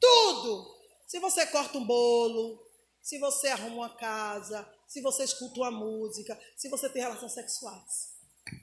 [0.00, 0.76] Tudo.
[1.06, 2.66] Se você corta um bolo,
[3.02, 8.16] se você arruma uma casa, se você escuta uma música, se você tem relações sexuais.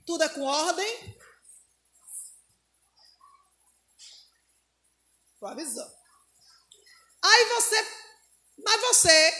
[0.05, 1.17] Tudo é com ordem.
[5.33, 5.93] Estou avisando.
[7.21, 7.87] Aí você,
[8.63, 9.33] mas você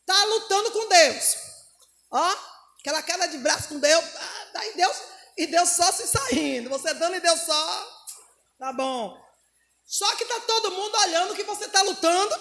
[0.00, 1.36] está lutando com Deus.
[2.10, 4.04] Ó, aquela queda de braço com Deus,
[4.54, 4.96] ah, e Deus,
[5.36, 6.70] e Deus só se saindo.
[6.70, 7.98] Você dando e Deus só.
[8.58, 9.16] Tá bom.
[9.84, 12.34] Só que está todo mundo olhando que você está lutando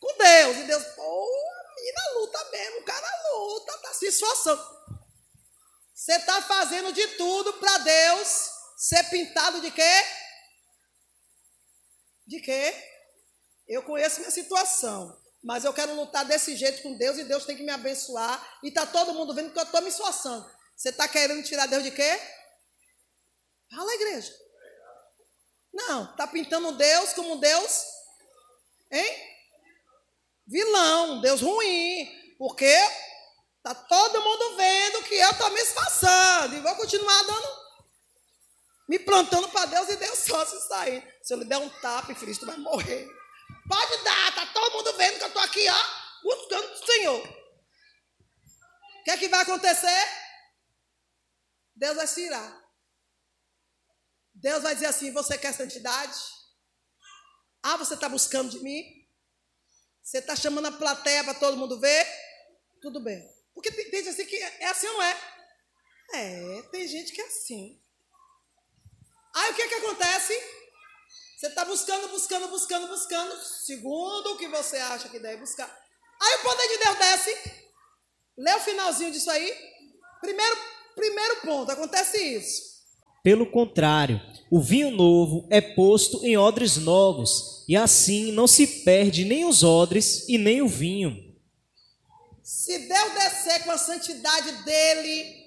[0.00, 0.56] com Deus.
[0.56, 4.76] E Deus, pô, a menina luta mesmo, o cara luta, está se esforçando.
[5.94, 10.04] Você está fazendo de tudo para Deus ser pintado de quê?
[12.26, 12.74] De quê?
[13.66, 17.56] Eu conheço minha situação, mas eu quero lutar desse jeito com Deus e Deus tem
[17.56, 18.58] que me abençoar.
[18.64, 20.44] E está todo mundo vendo que eu estou me esforçando.
[20.76, 22.20] Você está querendo tirar Deus de quê?
[23.70, 24.34] Fala, igreja.
[25.72, 27.84] Não, está pintando Deus como Deus,
[28.90, 29.36] hein?
[30.48, 32.74] Vilão, Deus ruim, porque
[33.62, 37.48] tá todo mundo vendo que eu estou me esforçando e vou continuar dando,
[38.88, 41.06] me plantando para Deus e Deus só se sair.
[41.22, 43.15] Se eu lhe der um tapa, Cristo vai morrer.
[43.68, 47.28] Pode dar, tá todo mundo vendo que eu estou aqui, ó, buscando o Senhor.
[49.00, 50.08] O que é que vai acontecer?
[51.74, 52.66] Deus vai se irar.
[54.34, 56.18] Deus vai dizer assim: você quer santidade?
[57.62, 58.84] Ah, você está buscando de mim?
[60.02, 62.06] Você está chamando a plateia para todo mundo ver?
[62.80, 63.20] Tudo bem.
[63.52, 65.36] Porque tem gente assim que é assim ou não é?
[66.12, 67.82] É, tem gente que é assim.
[69.34, 70.32] Aí o que, que acontece?
[71.36, 75.70] Você está buscando, buscando, buscando, buscando, segundo o que você acha que deve buscar.
[76.18, 77.36] Aí o poder de Deus desce.
[78.38, 79.54] Lê o finalzinho disso aí.
[80.22, 80.56] Primeiro,
[80.94, 82.76] primeiro ponto, acontece isso.
[83.22, 84.18] Pelo contrário,
[84.50, 89.62] o vinho novo é posto em odres novos, e assim não se perde nem os
[89.62, 91.36] odres e nem o vinho.
[92.42, 95.44] Se Deus descer com a santidade dele,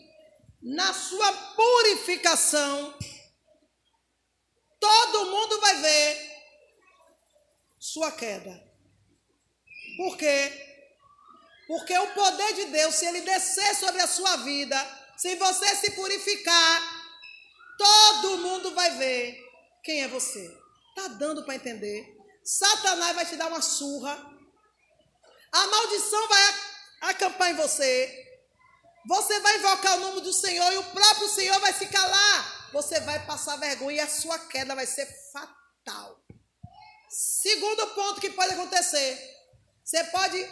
[0.61, 2.93] na sua purificação,
[4.79, 6.29] todo mundo vai ver
[7.79, 8.63] sua queda.
[9.97, 10.67] Por quê?
[11.67, 14.77] Porque o poder de Deus, se ele descer sobre a sua vida,
[15.17, 16.81] se você se purificar,
[17.77, 19.37] todo mundo vai ver
[19.83, 20.57] quem é você.
[20.95, 22.17] Tá dando para entender?
[22.43, 24.13] Satanás vai te dar uma surra.
[25.51, 26.55] A maldição vai
[27.01, 28.25] acampar em você.
[29.07, 32.58] Você vai invocar o nome do Senhor e o próprio Senhor vai se calar.
[32.71, 36.23] Você vai passar vergonha e a sua queda vai ser fatal.
[37.09, 39.19] Segundo ponto que pode acontecer:
[39.83, 40.47] você pode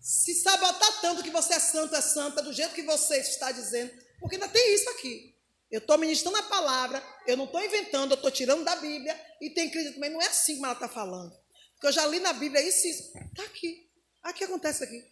[0.00, 3.90] se sabotar tanto que você é santo, é santa, do jeito que você está dizendo,
[4.20, 5.34] porque ainda tem isso aqui.
[5.70, 9.50] Eu estou ministrando a palavra, eu não estou inventando, eu estou tirando da Bíblia, e
[9.50, 11.34] tem crise também, não é assim como ela está falando.
[11.72, 13.18] Porque eu já li na Bíblia isso, isso.
[13.18, 13.90] Está aqui.
[14.22, 15.04] Aqui acontece aqui.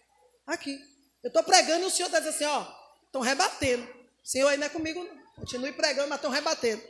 [0.46, 0.78] Aqui.
[1.22, 2.66] Eu estou pregando e o Senhor está dizendo assim, ó,
[3.06, 3.82] estão rebatendo.
[3.84, 5.21] O Senhor aí não é comigo, não.
[5.42, 6.80] Continue pregando, mas estão rebatendo.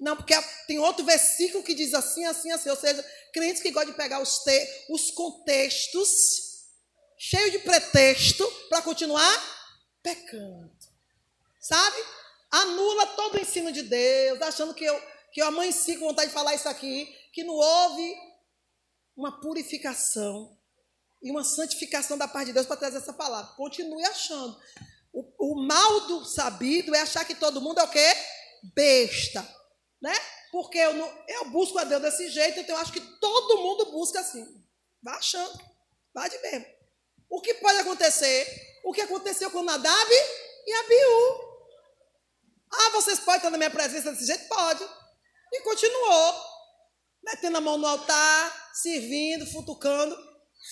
[0.00, 0.34] Não, porque
[0.66, 2.70] tem outro versículo que diz assim, assim, assim.
[2.70, 3.04] Ou seja,
[3.34, 6.48] crentes que gostam de pegar os, te, os contextos
[7.18, 9.30] cheio de pretexto para continuar
[10.02, 10.72] pecando.
[11.60, 11.96] Sabe?
[12.50, 14.98] Anula todo o ensino de Deus, achando que eu,
[15.30, 18.16] que eu amanheci com vontade de falar isso aqui, que não houve
[19.14, 20.56] uma purificação
[21.22, 23.52] e uma santificação da parte de Deus para trazer essa palavra.
[23.54, 24.58] Continue achando.
[25.12, 28.14] O, o, mal do sabido é achar que todo mundo é o quê?
[28.74, 29.46] Besta.
[30.00, 30.14] Né?
[30.52, 33.90] Porque eu, não, eu busco a Deus desse jeito, então eu acho que todo mundo
[33.90, 34.46] busca assim.
[35.02, 35.58] Vá achando.
[36.14, 36.66] Vá de mesmo.
[37.28, 38.80] O que pode acontecer?
[38.84, 40.10] O que aconteceu com Nadab
[40.66, 41.48] e Abiú.
[42.70, 44.48] Ah, vocês podem estar na minha presença desse jeito?
[44.48, 44.84] Pode.
[45.52, 46.34] E continuou.
[47.22, 50.16] Metendo a mão no altar, servindo, futucando.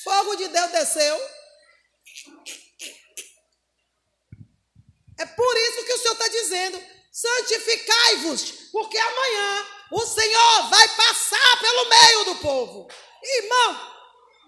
[0.05, 1.19] Fogo de Deus desceu.
[5.19, 6.83] É por isso que o Senhor está dizendo:
[7.13, 12.89] santificai-vos, porque amanhã o Senhor vai passar pelo meio do povo.
[13.23, 13.97] Irmão,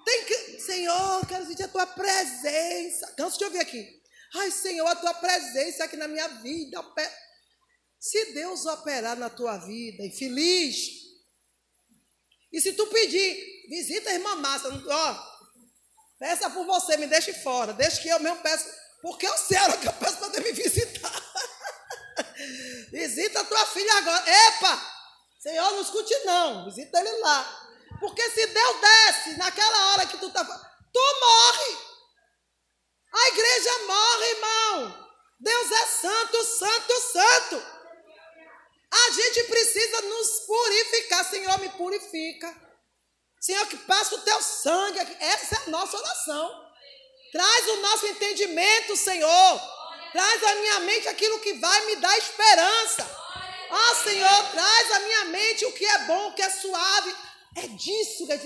[0.05, 3.12] tem que, Senhor, quero sentir a tua presença.
[3.16, 4.03] Canso de ouvir aqui.
[4.35, 6.85] Ai, Senhor, a tua presença aqui na minha vida.
[7.99, 11.09] Se Deus operar na tua vida, infeliz.
[12.53, 15.39] E se tu pedir, visita a irmã Massa, ó,
[16.19, 17.73] peça por você, me deixe fora.
[17.73, 18.66] Deixa que eu mesmo peço,
[19.03, 21.23] porque eu sei a que eu peço para me visitar.
[22.91, 24.25] visita a tua filha agora.
[24.29, 24.99] Epa!
[25.39, 26.65] Senhor, não escute não.
[26.65, 27.69] Visita ele lá.
[28.01, 31.79] Porque se Deus desce naquela hora que tu está tu morre.
[33.12, 35.09] A igreja morre, irmão.
[35.41, 37.79] Deus é santo, santo, santo.
[38.91, 41.25] A gente precisa nos purificar.
[41.25, 42.69] Senhor, me purifica.
[43.41, 44.99] Senhor, que passa o teu sangue.
[45.20, 46.68] Essa é a nossa oração.
[47.32, 49.60] Traz o nosso entendimento, Senhor.
[50.12, 53.18] Traz à minha mente aquilo que vai me dar esperança.
[53.70, 57.14] Ó oh, Senhor, traz à minha mente o que é bom, o que é suave
[57.56, 58.38] é disso que a.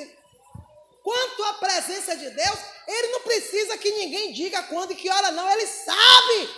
[1.03, 5.31] Quanto à presença de Deus, ele não precisa que ninguém diga quando e que hora,
[5.33, 5.51] não.
[5.51, 6.51] Ele sabe.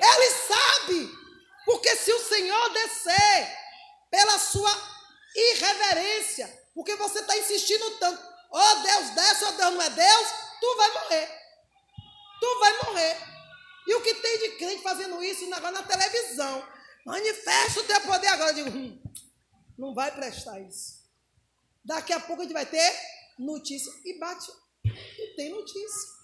[0.00, 1.10] Ele sabe.
[1.64, 3.58] Porque se o Senhor descer
[4.10, 4.70] pela sua
[5.34, 10.28] irreverência, porque você está insistindo tanto, oh Deus desce, oh Deus não é Deus,
[10.64, 11.28] tu vai morrer.
[12.40, 13.16] Tu vai morrer.
[13.86, 16.66] E o que tem de crente fazendo isso agora na televisão?
[17.04, 18.50] Manifesta o teu poder agora.
[18.50, 19.02] Eu digo, hum,
[19.76, 21.04] não vai prestar isso.
[21.84, 22.92] Daqui a pouco a gente vai ter
[23.38, 23.92] notícia.
[24.04, 24.50] E bate.
[24.84, 26.14] E tem notícia.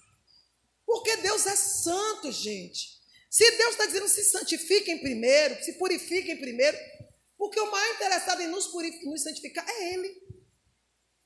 [0.85, 2.99] Porque Deus é santo, gente.
[3.29, 6.77] Se Deus está dizendo se santifiquem primeiro, se purifiquem primeiro,
[7.37, 8.69] porque o maior interessado em nos,
[9.05, 10.21] nos santificar é Ele.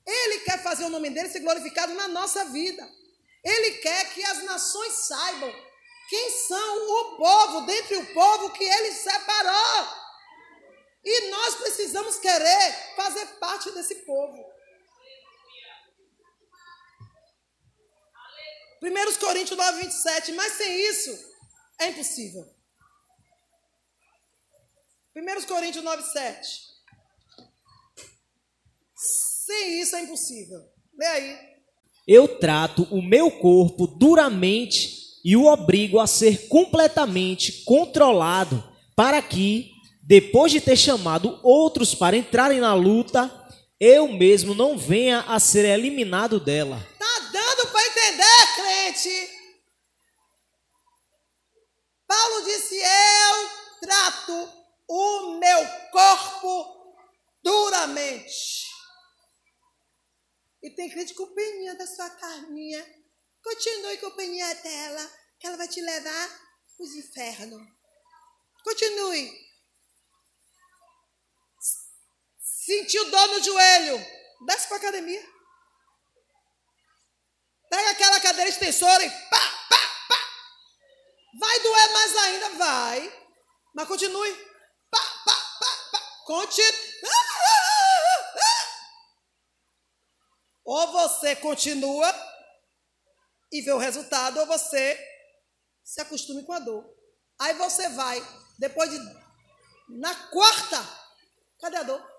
[0.05, 2.87] Ele quer fazer o nome dele ser glorificado na nossa vida.
[3.45, 5.53] Ele quer que as nações saibam
[6.09, 10.05] quem são o povo, dentre o povo que ele separou.
[11.03, 14.43] E nós precisamos querer fazer parte desse povo.
[18.81, 21.33] 1 Coríntios 9, 27, mas sem isso
[21.79, 22.43] é impossível.
[25.15, 26.75] 1 Coríntios 9, 7.
[28.95, 30.67] Sem isso é impossível.
[30.93, 31.54] Lê aí.
[32.07, 38.63] Eu trato o meu corpo duramente e o obrigo a ser completamente controlado
[38.95, 39.71] para que
[40.03, 43.31] depois de ter chamado outros para entrarem na luta,
[43.79, 46.77] eu mesmo não venha a ser eliminado dela.
[46.99, 49.29] Tá dando para entender, crente?
[52.07, 53.49] Paulo disse: Eu
[53.81, 54.49] trato
[54.87, 56.67] o meu corpo
[57.43, 58.64] duramente.
[60.65, 62.83] E tem com peninha da sua carninha.
[63.43, 66.41] Continue com peninha dela, que ela vai te levar
[66.79, 67.61] os infernos.
[68.63, 69.31] Continue.
[72.41, 74.03] Sentiu dor no joelho?
[74.47, 75.23] Desce para academia.
[77.69, 79.77] Pega aquela cadeira extensora e pá, pá,
[80.09, 80.19] pá.
[81.39, 82.49] Vai doer mais ainda?
[82.57, 83.27] Vai.
[83.75, 84.33] Mas continue.
[84.89, 85.99] Pá, pá, pá, pá.
[86.25, 86.84] Continue.
[90.65, 92.13] Ou você continua
[93.51, 94.99] e vê o resultado, ou você
[95.83, 96.83] se acostume com a dor.
[97.39, 98.19] Aí você vai,
[98.57, 98.97] depois de.
[99.87, 100.83] Na quarta,
[101.61, 102.15] cadê a dor?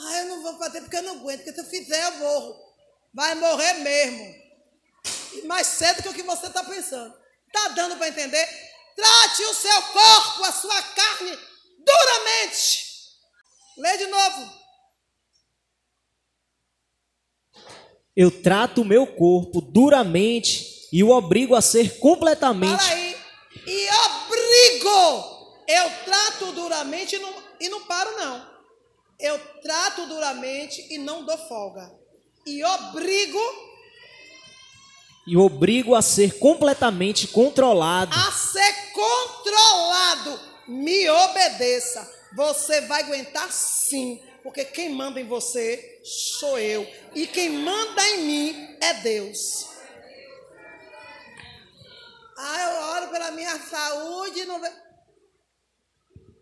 [0.00, 2.68] Ah, eu não vou fazer porque eu não aguento, porque se eu fizer eu morro.
[3.12, 4.34] Vai morrer mesmo.
[5.34, 7.14] E mais cedo que o que você está pensando.
[7.46, 8.46] Está dando para entender?
[8.94, 11.38] Trate o seu corpo, a sua carne,
[11.78, 12.87] duramente.
[13.78, 14.58] Lê de novo.
[18.16, 22.76] Eu trato o meu corpo duramente e o obrigo a ser completamente.
[22.76, 23.16] Fala aí.
[23.64, 25.64] E obrigo.
[25.68, 28.44] Eu trato duramente e não, e não paro, não.
[29.20, 31.92] Eu trato duramente e não dou folga.
[32.44, 33.38] E obrigo.
[35.24, 38.12] E obrigo a ser completamente controlado.
[38.12, 40.40] A ser controlado.
[40.66, 42.17] Me obedeça.
[42.34, 44.22] Você vai aguentar sim.
[44.42, 46.86] Porque quem manda em você sou eu.
[47.14, 49.66] E quem manda em mim é Deus.
[52.36, 54.44] Ah, eu oro pela minha saúde.
[54.44, 54.60] Não...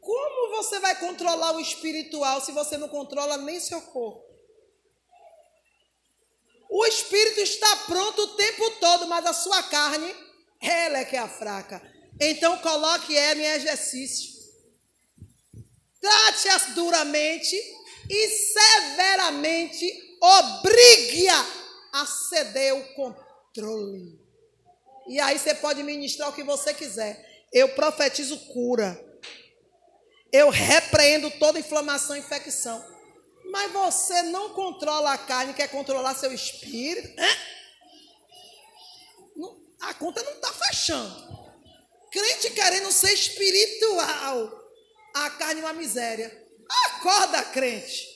[0.00, 4.24] Como você vai controlar o espiritual se você não controla nem seu corpo?
[6.68, 10.14] O espírito está pronto o tempo todo, mas a sua carne,
[10.60, 11.80] ela é que é a fraca.
[12.20, 14.35] Então coloque ela em exercício.
[16.00, 17.56] Trate-as duramente
[18.08, 21.46] e severamente obrigue-a
[21.92, 24.20] a ceder o controle.
[25.08, 27.46] E aí você pode ministrar o que você quiser.
[27.52, 29.02] Eu profetizo cura.
[30.32, 32.84] Eu repreendo toda inflamação e infecção.
[33.50, 37.08] Mas você não controla a carne, quer controlar seu espírito.
[39.36, 41.36] Não, a conta não está fechando.
[42.10, 44.65] Crente querendo ser espiritual.
[45.16, 46.30] A carne é uma miséria.
[46.86, 48.06] Acorda, crente.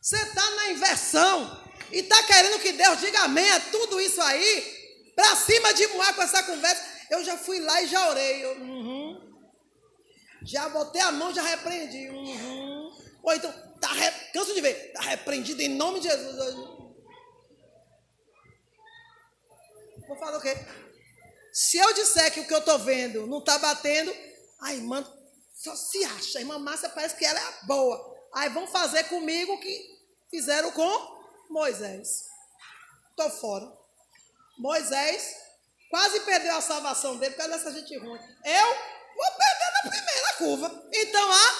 [0.00, 5.12] Você está na inversão e está querendo que Deus diga amém a tudo isso aí.
[5.14, 6.82] Para cima de Moá com essa conversa.
[7.10, 8.42] Eu já fui lá e já orei.
[8.42, 9.36] Eu, uhum.
[10.44, 12.08] Já botei a mão, já repreendi.
[12.08, 12.90] Uhum.
[13.22, 14.10] Ou então, tá re...
[14.32, 14.86] canso de ver.
[14.86, 16.54] Está repreendido em nome de Jesus.
[20.08, 20.56] Vou falar o quê?
[21.52, 24.14] Se eu disser que o que eu estou vendo não está batendo,
[24.62, 25.15] ai, mano,
[25.66, 26.38] só se acha.
[26.38, 28.16] A irmã Márcia parece que ela é boa.
[28.32, 29.98] Aí vão fazer comigo o que
[30.30, 31.16] fizeram com
[31.50, 32.24] Moisés.
[33.10, 33.66] Estou fora.
[34.58, 35.36] Moisés
[35.90, 38.20] quase perdeu a salvação dele por causa dessa gente ruim.
[38.44, 38.66] Eu
[39.16, 40.88] vou perder na primeira curva.
[40.92, 41.54] Então, ah,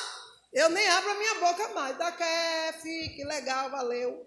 [0.52, 1.98] eu nem abro a minha boca mais.
[1.98, 4.24] Dá que legal, valeu.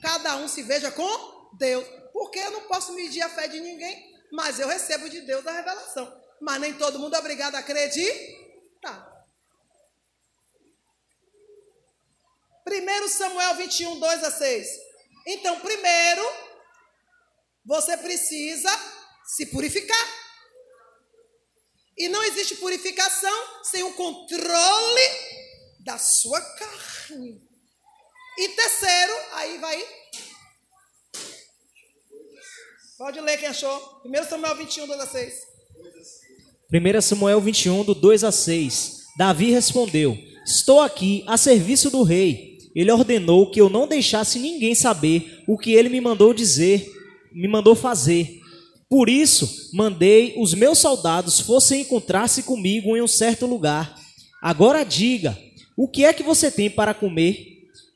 [0.00, 1.84] Cada um se veja com Deus.
[2.12, 5.52] Porque eu não posso medir a fé de ninguém, mas eu recebo de Deus a
[5.52, 6.22] revelação.
[6.40, 8.47] Mas nem todo mundo é obrigado a acreditar.
[8.88, 9.24] Tá.
[12.68, 14.68] 1 Samuel 21, 2 a 6.
[15.26, 16.22] Então, primeiro,
[17.64, 18.70] você precisa
[19.26, 20.18] se purificar.
[21.96, 25.02] E não existe purificação sem o controle
[25.80, 27.46] da sua carne.
[28.38, 29.98] E terceiro, aí vai.
[32.96, 34.02] Pode ler quem achou.
[34.04, 35.47] 1 Samuel 21, 2 a 6.
[36.70, 39.04] 1 Samuel 21, do 2 a 6.
[39.16, 42.58] Davi respondeu: Estou aqui a serviço do rei.
[42.74, 46.86] Ele ordenou que eu não deixasse ninguém saber o que ele me mandou dizer,
[47.32, 48.38] me mandou fazer.
[48.86, 53.98] Por isso, mandei os meus soldados fossem encontrar-se comigo em um certo lugar.
[54.42, 55.38] Agora diga:
[55.74, 57.46] o que é que você tem para comer?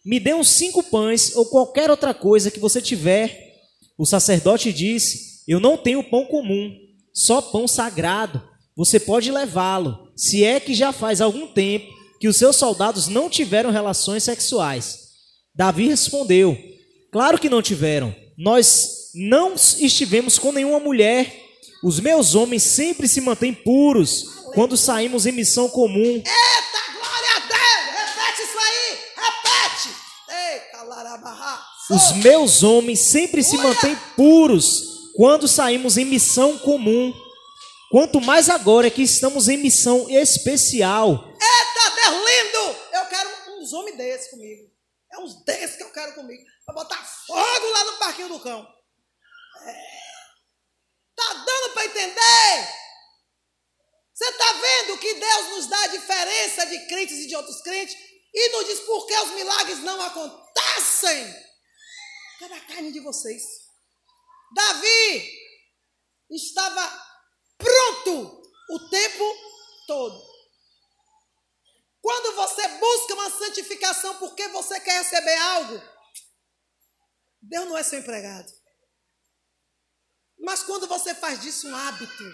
[0.03, 3.53] Me dê uns cinco pães ou qualquer outra coisa que você tiver.
[3.99, 6.75] O sacerdote disse: Eu não tenho pão comum,
[7.13, 11.87] só pão sagrado você pode levá-lo, se é que já faz algum tempo
[12.19, 14.99] que os seus soldados não tiveram relações sexuais.
[15.55, 16.57] Davi respondeu:
[17.11, 18.15] Claro que não tiveram.
[18.39, 21.41] Nós não estivemos com nenhuma mulher.
[21.85, 24.25] Os meus homens sempre se mantêm puros
[24.55, 25.99] quando saímos em missão comum.
[25.99, 27.99] Eita, glória a Deus!
[27.99, 28.99] Repete isso aí!
[29.17, 29.89] Repete!
[30.31, 31.61] Ei, calarabarra!
[31.91, 37.13] Os meus homens sempre se mantêm puros quando saímos em missão comum.
[37.93, 41.29] Quanto mais agora que estamos em missão especial.
[41.29, 42.81] Eita, Deus lindo!
[42.91, 44.73] Eu quero uns homens desses comigo.
[45.13, 46.43] É uns desses que eu quero comigo.
[46.65, 48.67] Pra botar fogo lá no parquinho do cão.
[49.67, 49.75] É.
[51.15, 52.69] Tá dando para entender?
[54.15, 57.95] Você está vendo que Deus nos dá a diferença de crentes e de outros crentes
[58.33, 61.31] e nos diz por que os milagres não acontecem?
[62.41, 63.43] Cadê a carne de vocês?
[64.55, 65.31] Davi
[66.31, 67.02] estava
[67.63, 69.25] pronto o tempo
[69.87, 70.33] todo.
[72.01, 75.81] Quando você busca uma santificação porque você quer receber algo,
[77.41, 78.53] Deus não é seu empregado.
[80.39, 82.25] Mas quando você faz disso um hábito,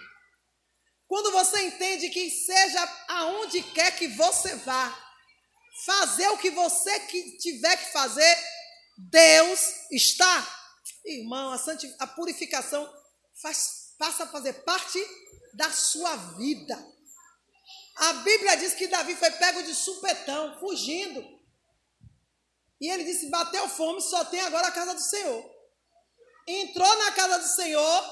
[1.06, 5.08] quando você entende que seja aonde quer que você vá,
[5.84, 7.00] fazer o que você
[7.38, 8.36] tiver que fazer,
[8.96, 9.60] Deus
[9.90, 10.54] está.
[11.04, 11.58] Irmão, a,
[12.00, 12.90] a purificação
[13.40, 14.98] faz, passa a fazer parte
[15.54, 16.76] da sua vida.
[17.96, 21.20] A Bíblia diz que Davi foi pego de supetão, fugindo.
[22.80, 25.58] E ele disse: bateu fome, só tem agora a casa do Senhor.
[26.46, 28.04] Entrou na casa do Senhor,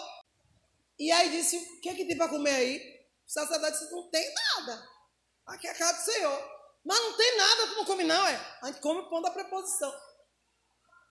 [0.98, 2.78] e aí disse: O que, é que tem para comer aí?
[3.26, 4.88] O sacerdote disse: Não tem nada.
[5.46, 6.56] Aqui é a casa do Senhor.
[6.84, 8.58] Mas não tem nada, tu não come, não, é?
[8.62, 9.92] A gente come o pão da preposição.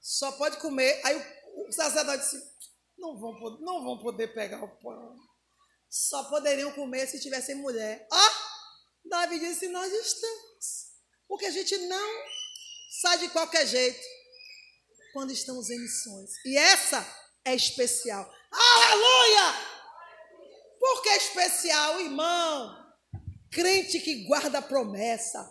[0.02, 1.02] Só pode comer.
[1.04, 1.16] Aí
[1.56, 2.55] o, sacerdote disse:
[2.98, 5.16] não vão, não vão poder pegar o pão.
[5.90, 8.08] Só poderiam comer se tivessem mulher.
[8.12, 10.86] Ó, oh, Davi disse: Nós estamos.
[11.28, 12.24] Porque a gente não
[13.02, 14.00] sai de qualquer jeito
[15.14, 16.32] quando estamos em missões.
[16.46, 17.06] E essa
[17.44, 18.30] é especial.
[18.52, 19.76] Aleluia!
[20.80, 22.86] Por que especial, irmão?
[23.52, 25.50] Crente que guarda a promessa,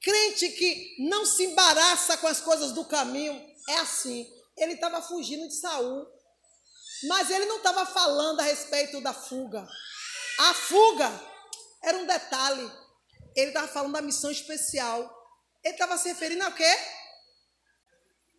[0.00, 3.34] crente que não se embaraça com as coisas do caminho,
[3.68, 4.30] é assim.
[4.56, 6.06] Ele estava fugindo de Saul,
[7.04, 9.66] mas ele não estava falando a respeito da fuga.
[10.38, 11.10] A fuga
[11.82, 12.70] era um detalhe.
[13.34, 15.12] Ele estava falando da missão especial.
[15.62, 16.78] Ele estava se referindo a quê?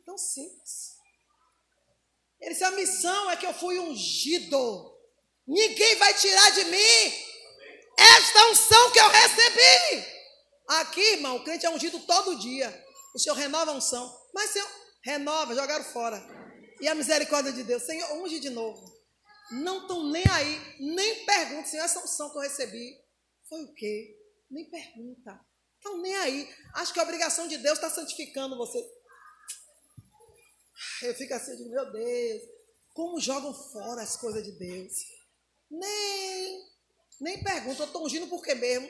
[0.05, 0.97] Tão simples.
[2.39, 4.95] Ele disse: a missão é que eu fui ungido.
[5.45, 7.13] Ninguém vai tirar de mim
[7.97, 10.17] esta unção que eu recebi.
[10.67, 12.85] Aqui, irmão, o crente é ungido todo dia.
[13.15, 14.13] O Senhor renova a unção.
[14.34, 14.69] Mas, Senhor,
[15.01, 16.36] renova, jogaram fora.
[16.79, 18.85] E a misericórdia de Deus, Senhor, unge de novo.
[19.51, 22.97] Não estão nem aí, nem perguntam, Senhor, essa unção que eu recebi
[23.47, 24.17] foi o quê?
[24.49, 25.39] Nem pergunta.
[25.77, 26.53] Estão nem aí.
[26.75, 28.77] Acho que a obrigação de Deus está santificando você.
[31.03, 32.43] Eu fico assim, digo, meu Deus,
[32.93, 34.93] como jogam fora as coisas de Deus.
[35.69, 36.65] Nem,
[37.21, 38.89] nem pergunta, eu estou ungindo por quê mesmo?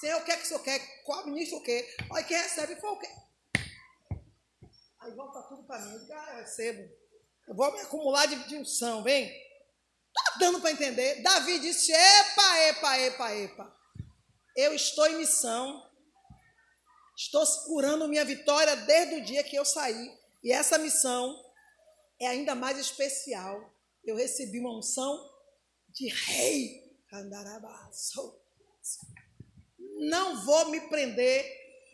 [0.00, 0.80] Senhor, o que é que o senhor quer?
[1.04, 1.86] Qual ministro o quê?
[2.10, 3.08] Olha, quem recebe foi o quê?
[5.00, 5.92] Aí volta tudo para mim.
[5.92, 7.03] Eu digo, ah, eu recebo.
[7.46, 9.28] Eu vou me acumular de, de unção, vem.
[10.14, 11.22] Tá dando para entender?
[11.22, 13.76] Davi disse: epa, epa, epa, epa.
[14.56, 15.90] Eu estou em missão.
[17.16, 20.12] Estou segurando minha vitória desde o dia que eu saí.
[20.42, 21.44] E essa missão
[22.20, 23.72] é ainda mais especial.
[24.04, 25.30] Eu recebi uma unção
[25.88, 26.84] de rei.
[30.08, 31.44] Não vou me prender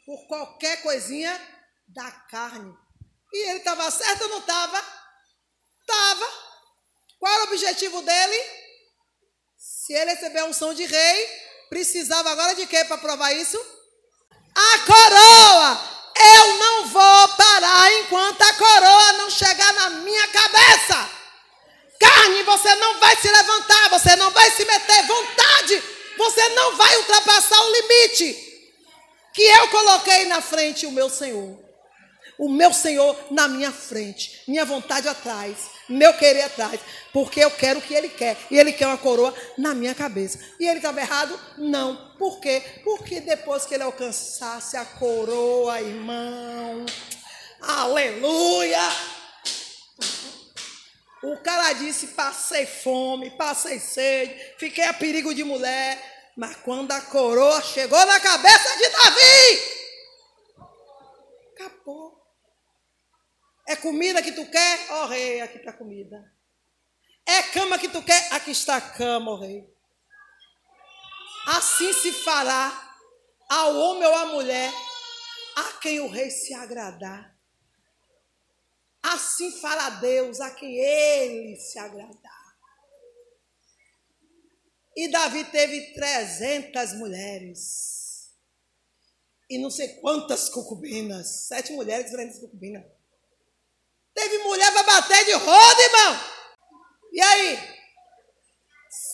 [0.06, 1.38] por qualquer coisinha
[1.86, 2.74] da carne.
[3.32, 4.99] E ele estava certo ou não estava?
[5.90, 6.28] Estava.
[7.18, 8.44] Qual era o objetivo dele?
[9.58, 11.28] Se ele receber a unção de rei,
[11.68, 13.58] precisava agora de quê para provar isso?
[14.54, 15.90] A coroa.
[16.16, 21.10] Eu não vou parar enquanto a coroa não chegar na minha cabeça.
[21.98, 25.06] Carne, você não vai se levantar, você não vai se meter.
[25.06, 25.82] Vontade,
[26.16, 28.50] você não vai ultrapassar o limite
[29.34, 31.58] que eu coloquei na frente o meu Senhor.
[32.38, 36.80] O meu Senhor na minha frente, minha vontade atrás, meu querer atrás,
[37.12, 40.38] porque eu quero o que Ele quer, e Ele quer uma coroa na minha cabeça.
[40.58, 41.38] E Ele estava errado?
[41.58, 42.14] Não.
[42.16, 42.62] Por quê?
[42.84, 46.86] Porque depois que Ele alcançasse a coroa, irmão,
[47.60, 48.80] aleluia!
[51.22, 56.10] O cara disse: passei fome, passei sede, fiquei a perigo de mulher.
[56.36, 59.62] Mas quando a coroa chegou na cabeça de Davi,
[61.54, 62.19] acabou.
[63.70, 64.90] É comida que tu quer?
[64.90, 66.34] Ó oh, rei, aqui está a comida.
[67.24, 68.32] É cama que tu quer?
[68.32, 69.64] Aqui está a cama, ó oh, rei.
[71.46, 72.96] Assim se fará
[73.48, 74.72] ao homem ou à mulher
[75.54, 77.38] a quem o rei se agradar.
[79.04, 82.58] Assim fará Deus a quem ele se agradar.
[84.96, 88.34] E Davi teve 300 mulheres.
[89.48, 91.46] E não sei quantas concubinas.
[91.46, 92.99] Sete mulheres, 300 concubinas.
[94.20, 96.20] Teve mulher para bater de roda, irmão.
[97.10, 97.58] E aí?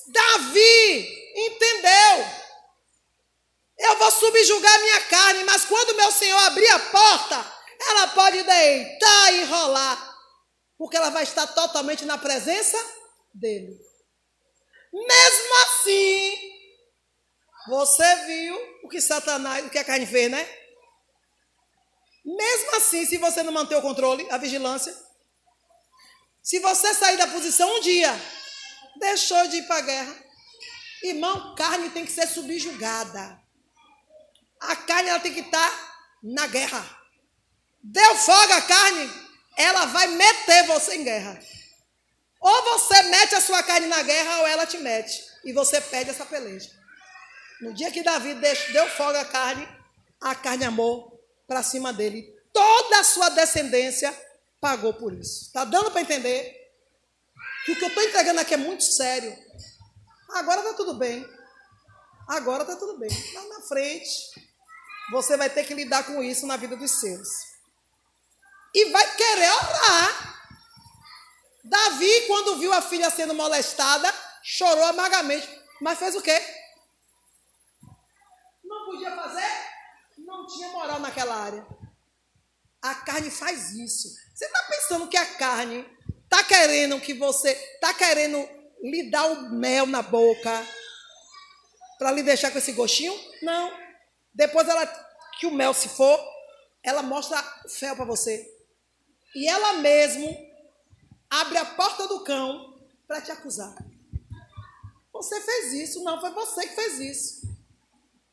[0.09, 2.27] Davi entendeu.
[3.79, 7.53] Eu vou subjugar minha carne, mas quando meu Senhor abrir a porta,
[7.89, 10.19] ela pode deitar e rolar,
[10.77, 12.77] porque ela vai estar totalmente na presença
[13.33, 13.79] dele.
[14.93, 16.37] Mesmo assim,
[17.69, 20.66] você viu o que Satanás, o que a carne fez, né?
[22.27, 24.93] Mesmo assim, se você não manter o controle, a vigilância,
[26.43, 28.13] se você sair da posição um dia,
[28.99, 30.25] deixou de ir para a guerra.
[31.05, 33.41] Irmão, carne tem que ser subjugada.
[34.59, 36.85] A carne ela tem que estar tá na guerra.
[37.81, 39.11] Deu folga a carne,
[39.57, 41.41] ela vai meter você em guerra.
[42.41, 45.23] Ou você mete a sua carne na guerra, ou ela te mete.
[45.45, 46.71] E você perde essa peleja.
[47.61, 49.69] No dia que Davi deu folga a carne,
[50.21, 51.16] a carne amou
[51.47, 52.35] para cima dele.
[52.53, 54.15] Toda a sua descendência
[54.61, 55.47] pagou por isso.
[55.47, 56.55] Está dando para entender
[57.65, 59.37] que o que eu estou entregando aqui é muito sério.
[60.31, 61.27] Agora está tudo bem.
[62.29, 63.11] Agora está tudo bem.
[63.35, 64.11] Lá na frente,
[65.11, 67.29] você vai ter que lidar com isso na vida dos seus.
[68.75, 70.37] E vai querer orar.
[71.65, 74.13] Davi, quando viu a filha sendo molestada,
[74.43, 75.49] chorou amargamente.
[75.81, 76.41] Mas fez o quê?
[78.65, 79.77] Não podia fazer?
[80.47, 81.67] Tinha moral naquela área.
[82.83, 84.09] A carne faz isso.
[84.35, 85.87] Você está pensando que a carne
[86.25, 88.49] está querendo que você, está querendo
[88.83, 90.67] lhe dar o mel na boca
[91.99, 93.15] para lhe deixar com esse gostinho?
[93.43, 93.73] Não.
[94.35, 94.87] Depois ela,
[95.39, 96.21] que o mel se for,
[96.83, 98.47] ela mostra o fel para você.
[99.35, 100.29] E ela mesmo
[101.31, 103.75] abre a porta do cão para te acusar.
[105.13, 107.56] Você fez isso, não foi você que fez isso.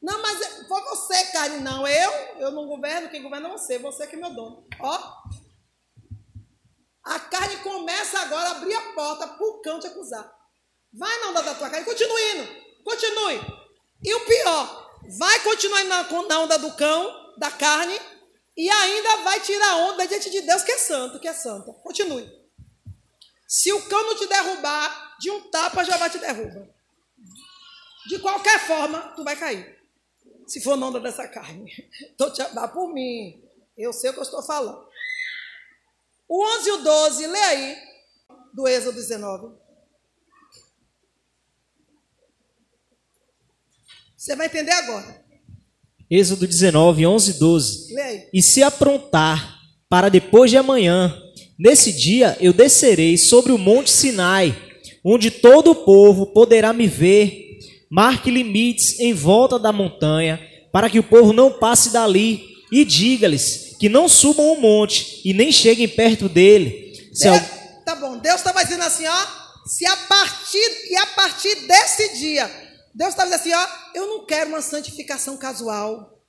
[0.04, 1.62] Não, mas foi você, carne.
[1.62, 4.68] Não, eu, eu não governo, quem governa é você, você que é meu dono.
[4.82, 5.24] Ó.
[7.06, 10.30] A carne começa agora a abrir a porta para o cão te acusar.
[10.92, 13.40] Vai onda da tua carne, continue indo, continue.
[14.04, 17.98] E o pior, vai continuar na, na onda do cão, da carne,
[18.58, 21.72] e ainda vai tirar onda diante de Deus que é santo, que é santa.
[21.82, 22.30] Continue.
[23.48, 26.68] Se o cão não te derrubar, de um tapa já vai te derrubar.
[28.08, 29.83] De qualquer forma, tu vai cair
[30.48, 31.72] se for na onda dessa carne.
[32.12, 33.42] Estou te dá por mim.
[33.78, 34.86] Eu sei o que eu estou falando.
[36.30, 37.78] O 11 e o 12, lê aí,
[38.54, 39.56] do Êxodo 19.
[44.16, 45.24] Você vai entender agora.
[46.10, 47.94] Êxodo 19, 11 e 12.
[47.94, 48.30] Lê aí.
[48.34, 49.60] E se aprontar
[49.90, 51.16] para depois de amanhã,
[51.58, 54.56] nesse dia eu descerei sobre o monte Sinai,
[55.04, 57.53] onde todo o povo poderá me ver
[57.96, 60.42] Marque limites em volta da montanha,
[60.72, 65.32] para que o povo não passe dali, e diga-lhes que não subam o monte e
[65.32, 67.12] nem cheguem perto dele.
[67.14, 67.44] Se Deus,
[67.86, 69.28] Tá bom, Deus estava dizendo assim, ó,
[69.68, 72.50] se a partir e a partir desse dia,
[72.96, 76.20] Deus estava dizendo assim, ó, eu não quero uma santificação casual.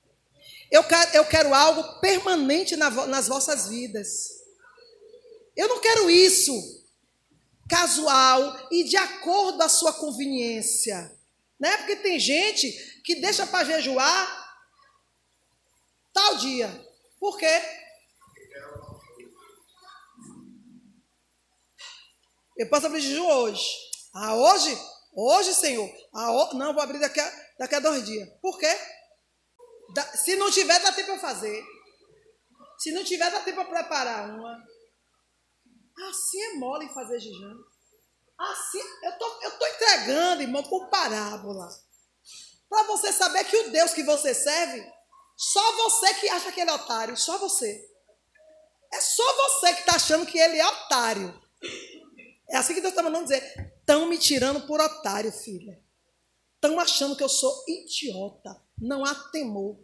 [0.71, 4.09] Eu quero, eu quero algo permanente na, nas vossas vidas.
[5.57, 6.53] Eu não quero isso
[7.67, 11.11] casual e de acordo à sua conveniência.
[11.61, 11.77] Né?
[11.79, 12.73] Porque tem gente
[13.03, 14.45] que deixa para jejuar
[16.13, 16.69] tal dia.
[17.19, 17.63] Por quê?
[22.57, 23.65] Eu posso abrir jejum hoje.
[24.15, 24.79] Ah, hoje?
[25.17, 25.91] Hoje, Senhor.
[26.13, 26.55] Ah, o...
[26.55, 28.29] Não, vou abrir daqui a, daqui a dois dias.
[28.41, 28.73] Por quê?
[29.95, 30.03] Da...
[30.17, 31.65] Se não tiver, dá tempo para fazer.
[32.79, 34.57] Se não tiver, dá tempo para preparar uma.
[36.09, 37.57] Assim é mole fazer jejum.
[38.53, 41.69] Assim, eu tô, eu tô entregando, irmão, por parábola.
[42.69, 44.85] Para você saber que o Deus que você serve,
[45.37, 47.91] só você que acha que ele é otário, só você.
[48.93, 51.41] É só você que está achando que ele é otário.
[52.49, 53.75] É assim que Deus está mandando dizer.
[53.81, 55.83] Estão me tirando por otário, filha.
[56.55, 58.63] Estão achando que eu sou idiota.
[58.79, 59.79] Não há temor.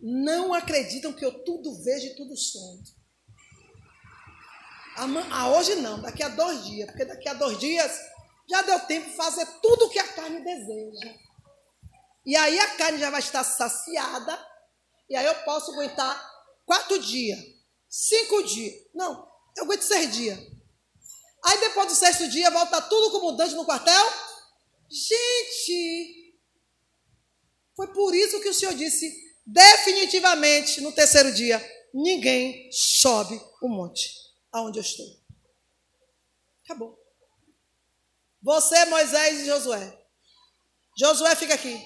[0.00, 2.82] Não acreditam que eu tudo vejo e tudo sonho.
[5.30, 8.00] Ah, hoje não, daqui a dois dias, porque daqui a dois dias
[8.50, 11.14] já deu tempo de fazer tudo o que a carne deseja.
[12.26, 14.36] E aí a carne já vai estar saciada,
[15.08, 16.20] e aí eu posso aguentar
[16.66, 17.38] quatro dias,
[17.88, 18.74] cinco dias.
[18.92, 19.24] Não,
[19.56, 20.36] eu aguento seis dias.
[21.44, 24.12] Aí depois do sexto dia, volta tudo como dante no quartel.
[24.90, 26.34] Gente,
[27.76, 29.14] foi por isso que o Senhor disse
[29.46, 31.64] definitivamente no terceiro dia:
[31.94, 35.06] ninguém sobe o monte aonde eu estou.
[36.64, 36.98] Acabou.
[38.42, 40.06] Você, Moisés e Josué.
[40.98, 41.80] Josué fica aqui,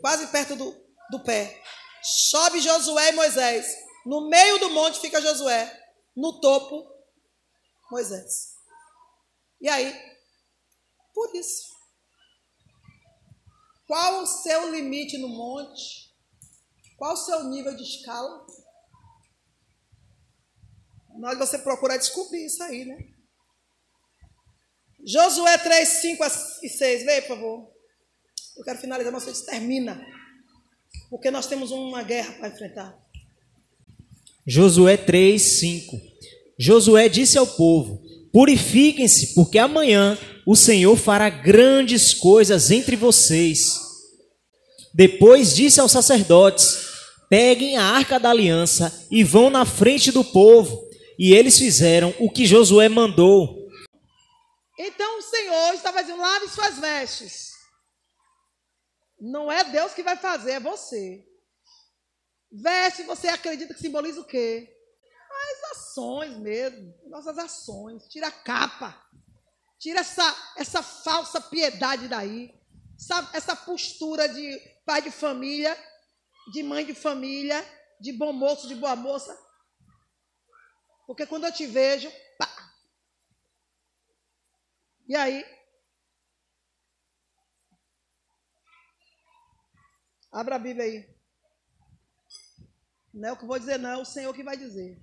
[0.00, 0.72] quase perto do,
[1.10, 1.62] do pé.
[2.02, 3.66] Sobe Josué e Moisés.
[4.04, 5.82] No meio do monte fica Josué.
[6.14, 6.86] No topo,
[7.90, 8.54] Moisés.
[9.60, 9.94] E aí?
[11.14, 11.72] Por isso.
[13.86, 16.12] Qual o seu limite no monte?
[16.96, 18.46] Qual o seu nível de escala?
[21.18, 22.98] Nós você procurar descobrir isso aí, né?
[25.06, 26.24] Josué 3, 5
[26.62, 27.06] e 6.
[27.06, 27.68] Leia, por favor.
[28.56, 30.00] Eu quero finalizar, mas você termina.
[31.10, 32.98] Porque nós temos uma guerra para enfrentar.
[34.46, 36.00] Josué 3, 5.
[36.58, 43.78] Josué disse ao povo: Purifiquem-se, porque amanhã o Senhor fará grandes coisas entre vocês.
[44.92, 46.78] Depois disse aos sacerdotes:
[47.28, 50.84] Peguem a arca da aliança e vão na frente do povo.
[51.18, 53.68] E eles fizeram o que Josué mandou.
[54.78, 57.52] Então o Senhor estava dizendo: lave suas vestes.
[59.20, 61.24] Não é Deus que vai fazer, é você.
[62.52, 64.70] Veste, você acredita que simboliza o quê?
[65.52, 68.06] As ações mesmo, nossas ações.
[68.08, 69.00] Tira a capa.
[69.78, 72.54] Tira essa, essa falsa piedade daí.
[72.96, 75.76] Essa, essa postura de pai de família,
[76.52, 77.64] de mãe de família,
[78.00, 79.36] de bom moço, de boa moça.
[81.06, 82.48] Porque quando eu te vejo, pá.
[85.08, 85.44] E aí?
[90.32, 91.14] Abra a Bíblia aí.
[93.12, 94.98] Não é o que eu vou dizer, não, é o Senhor que vai dizer.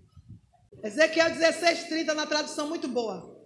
[0.83, 3.39] Ezequiel 16:30 na tradução muito boa.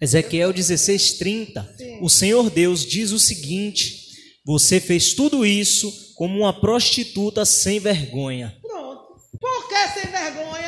[0.00, 2.00] Ezequiel 16:30.
[2.00, 8.58] O Senhor Deus diz o seguinte: Você fez tudo isso como uma prostituta sem vergonha.
[8.62, 9.20] Pronto.
[9.38, 10.63] Por que sem vergonha?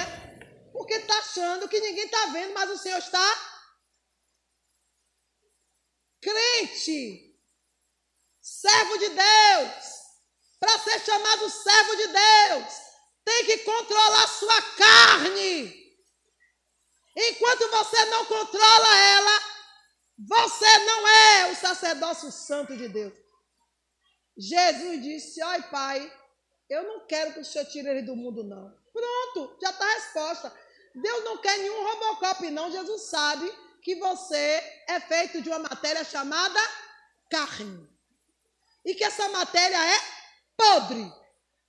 [0.97, 3.56] Está achando que ninguém está vendo, mas o Senhor está
[6.20, 7.39] crente,
[8.40, 9.85] servo de Deus,
[10.59, 12.74] para ser chamado servo de Deus,
[13.24, 15.86] tem que controlar sua carne.
[17.16, 19.40] Enquanto você não controla ela,
[20.18, 23.14] você não é o sacerdócio santo de Deus.
[24.36, 26.12] Jesus disse: Ai, Pai,
[26.68, 28.70] eu não quero que o Senhor tire ele do mundo, não.
[28.93, 30.65] Pronto, já está a resposta.
[30.97, 32.73] Deus não quer nenhum Robocop, não.
[32.73, 33.52] Jesus sabe
[33.82, 36.59] que você é feito de uma matéria chamada
[37.31, 37.86] carne.
[38.82, 40.01] E que essa matéria é
[40.56, 41.12] podre.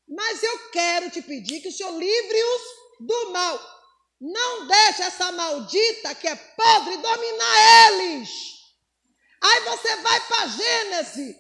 [0.08, 2.62] Mas eu quero te pedir que o Senhor livre-os
[3.02, 3.78] do mal.
[4.22, 8.30] Não deixe essa maldita que é podre dominar eles.
[9.44, 11.36] Aí você vai para Gênesis.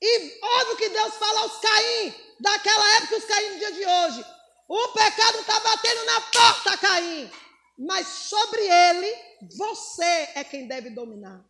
[0.00, 4.39] E óbvio que Deus fala aos Caim, daquela época os Caim no dia de hoje.
[4.72, 7.30] O pecado está batendo na porta, Caim.
[7.76, 9.16] Mas sobre ele,
[9.56, 11.44] você é quem deve dominar.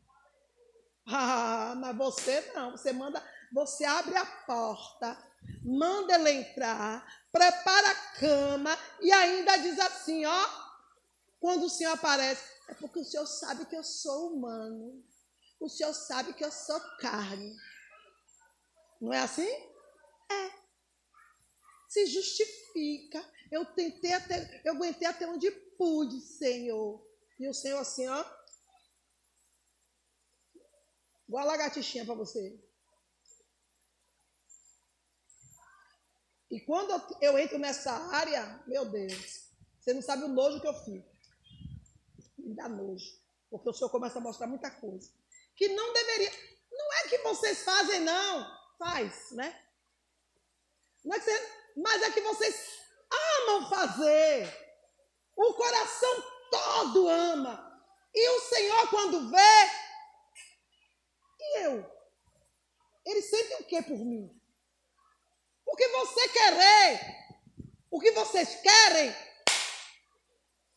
[1.07, 2.71] Ah, mas você não.
[2.71, 3.23] Você manda,
[3.53, 5.31] você abre a porta
[5.63, 10.49] manda ela entrar, prepara a cama e ainda diz assim, ó,
[11.39, 15.03] quando o Senhor aparece, é porque o Senhor sabe que eu sou humano.
[15.59, 17.57] O Senhor sabe que eu sou carne.
[19.01, 19.49] Não é assim?
[20.31, 20.51] É.
[21.91, 23.21] Se justifica.
[23.51, 27.05] Eu tentei até, eu aguentei até onde pude, Senhor.
[27.37, 28.25] E o Senhor assim, ó.
[31.29, 32.63] Igual a lagartixinha para você.
[36.49, 39.51] E quando eu entro nessa área, meu Deus,
[39.81, 41.11] você não sabe o nojo que eu fico.
[42.39, 43.21] Me dá nojo.
[43.51, 45.11] Porque o Senhor começa a mostrar muita coisa.
[45.57, 46.31] Que não deveria.
[46.71, 48.61] Não é que vocês fazem, não.
[48.79, 49.61] Faz, né?
[51.05, 52.81] Não é que você, mas é que vocês
[53.11, 54.71] amam fazer.
[55.37, 57.71] O coração todo ama.
[58.15, 59.71] E o Senhor, quando vê,
[61.41, 62.01] e eu?
[63.07, 64.31] Ele sente o que por mim?
[65.67, 67.01] O que você querer,
[67.91, 69.15] o que vocês querem,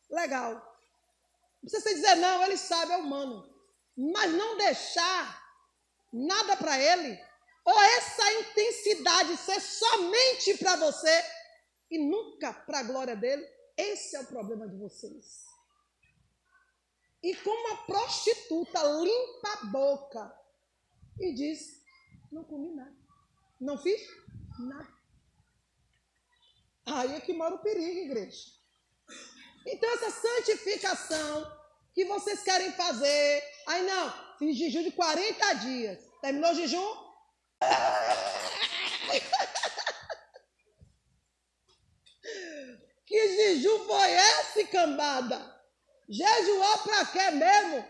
[0.09, 0.53] legal.
[0.53, 3.49] Não precisa dizer não, ele sabe, é humano.
[3.95, 5.43] Mas não deixar
[6.11, 7.19] nada para ele,
[7.65, 11.23] ou essa intensidade ser somente para você
[11.89, 15.45] e nunca para a glória dele, esse é o problema de vocês.
[17.21, 20.39] E como a prostituta limpa a boca
[21.19, 21.81] e diz:
[22.31, 22.95] Não comi nada,
[23.59, 24.01] não fiz
[24.59, 24.93] Nada.
[26.85, 28.51] Aí é que mora o perigo, igreja.
[29.65, 31.51] Então, essa santificação
[31.93, 33.43] que vocês querem fazer.
[33.67, 35.99] Aí não, fiz jejum de 40 dias.
[36.21, 37.12] Terminou o jejum?
[43.05, 45.53] que jejum foi esse, cambada?
[46.09, 47.85] Jejuar para quê mesmo?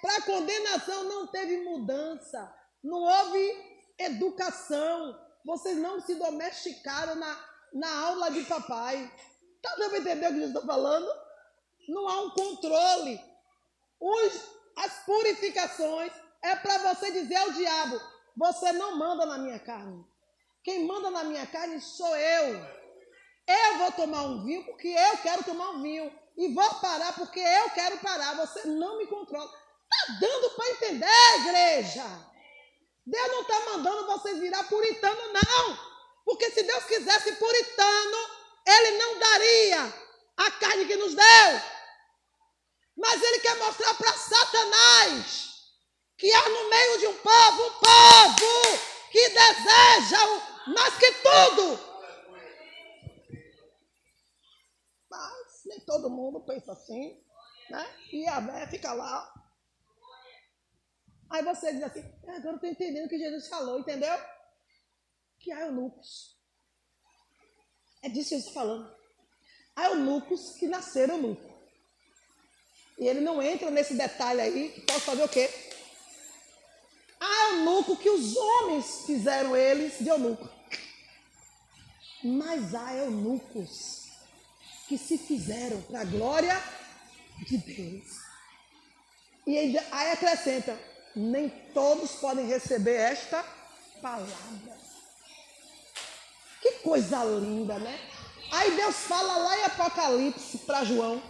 [0.00, 2.54] Para condenação não teve mudança.
[2.82, 5.18] Não houve educação.
[5.44, 9.12] Vocês não se domesticaram na, na aula de papai.
[9.60, 11.10] Tá dando para entender o que eu estou falando?
[11.88, 13.20] Não há um controle.
[14.00, 16.12] Os, as purificações
[16.42, 18.00] é para você dizer ao diabo:
[18.38, 20.06] você não manda na minha carne.
[20.62, 22.54] Quem manda na minha carne sou eu.
[23.48, 26.12] Eu vou tomar um vinho porque eu quero tomar um vinho.
[26.36, 28.36] E vou parar porque eu quero parar.
[28.36, 29.50] Você não me controla.
[29.50, 32.04] Tá dando para entender, igreja?
[33.04, 35.78] Deus não está mandando vocês virar puritano, não.
[36.24, 38.18] Porque se Deus quisesse puritano,
[38.66, 39.94] Ele não daria
[40.36, 41.60] a carne que nos deu.
[42.96, 45.47] Mas Ele quer mostrar para Satanás
[46.18, 48.78] que há no meio de um povo, um povo
[49.10, 50.18] que deseja
[50.66, 51.78] mais que tudo.
[55.08, 57.24] Mas nem todo mundo pensa assim,
[57.70, 57.96] né?
[58.12, 59.32] E a Bé fica lá.
[61.30, 64.18] Aí você diz assim, é, agora eu estou entendendo o que Jesus falou, entendeu?
[65.38, 66.36] Que há eunucos.
[68.02, 68.96] É disso que Jesus está falando.
[69.76, 71.46] Há eunucos que nasceram eunucos.
[72.98, 75.67] E ele não entra nesse detalhe aí, que pode fazer o quê?
[77.58, 80.48] Eunuco que os homens fizeram eles de eunuco.
[82.22, 84.08] Mas há eunucos
[84.86, 86.62] que se fizeram para a glória
[87.46, 88.04] de Deus.
[89.46, 90.78] E aí acrescenta:
[91.14, 93.44] nem todos podem receber esta
[94.00, 94.78] palavra.
[96.60, 97.98] Que coisa linda, né?
[98.50, 101.22] Aí Deus fala lá em Apocalipse para João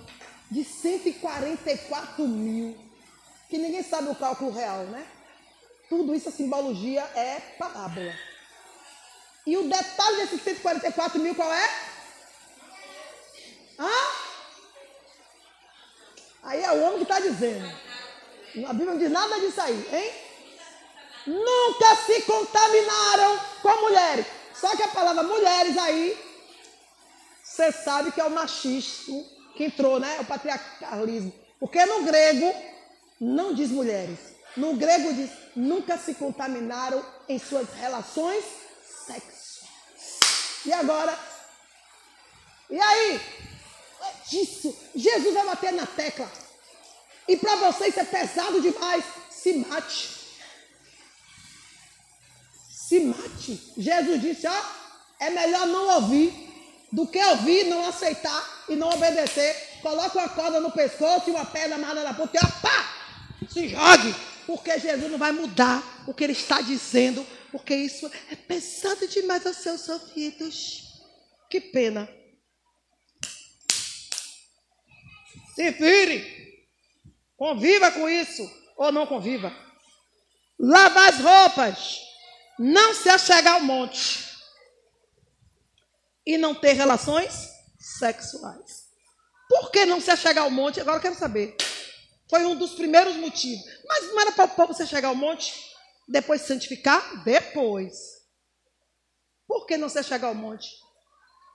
[0.50, 2.76] de 144 mil,
[3.50, 5.06] que ninguém sabe o cálculo real, né?
[5.88, 8.14] Tudo isso, a simbologia é parábola.
[9.46, 11.70] E o detalhe desses 144 mil qual é?
[13.78, 13.88] Hã?
[16.42, 17.66] Aí é o homem que está dizendo.
[18.66, 20.12] A Bíblia não diz nada disso aí, hein?
[21.26, 24.26] Nunca se contaminaram com mulheres.
[24.54, 26.18] Só que a palavra mulheres aí,
[27.42, 30.18] você sabe que é o machismo que entrou, né?
[30.20, 31.32] O patriarcalismo.
[31.58, 32.54] Porque no grego
[33.20, 34.37] não diz mulheres.
[34.58, 38.44] No grego diz nunca se contaminaram em suas relações
[39.06, 39.58] sexuais.
[40.66, 41.16] E agora?
[42.68, 43.20] E aí?
[44.02, 44.76] É disso.
[44.94, 46.30] Jesus vai bater na tecla.
[47.28, 49.04] E para você isso é pesado demais.
[49.30, 50.10] Se mate.
[52.68, 53.72] Se mate.
[53.76, 54.62] Jesus disse: ó,
[55.20, 56.32] é melhor não ouvir
[56.90, 59.78] do que ouvir, não aceitar e não obedecer.
[59.82, 62.78] Coloca uma corda no pescoço e uma pedra amarrada na ponta e ó, pá!
[63.52, 64.27] Se jogue!
[64.48, 67.22] Porque Jesus não vai mudar o que ele está dizendo,
[67.52, 70.84] porque isso é pesado demais aos seus ouvidos.
[71.50, 72.08] Que pena.
[75.54, 76.66] Se vire!
[77.36, 79.54] Conviva com isso ou não conviva.
[80.58, 82.00] Lavar as roupas.
[82.58, 84.34] Não se achegar ao monte.
[86.24, 88.88] E não ter relações sexuais.
[89.46, 90.80] Por que não se achegar ao monte?
[90.80, 91.54] Agora eu quero saber.
[92.28, 93.64] Foi um dos primeiros motivos.
[93.86, 95.54] Mas não era para o povo se chegar ao monte?
[96.06, 97.24] Depois santificar?
[97.24, 98.18] Depois.
[99.46, 100.68] Por que não se chegar ao monte?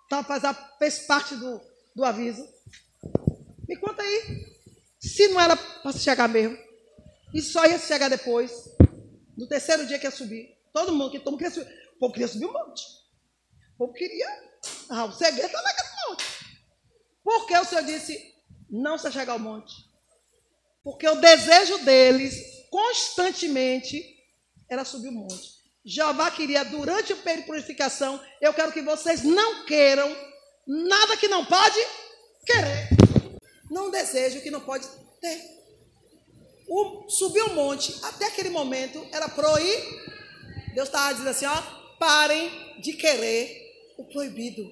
[0.06, 0.44] Então faz,
[0.80, 1.62] fez parte do,
[1.96, 2.48] do aviso.
[3.68, 4.46] Me conta aí.
[5.00, 6.58] Se não era para chegar mesmo.
[7.34, 8.52] E só ia chegar depois.
[9.38, 10.58] No terceiro dia que ia subir.
[10.72, 11.72] Todo mundo, que todo mundo queria subir.
[11.96, 12.84] O povo queria subir o monte.
[13.76, 14.28] O povo queria.
[14.90, 16.26] Ah, o segredo está naquele monte.
[17.24, 18.34] Por que o Senhor disse
[18.70, 19.74] não se chegar ao monte?
[20.84, 22.36] Porque o desejo deles,
[22.70, 24.04] constantemente,
[24.70, 25.54] era subir o monte.
[25.86, 30.16] Jeová queria, durante o período de purificação, eu quero que vocês não queiram
[30.66, 31.80] nada que não pode
[32.46, 33.04] querer
[33.74, 34.88] não deseja o que não pode
[35.20, 35.42] ter.
[36.68, 39.84] O, subir o monte, até aquele momento, era proibir.
[40.74, 41.62] Deus estava dizendo assim: ó,
[41.98, 44.64] parem de querer o proibido.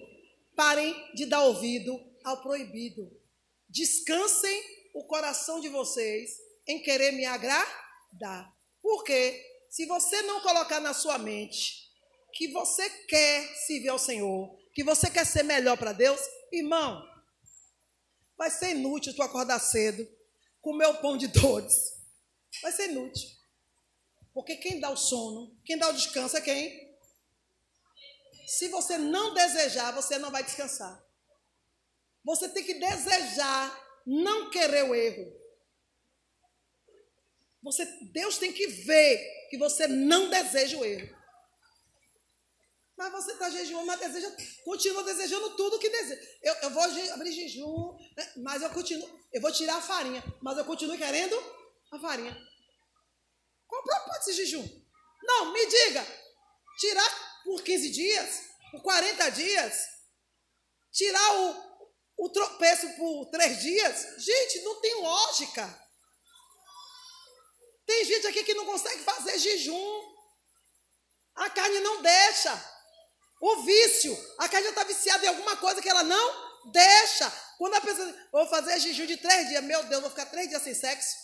[0.56, 3.12] Parem de dar ouvido ao proibido.
[3.68, 4.62] Descansem
[4.94, 6.38] o coração de vocês
[6.68, 8.54] em querer me agradar.
[8.82, 11.90] Porque se você não colocar na sua mente
[12.34, 16.20] que você quer servir ao Senhor, que você quer ser melhor para Deus,
[16.52, 17.12] irmão,
[18.42, 20.04] Vai ser inútil tu acordar cedo,
[20.64, 21.76] comer o pão de dores.
[22.64, 23.30] Vai ser inútil.
[24.34, 26.98] Porque quem dá o sono, quem dá o descanso é quem?
[28.48, 31.06] Se você não desejar, você não vai descansar.
[32.24, 35.40] Você tem que desejar, não querer o erro.
[37.64, 41.22] Você, Deus tem que ver que você não deseja o erro.
[42.98, 44.32] Mas você está jejuando, mas deseja,
[44.64, 46.22] continua desejando tudo que deseja.
[46.42, 48.34] Eu, eu vou abrir jejum, né?
[48.38, 49.10] mas eu continuo.
[49.34, 51.36] Eu vou tirar a farinha, mas eu continuo querendo
[51.92, 52.36] a farinha.
[53.68, 54.82] Qual o propósito desse jejum?
[55.24, 56.06] Não, me diga.
[56.78, 59.88] Tirar por 15 dias, por 40 dias,
[60.92, 61.71] tirar o,
[62.18, 64.16] o tropeço por 3 dias.
[64.18, 65.82] Gente, não tem lógica.
[67.86, 70.16] Tem gente aqui que não consegue fazer jejum.
[71.36, 72.72] A carne não deixa.
[73.42, 74.36] O vício.
[74.38, 77.32] A carne está viciada em alguma coisa que ela não deixa.
[77.58, 80.62] Quando a pessoa vou fazer jejum de três dias, meu Deus, vou ficar três dias
[80.62, 81.18] sem sexo.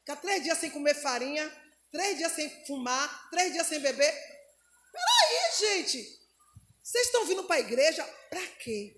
[0.00, 1.44] Ficar três dias sem comer farinha,
[1.90, 4.12] três dias sem fumar, três dias sem beber.
[4.92, 6.16] Peraí, gente.
[6.82, 8.94] Vocês estão vindo para a igreja para quê?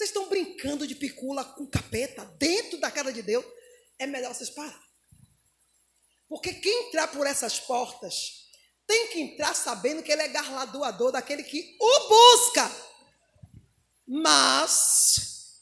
[0.00, 3.44] Vocês estão brincando de picula com capeta dentro da casa de Deus?
[3.98, 4.82] É melhor vocês parar.
[6.26, 8.48] Porque quem entrar por essas portas
[8.86, 12.70] tem que entrar sabendo que ele é galardoador daquele que o busca.
[14.06, 15.60] Mas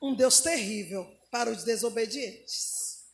[0.00, 3.04] um Deus terrível para os desobedientes.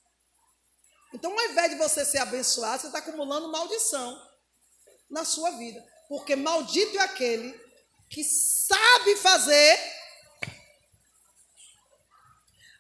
[1.12, 4.16] Então, ao invés de você ser abençoado, você está acumulando maldição
[5.10, 5.84] na sua vida.
[6.08, 7.69] Porque maldito é aquele
[8.10, 9.78] que sabe fazer.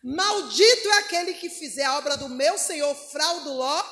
[0.02, 3.82] Maldito é aquele que fizer a obra do meu Senhor frauduló.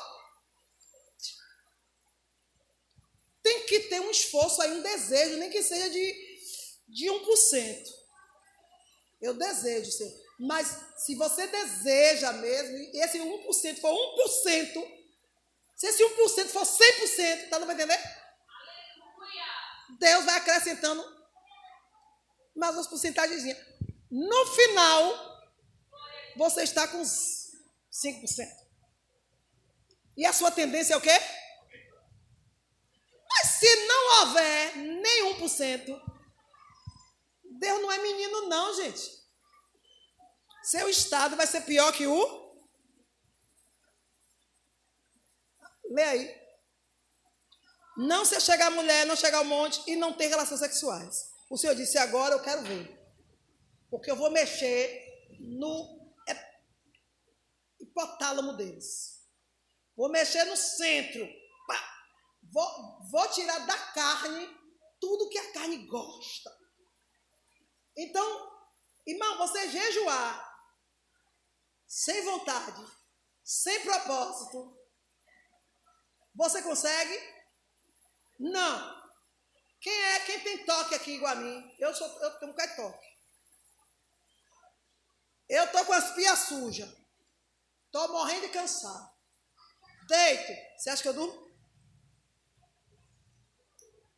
[3.41, 6.39] Tem que ter um esforço aí, um desejo, nem que seja de,
[6.89, 7.87] de 1%.
[9.21, 10.13] Eu desejo, Senhor.
[10.39, 10.67] Mas
[10.97, 14.99] se você deseja mesmo, e esse 1% for 1%,
[15.75, 17.99] se esse 1% for 100%, tá não vai entender?
[19.99, 21.18] Deus vai acrescentando
[22.55, 23.43] mais umas porcentagens.
[24.09, 25.39] No final,
[26.35, 28.59] você está com 5%.
[30.17, 31.17] E a sua tendência é o quê?
[33.29, 35.99] Mas se não houver nenhum por cento,
[37.59, 39.19] Deus não é menino, não, gente.
[40.63, 42.49] Seu estado vai ser pior que o.
[45.91, 46.39] Lê aí.
[47.97, 51.28] Não se chegar a mulher, não chegar ao monte e não ter relações sexuais.
[51.49, 52.97] O Senhor disse: agora eu quero ver.
[53.89, 55.09] Porque eu vou mexer
[55.39, 56.13] no
[57.79, 59.27] hipotálamo deles.
[59.95, 61.27] Vou mexer no centro.
[62.51, 64.59] Vou, vou tirar da carne
[64.99, 66.49] tudo que a carne gosta.
[67.95, 68.51] Então,
[69.05, 70.49] irmão, você jejuar
[71.87, 72.85] sem vontade,
[73.43, 74.77] sem propósito,
[76.33, 77.19] você consegue?
[78.39, 78.98] Não.
[79.81, 80.19] Quem é?
[80.21, 81.75] Quem tem toque aqui igual a mim?
[81.79, 83.07] Eu sou, eu tenho um de toque.
[85.47, 86.89] Eu tô com as pias sujas.
[87.91, 89.09] Tô morrendo de cansado.
[90.07, 90.53] Deito.
[90.77, 91.49] Você acha que eu durmo?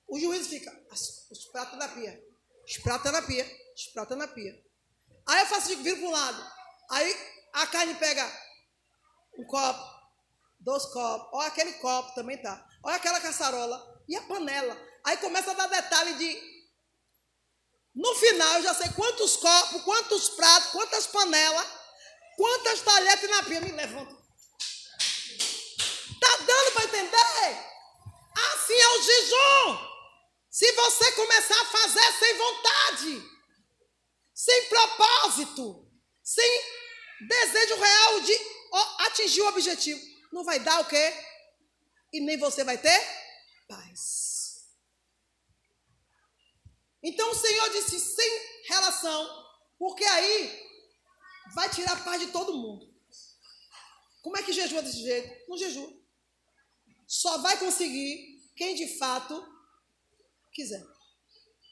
[0.08, 2.22] O juiz fica, os pratos na pia.
[2.68, 3.46] Os pratos na pia.
[3.74, 4.62] Os pratos na pia.
[5.26, 6.52] Aí eu faço, viro para um lado.
[6.90, 7.16] Aí
[7.54, 8.30] a carne pega
[9.38, 9.82] um copo,
[10.60, 12.68] dois copos, olha aquele copo também tá.
[12.84, 14.91] Olha aquela caçarola e a panela.
[15.04, 16.52] Aí começa a dar detalhe de.
[17.94, 21.68] No final eu já sei quantos copos, quantos pratos, quantas panelas,
[22.38, 23.62] quantas talheres na pia.
[23.62, 24.16] Me levanta.
[26.20, 27.72] Tá dando para entender?
[28.54, 29.92] Assim é o jejum.
[30.50, 33.24] Se você começar a fazer sem vontade,
[34.34, 35.92] sem propósito,
[36.24, 36.62] sem
[37.28, 38.34] desejo real de
[39.00, 40.00] atingir o objetivo.
[40.32, 41.14] Não vai dar o quê?
[42.14, 43.00] E nem você vai ter
[43.68, 44.21] paz.
[47.04, 49.46] Então o Senhor disse sem relação,
[49.78, 50.70] porque aí
[51.54, 52.92] vai tirar a paz de todo mundo.
[54.22, 55.50] Como é que jejua desse jeito?
[55.50, 55.92] Não jejua.
[57.08, 59.44] Só vai conseguir quem de fato
[60.54, 60.84] quiser.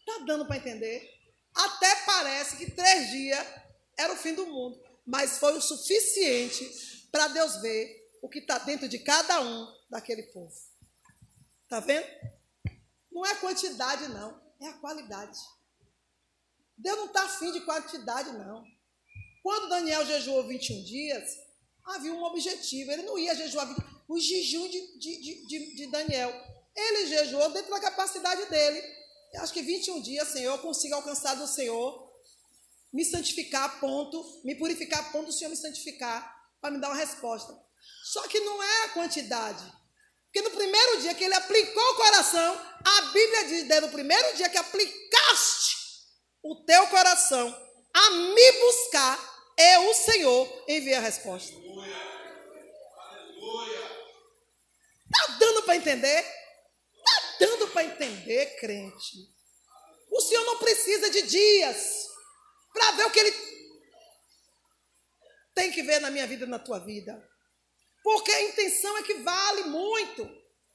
[0.05, 1.07] Tá dando para entender?
[1.53, 3.47] Até parece que três dias
[3.97, 8.59] era o fim do mundo mas foi o suficiente para Deus ver o que está
[8.59, 10.53] dentro de cada um daquele povo.
[11.63, 12.05] Está vendo?
[13.11, 15.39] Não é quantidade, não, é a qualidade.
[16.77, 18.63] Deus não está afim de quantidade, não.
[19.43, 21.37] Quando Daniel jejuou 21 dias,
[21.85, 22.91] havia um objetivo.
[22.91, 23.77] Ele não ia jejuar 20,
[24.07, 26.31] o jejum de, de, de, de Daniel.
[26.75, 28.81] Ele jejuou dentro da capacidade dele.
[29.33, 32.09] Eu acho que 21 dias, Senhor, eu consigo alcançar do Senhor
[32.91, 36.89] me santificar a ponto, me purificar a ponto do Senhor me santificar, para me dar
[36.89, 37.57] uma resposta.
[38.03, 39.63] Só que não é a quantidade.
[40.31, 44.35] Porque no primeiro dia que ele aplicou o coração, a Bíblia diz, desde o primeiro
[44.37, 45.77] dia que aplicaste
[46.43, 51.51] o teu coração a me buscar, eu, o Senhor, enviei a resposta.
[55.11, 56.19] Está dando para entender?
[56.19, 59.17] Está dando para entender, crente.
[60.11, 62.07] O Senhor não precisa de dias
[62.71, 63.49] para ver o que ele
[65.55, 67.28] tem que ver na minha vida e na tua vida.
[68.09, 70.27] Porque a intenção é que vale muito.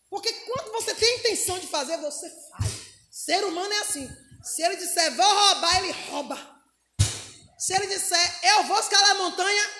[0.08, 2.70] Porque quando você tem a intenção de fazer, você faz.
[3.10, 4.08] Ser humano é assim.
[4.44, 6.62] Se ele disser vou roubar, ele rouba.
[7.58, 9.70] Se ele disser eu vou escalar a montanha,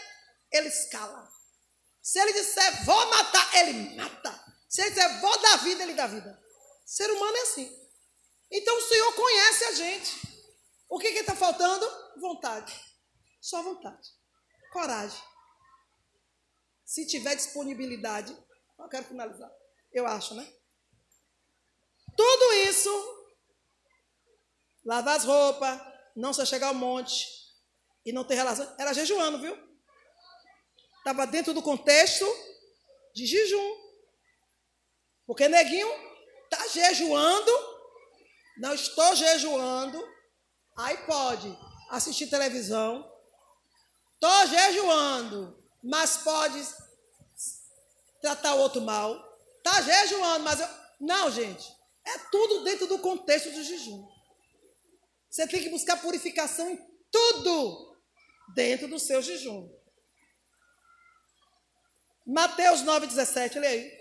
[0.51, 1.31] ele escala.
[2.03, 4.45] Se ele disser vou matar, ele mata.
[4.69, 6.37] Se ele disser vou dar vida, ele dá vida.
[6.85, 7.89] Ser humano é assim.
[8.51, 10.13] Então o Senhor conhece a gente.
[10.89, 11.89] O que está faltando?
[12.21, 12.75] Vontade.
[13.41, 14.09] Só vontade.
[14.73, 15.34] Coragem.
[16.85, 18.37] Se tiver disponibilidade.
[18.79, 19.51] Eu quero finalizar.
[19.93, 20.47] Eu acho, né?
[22.17, 22.91] Tudo isso,
[24.85, 25.81] lavar as roupas,
[26.15, 27.27] não só chegar ao monte
[28.05, 28.73] e não ter relação.
[28.79, 29.57] Era jejuando, viu?
[30.99, 32.25] Estava dentro do contexto
[33.15, 33.85] de jejum.
[35.27, 35.89] Porque neguinho
[36.45, 37.51] está jejuando,
[38.59, 40.07] não estou jejuando,
[40.77, 41.57] aí pode
[41.91, 43.11] assistir televisão,
[44.15, 46.67] estou jejuando, mas pode
[48.21, 49.23] tratar o outro mal,
[49.59, 50.69] está jejuando, mas eu...
[51.01, 51.71] Não, gente,
[52.07, 54.07] é tudo dentro do contexto do jejum.
[55.29, 56.79] Você tem que buscar purificação em
[57.11, 57.97] tudo
[58.55, 59.69] dentro do seu jejum.
[62.27, 63.93] Mateus 9,17, leia aí.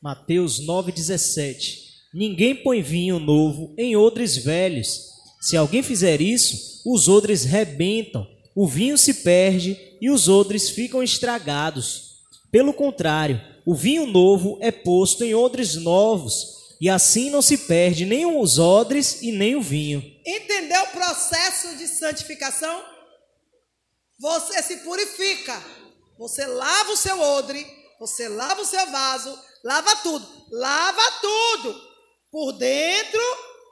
[0.00, 5.12] Mateus 9,17 Ninguém põe vinho novo em odres velhos.
[5.40, 11.02] Se alguém fizer isso, os odres rebentam, o vinho se perde e os odres ficam
[11.02, 12.22] estragados.
[12.50, 18.04] Pelo contrário, o vinho novo é posto em odres novos, e assim não se perde
[18.04, 20.02] nem os odres e nem o vinho.
[20.26, 22.84] Entendeu o processo de santificação?
[24.18, 25.62] Você se purifica.
[26.18, 27.66] Você lava o seu odre,
[27.98, 30.26] você lava o seu vaso, lava tudo.
[30.50, 31.80] Lava tudo.
[32.30, 33.20] Por dentro,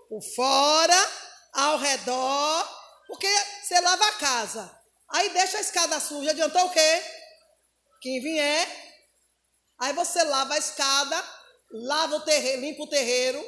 [0.09, 1.11] por fora,
[1.53, 2.80] ao redor,
[3.11, 3.29] porque
[3.63, 4.81] você lava a casa.
[5.11, 7.03] Aí deixa a escada suja, adiantou o quê?
[8.01, 8.69] Quem vier,
[9.79, 11.25] aí você lava a escada,
[11.73, 13.45] lava o terreiro, limpa o terreiro,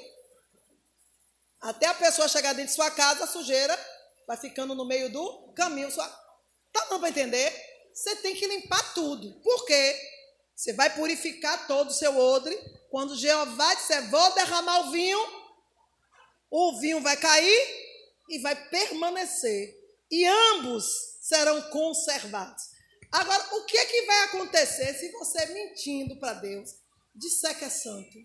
[1.61, 3.79] até a pessoa chegar dentro de sua casa, a sujeira
[4.27, 5.91] vai ficando no meio do caminho.
[5.93, 6.09] Sua...
[6.73, 7.55] Tá dando para entender?
[7.95, 9.41] Você tem que limpar tudo.
[9.43, 9.97] Por quê?
[10.57, 12.59] Você vai purificar todo o seu odre.
[12.91, 15.21] Quando Jeová disser, vou derramar o vinho,
[16.51, 17.92] o vinho vai cair
[18.33, 19.79] e vai permanecer.
[20.11, 20.85] E ambos
[21.21, 22.63] serão conservados.
[23.13, 26.71] Agora, o que, é que vai acontecer se você mentindo para Deus
[27.15, 28.19] disser que é santo.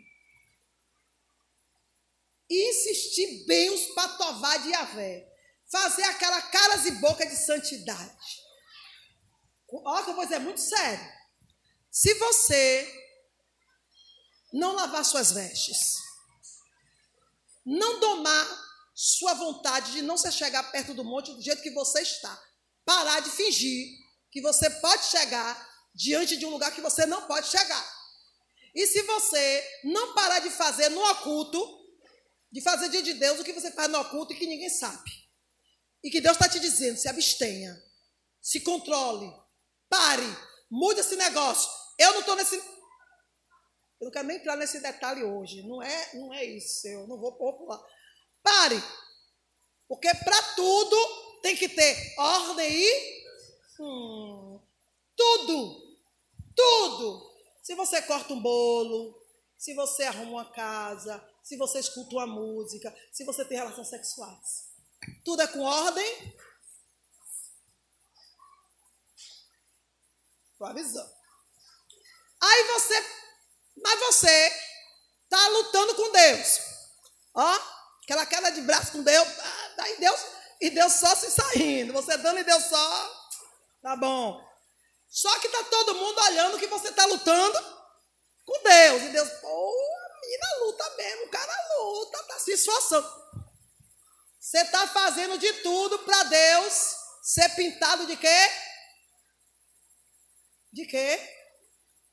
[2.49, 5.27] E insistir bem os patová de Yahvé.
[5.69, 8.47] Fazer aquela caras e boca de santidade.
[9.69, 11.13] Olha que dizer, é muito sério.
[11.91, 13.05] Se você
[14.53, 15.97] não lavar suas vestes,
[17.65, 18.66] não domar
[18.99, 22.43] sua vontade de não se chegar perto do monte do jeito que você está,
[22.83, 23.95] parar de fingir
[24.31, 27.95] que você pode chegar diante de um lugar que você não pode chegar.
[28.73, 31.63] E se você não parar de fazer no oculto,
[32.51, 35.11] de fazer dia de Deus o que você faz no oculto e que ninguém sabe,
[36.03, 37.79] e que Deus está te dizendo, se abstenha,
[38.41, 39.31] se controle,
[39.87, 40.25] pare,
[40.71, 41.69] mude esse negócio.
[41.99, 42.55] Eu não estou nesse.
[42.55, 45.61] Eu não quero nem entrar nesse detalhe hoje.
[45.67, 46.87] Não é, não é isso.
[46.87, 47.79] Eu não vou popular.
[48.47, 48.81] Pare.
[49.89, 53.27] Porque para tudo tem que ter ordem e.
[53.77, 54.61] Hum,
[55.17, 55.97] tudo.
[56.55, 57.37] Tudo.
[57.61, 59.21] Se você corta um bolo,
[59.57, 64.69] se você arruma uma casa, se você escuta uma música, se você tem relações sexuais.
[65.25, 66.33] Tudo é com ordem.
[70.53, 71.13] Estou avisando.
[72.41, 73.05] Aí você,
[73.83, 74.51] mas você
[75.25, 76.59] está lutando com Deus.
[77.35, 77.76] Ó,
[78.07, 79.27] aquela queda de braço com Deus,
[79.77, 80.21] ah, e Deus,
[80.61, 81.91] e Deus só se saindo.
[81.91, 83.27] Você dando e Deus só.
[83.81, 84.41] Tá bom.
[85.09, 87.59] Só que está todo mundo olhando que você está lutando
[88.45, 89.03] com Deus.
[89.03, 93.27] E Deus, pô, a menina luta mesmo, o cara luta, está se esforçando.
[94.39, 98.51] Você está fazendo de tudo para Deus ser pintado de quê?
[100.71, 101.19] De quê?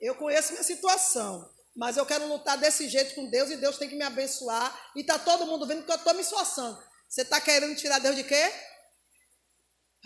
[0.00, 3.88] Eu conheço minha situação, mas eu quero lutar desse jeito com Deus e Deus tem
[3.88, 4.92] que me abençoar.
[4.94, 6.80] E está todo mundo vendo que eu estou me esforçando.
[7.08, 8.52] Você está querendo tirar Deus de quê?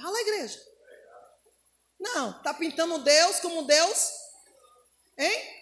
[0.01, 0.59] Fala, igreja.
[2.01, 4.13] Não, está pintando Deus como Deus,
[5.19, 5.59] hein?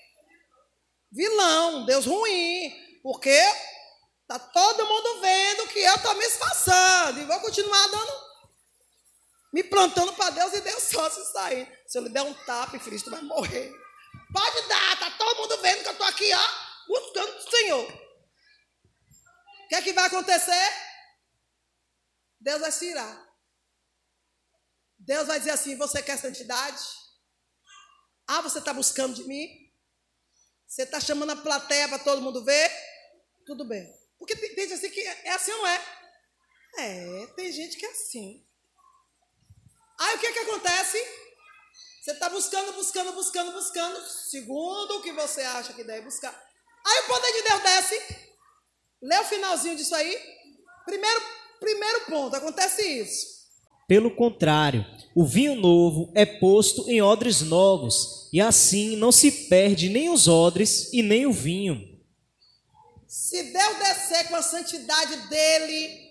[1.11, 3.41] Vilão, Deus ruim, porque
[4.29, 8.13] tá todo mundo vendo que eu estou me esforçando e vou continuar dando,
[9.53, 11.67] me plantando para Deus e Deus só se sair.
[11.87, 13.73] Se eu lhe der um tapa, Cristo vai morrer.
[14.33, 17.93] Pode dar, tá todo mundo vendo que eu estou aqui, ó, buscando o Senhor.
[19.65, 20.73] O que é que vai acontecer?
[22.41, 23.27] Deus vai se irar.
[24.99, 26.83] Deus vai dizer assim: você quer santidade?
[28.27, 29.49] Ah, você está buscando de mim?
[30.67, 32.71] Você está chamando a plateia para todo mundo ver?
[33.47, 33.87] Tudo bem.
[34.19, 35.85] Porque tem, gente assim que é assim ou não é?
[36.79, 38.47] É, tem gente que é assim.
[39.99, 40.99] Aí o que, que acontece?
[42.07, 46.33] Você está buscando, buscando, buscando, buscando, segundo o que você acha que deve buscar.
[46.87, 48.01] Aí o poder de Deus desce.
[49.03, 50.17] Lê o finalzinho disso aí.
[50.85, 51.21] Primeiro,
[51.59, 53.27] primeiro ponto, acontece isso.
[53.89, 54.87] Pelo contrário,
[55.17, 60.29] o vinho novo é posto em odres novos, e assim não se perde nem os
[60.29, 62.01] odres e nem o vinho.
[63.09, 66.09] Se Deus descer com a santidade dele,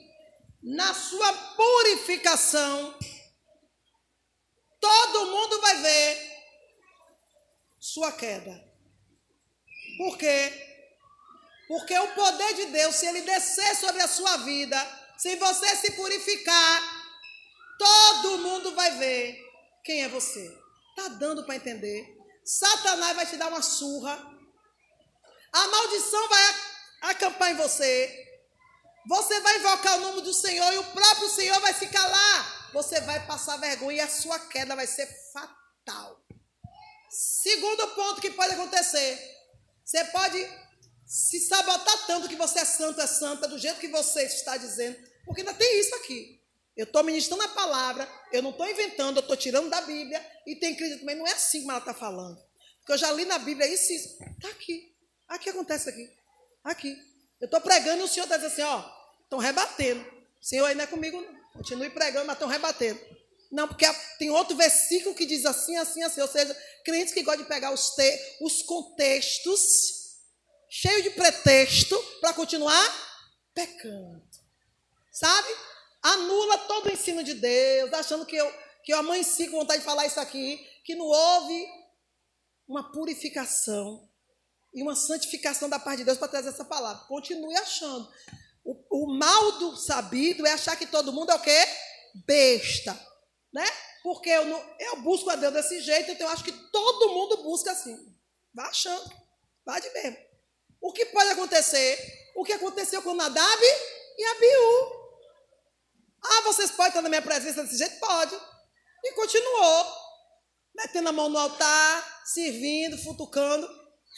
[0.62, 2.94] na sua purificação,
[4.86, 6.32] todo mundo vai ver
[7.80, 8.54] sua queda.
[9.98, 10.54] Por quê?
[11.68, 14.78] Porque o poder de Deus, se ele descer sobre a sua vida,
[15.18, 16.84] se você se purificar,
[17.80, 19.44] todo mundo vai ver
[19.84, 20.56] quem é você.
[20.96, 22.16] Tá dando para entender?
[22.44, 24.14] Satanás vai te dar uma surra.
[25.52, 26.56] A maldição vai
[27.02, 28.24] acampar em você.
[29.08, 32.55] Você vai invocar o nome do Senhor e o próprio Senhor vai se calar.
[32.74, 36.22] Você vai passar vergonha e a sua queda vai ser fatal.
[37.10, 39.18] Segundo ponto que pode acontecer:
[39.84, 40.38] você pode
[41.06, 44.98] se sabotar tanto que você é santo, é santa, do jeito que você está dizendo,
[45.24, 46.42] porque ainda tem isso aqui.
[46.76, 50.56] Eu estou ministrando a palavra, eu não estou inventando, eu estou tirando da Bíblia, e
[50.58, 52.38] tem crise também, não é assim como ela está falando.
[52.80, 53.96] Porque eu já li na Bíblia isso e.
[53.96, 54.94] Está aqui.
[55.28, 56.12] Aqui acontece aqui.
[56.64, 56.96] Aqui.
[57.40, 58.84] Eu estou pregando e o Senhor está dizendo assim, ó,
[59.24, 60.02] estão rebatendo.
[60.42, 61.45] O Senhor ainda é comigo, não.
[61.56, 63.00] Continue pregando, mas estão rebatendo.
[63.52, 63.86] Não, porque
[64.20, 66.22] tem outro versículo que diz assim, assim, assim.
[66.22, 70.06] Ou seja, crentes que gostam de pegar os, te, os contextos
[70.70, 72.84] cheio de pretexto para continuar
[73.54, 74.22] pecando.
[75.12, 75.48] Sabe?
[76.02, 78.54] Anula todo o ensino de Deus, achando que eu,
[78.84, 81.66] que eu amanheci com vontade de falar isso aqui, que não houve
[82.68, 84.08] uma purificação
[84.74, 87.06] e uma santificação da parte de Deus para trazer essa palavra.
[87.06, 88.12] Continue achando.
[88.66, 91.66] O, o, mal do sabido é achar que todo mundo é o quê?
[92.26, 93.00] Besta.
[93.54, 93.66] Né?
[94.02, 97.44] Porque eu, não, eu busco a Deus desse jeito, então eu acho que todo mundo
[97.44, 97.96] busca assim.
[98.54, 99.08] Vá achando.
[99.64, 100.18] Vá de mesmo.
[100.82, 101.98] O que pode acontecer?
[102.36, 103.64] O que aconteceu com Nadab
[104.18, 105.06] e Abiú.
[106.24, 108.00] Ah, vocês podem estar na minha presença desse jeito?
[108.00, 108.36] Pode.
[109.04, 109.86] E continuou.
[110.76, 113.68] Metendo a mão no altar, servindo, futucando.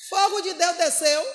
[0.09, 1.25] Fogo de Deus desceu.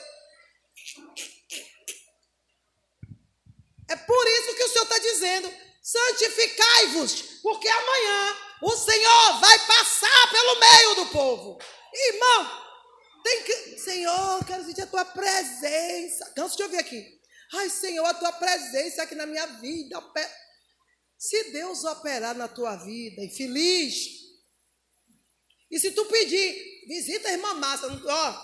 [3.93, 10.31] É por isso que o Senhor está dizendo: santificai-vos, porque amanhã o Senhor vai passar
[10.31, 11.59] pelo meio do povo.
[11.93, 12.63] Irmão,
[13.23, 16.33] tem que, Senhor, quero sentir a tua presença.
[16.35, 17.21] Canso de ouvir aqui.
[17.53, 20.03] Ai, Senhor, a tua presença aqui na minha vida.
[21.19, 24.23] Se Deus operar na tua vida, infeliz.
[25.71, 28.35] E se tu pedir, visita a irmã Márcia, ó,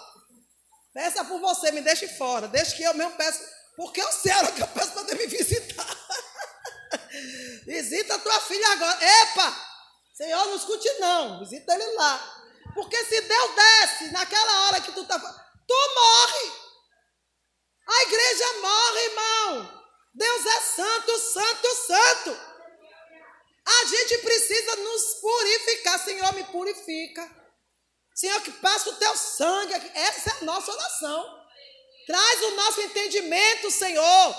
[0.92, 2.48] peça por você, me deixe fora.
[2.48, 3.42] Deixa que eu mesmo peço,
[3.78, 5.86] porque sei que eu peço para me visitar.
[7.64, 8.98] visita tua filha agora.
[9.04, 9.68] Epa!
[10.14, 11.38] Senhor, não escute não.
[11.38, 12.42] Visita ele lá.
[12.74, 15.16] Porque se Deus desce naquela hora que tu está.
[15.20, 16.52] Tu morre.
[17.86, 19.84] A igreja morre, irmão.
[20.12, 22.40] Deus é santo, santo, santo.
[23.64, 26.00] A gente precisa nos purificar.
[26.00, 27.30] Senhor, me purifica.
[28.12, 29.92] Senhor, que passa o teu sangue.
[29.94, 31.37] Essa é a nossa oração.
[32.08, 34.36] Traz o nosso entendimento, Senhor.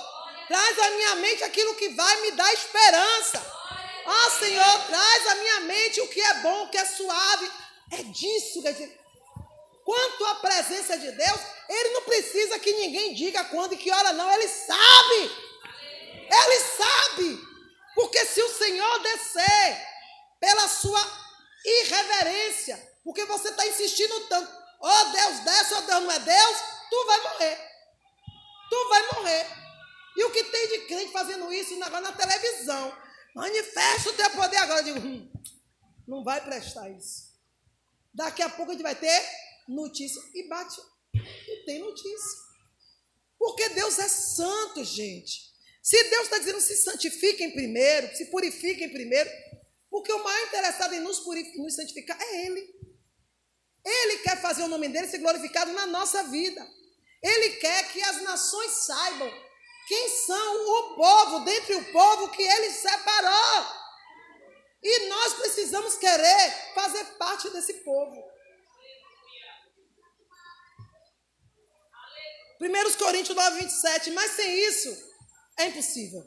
[0.48, 3.39] Traz à minha mente aquilo que vai me dar esperança.
[4.07, 7.51] Ó oh, Senhor, traz à minha mente o que é bom, o que é suave,
[7.91, 8.99] é disso que
[9.85, 14.14] Quanto à presença de Deus, ele não precisa que ninguém diga quando e que hora,
[14.14, 14.31] não.
[14.31, 15.31] Ele sabe.
[16.11, 17.39] Ele sabe.
[17.93, 19.88] Porque se o Senhor descer
[20.39, 21.01] pela sua
[21.64, 26.19] irreverência, porque você está insistindo tanto, ó oh, Deus desce, ó oh, Deus não é
[26.19, 26.57] Deus,
[26.90, 27.58] tu vai morrer.
[28.69, 29.45] Tu vai morrer.
[30.18, 32.95] E o que tem de crente fazendo isso agora na televisão?
[33.35, 34.82] Manifesta o teu poder agora.
[34.82, 35.32] Eu digo, hum,
[36.08, 37.30] não vai prestar isso.
[38.14, 39.24] Daqui a pouco a gente vai ter
[39.68, 40.22] notícia.
[40.34, 40.82] E bate.
[41.14, 42.50] E tem notícia.
[43.38, 45.50] Porque Deus é santo, gente.
[45.82, 49.30] Se Deus está dizendo se santifiquem primeiro, se purifiquem primeiro,
[49.90, 52.80] porque o maior interessado em nos, nos santificar é Ele.
[53.85, 56.68] Ele quer fazer o nome dele ser glorificado na nossa vida.
[57.22, 59.49] Ele quer que as nações saibam
[59.88, 63.80] quem são o povo, dentre o povo que ele separou.
[64.81, 68.15] E nós precisamos querer fazer parte desse povo.
[72.61, 74.89] 1 Coríntios 9, 27, mas sem isso
[75.57, 76.22] é impossível.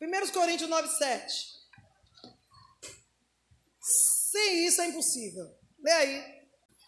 [0.00, 1.56] 1 Coríntios 9, 7.
[3.80, 5.58] Sem isso é impossível.
[5.80, 6.35] Lê aí.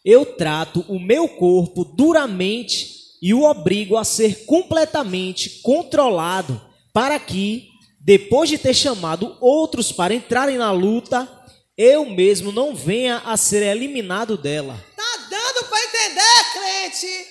[0.05, 6.61] Eu trato o meu corpo duramente e o obrigo a ser completamente controlado
[6.93, 7.69] para que
[8.01, 11.29] depois de ter chamado outros para entrarem na luta,
[11.77, 14.83] eu mesmo não venha a ser eliminado dela.
[14.97, 17.27] Tá dando para entender, crente?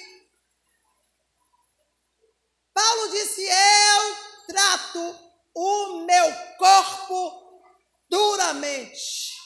[2.73, 4.15] Paulo disse: Eu
[4.47, 5.15] trato
[5.55, 7.61] o meu corpo
[8.09, 9.36] duramente.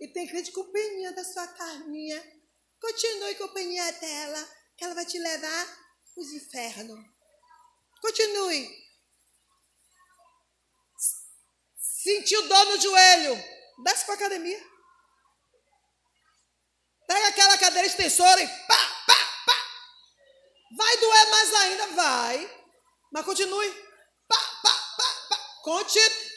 [0.00, 2.22] E tem crente com peninha da sua carninha.
[2.80, 5.78] Continue com a peninha dela, que ela vai te levar
[6.16, 6.98] os infernos.
[8.00, 8.88] Continue.
[11.76, 13.36] Sentiu dor no joelho?
[13.82, 14.58] Desce para academia.
[17.06, 19.54] Pega aquela cadeira extensora e pá, pá, pá.
[20.76, 21.86] Vai doer mais ainda?
[21.88, 22.62] Vai.
[23.12, 23.70] Mas continue.
[24.28, 25.36] Pá, pá, pá, pá.
[25.64, 26.27] Continue.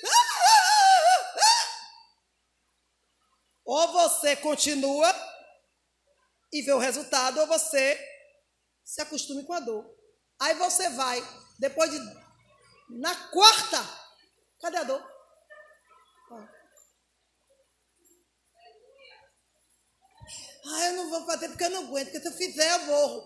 [3.74, 5.16] Ou você continua
[6.52, 7.98] e vê o resultado, ou você
[8.84, 9.90] se acostume com a dor.
[10.42, 11.24] Aí você vai,
[11.58, 11.98] depois de.
[12.90, 13.78] Na quarta,
[14.60, 15.02] cadê a dor?
[20.66, 23.24] Ah, eu não vou fazer porque eu não aguento, porque se eu fizer eu morro.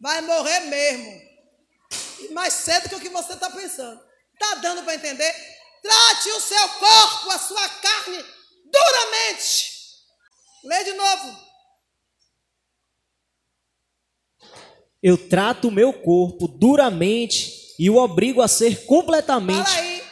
[0.00, 1.20] Vai morrer mesmo.
[2.30, 4.00] Mais cedo que o que você está pensando.
[4.34, 5.34] Está dando para entender?
[5.82, 8.24] Trate o seu corpo, a sua carne,
[8.66, 9.69] duramente.
[10.64, 11.50] Lê de novo.
[15.02, 19.64] Eu trato o meu corpo duramente e o obrigo a ser completamente.
[19.64, 20.02] Fala aí.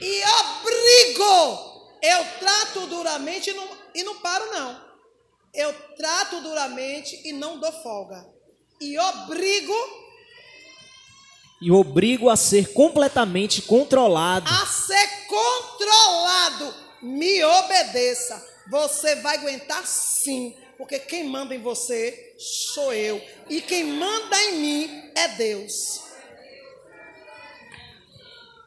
[0.00, 1.68] E obrigo.
[2.02, 4.88] Eu trato duramente e não, e não paro, não.
[5.52, 8.26] Eu trato duramente e não dou folga.
[8.80, 9.74] E obrigo.
[11.60, 14.48] E obrigo a ser completamente controlado.
[14.48, 16.74] A ser controlado.
[17.02, 18.42] Me obedeça.
[18.70, 23.20] Você vai aguentar sim porque quem manda em você sou eu.
[23.50, 26.00] E quem manda em mim é Deus.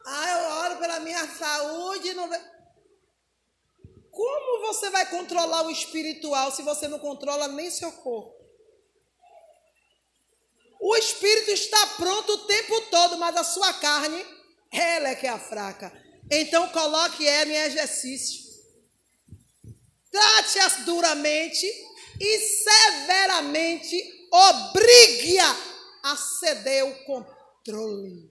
[0.04, 2.12] Ah, eu oro pela minha saúde.
[2.12, 2.28] Não...
[4.10, 8.42] Como você vai controlar o espiritual se você não controla nem seu corpo?
[10.78, 14.22] O espírito está pronto o tempo todo, mas a sua carne,
[14.70, 15.90] ela é que é a fraca.
[16.30, 18.41] Então coloque ela em exercício.
[20.12, 21.66] Trate-as duramente
[22.20, 25.56] e severamente obrigue-a
[26.04, 28.30] a ceder o controle.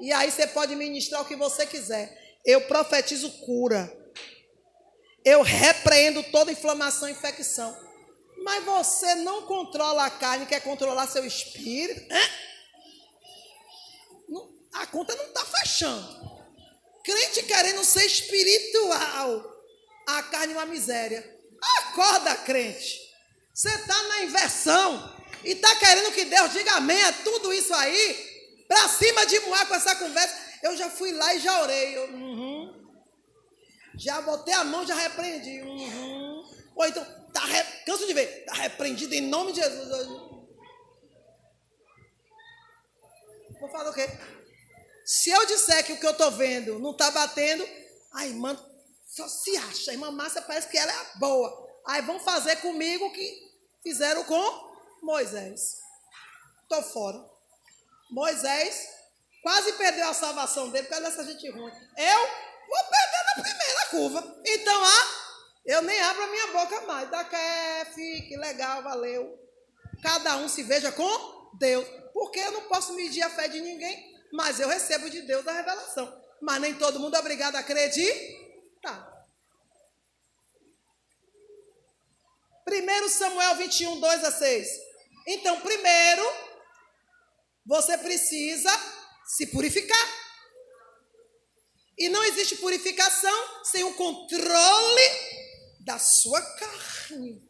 [0.00, 2.38] E aí você pode ministrar o que você quiser.
[2.44, 3.92] Eu profetizo cura.
[5.24, 7.76] Eu repreendo toda inflamação e infecção.
[8.38, 12.06] Mas você não controla a carne, quer controlar seu espírito.
[14.72, 16.32] a conta não está fechando.
[17.02, 19.53] Crente querendo ser espiritual.
[20.06, 21.38] A carne é uma miséria.
[21.78, 23.00] Acorda, crente.
[23.52, 28.64] Você está na inversão e está querendo que Deus diga amém a tudo isso aí,
[28.66, 30.36] para cima de moar com essa conversa.
[30.62, 31.96] Eu já fui lá e já orei.
[31.96, 32.84] Eu, uhum.
[33.96, 35.62] Já botei a mão, já repreendi.
[35.62, 36.42] Uhum.
[36.74, 37.62] Ou então, tá re...
[37.86, 40.06] canso de ver, está repreendido em nome de Jesus.
[43.60, 44.08] Vou falar o quê?
[45.04, 47.66] Se eu disser que o que eu estou vendo não está batendo,
[48.14, 48.58] ai, mano,
[49.14, 49.92] só se acha.
[49.92, 51.68] A irmã Márcia parece que ela é a boa.
[51.86, 53.52] Aí vão fazer comigo o que
[53.82, 55.78] fizeram com Moisés.
[56.62, 57.24] Estou fora.
[58.10, 58.88] Moisés
[59.42, 61.72] quase perdeu a salvação dele por causa dessa gente ruim.
[61.96, 62.18] Eu
[62.68, 64.42] vou perder na primeira curva.
[64.46, 65.08] Então, ah,
[65.64, 67.08] eu nem abro a minha boca mais.
[67.08, 69.38] Dá que fique legal, valeu.
[70.02, 71.86] Cada um se veja com Deus.
[72.12, 75.52] Porque eu não posso medir a fé de ninguém, mas eu recebo de Deus a
[75.52, 76.20] revelação.
[76.40, 78.43] Mas nem todo mundo é obrigado a acreditar.
[82.68, 84.68] 1 Samuel 21, 2 a 6.
[85.26, 86.22] Então, primeiro,
[87.64, 88.70] você precisa
[89.26, 90.24] se purificar.
[91.96, 95.02] E não existe purificação sem o controle
[95.80, 97.42] da sua carne.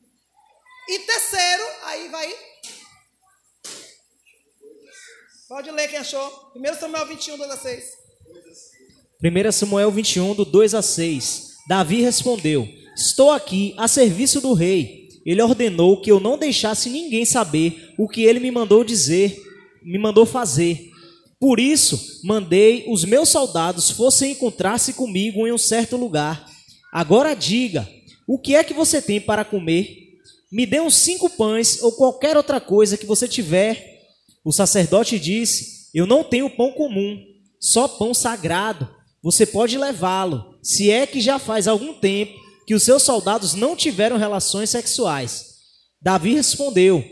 [0.88, 2.54] E terceiro, aí vai.
[5.48, 6.52] Pode ler quem achou.
[6.54, 7.84] 1 Samuel 21, 2 a 6.
[9.22, 11.54] 1 Samuel 21, do 2 a 6.
[11.68, 17.24] Davi respondeu: Estou aqui a serviço do rei ele ordenou que eu não deixasse ninguém
[17.24, 19.40] saber o que ele me mandou dizer,
[19.82, 20.90] me mandou fazer.
[21.40, 26.46] Por isso, mandei os meus soldados fossem encontrar-se comigo em um certo lugar.
[26.92, 27.88] Agora diga:
[28.26, 30.02] o que é que você tem para comer?
[30.52, 34.02] Me dê uns cinco pães ou qualquer outra coisa que você tiver.
[34.44, 37.18] O sacerdote disse: Eu não tenho pão comum,
[37.58, 38.88] só pão sagrado.
[39.24, 43.74] Você pode levá-lo, se é que já faz algum tempo que os seus soldados não
[43.74, 45.46] tiveram relações sexuais.
[46.00, 47.02] Davi respondeu: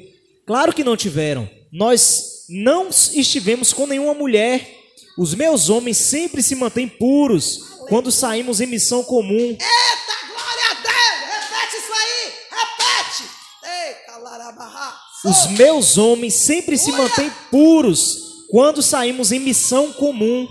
[0.47, 1.49] Claro que não tiveram.
[1.73, 4.79] Nós não estivemos com nenhuma mulher.
[5.17, 9.33] Os meus homens sempre se mantêm puros quando saímos em missão comum.
[9.33, 11.51] Eita, glória a Deus!
[11.51, 12.33] Repete isso aí!
[12.51, 13.25] Repete!
[13.65, 20.47] Ei, Os meus homens sempre se mantêm puros quando saímos em missão comum.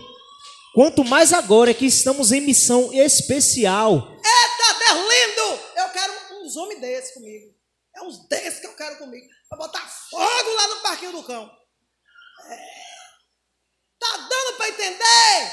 [0.73, 4.07] Quanto mais agora que estamos em missão especial.
[4.13, 5.63] Eita, Deus lindo!
[5.75, 7.53] Eu quero uns homens desses comigo.
[7.95, 9.27] É uns desses que eu quero comigo.
[9.49, 11.51] Pra botar fogo lá no parquinho do cão.
[12.49, 12.57] É.
[13.99, 15.51] Tá dando para entender?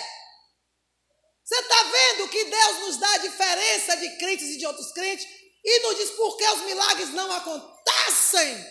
[1.45, 5.27] Você está vendo que Deus nos dá a diferença de crentes e de outros crentes?
[5.65, 8.65] E nos diz por que os milagres não acontecem?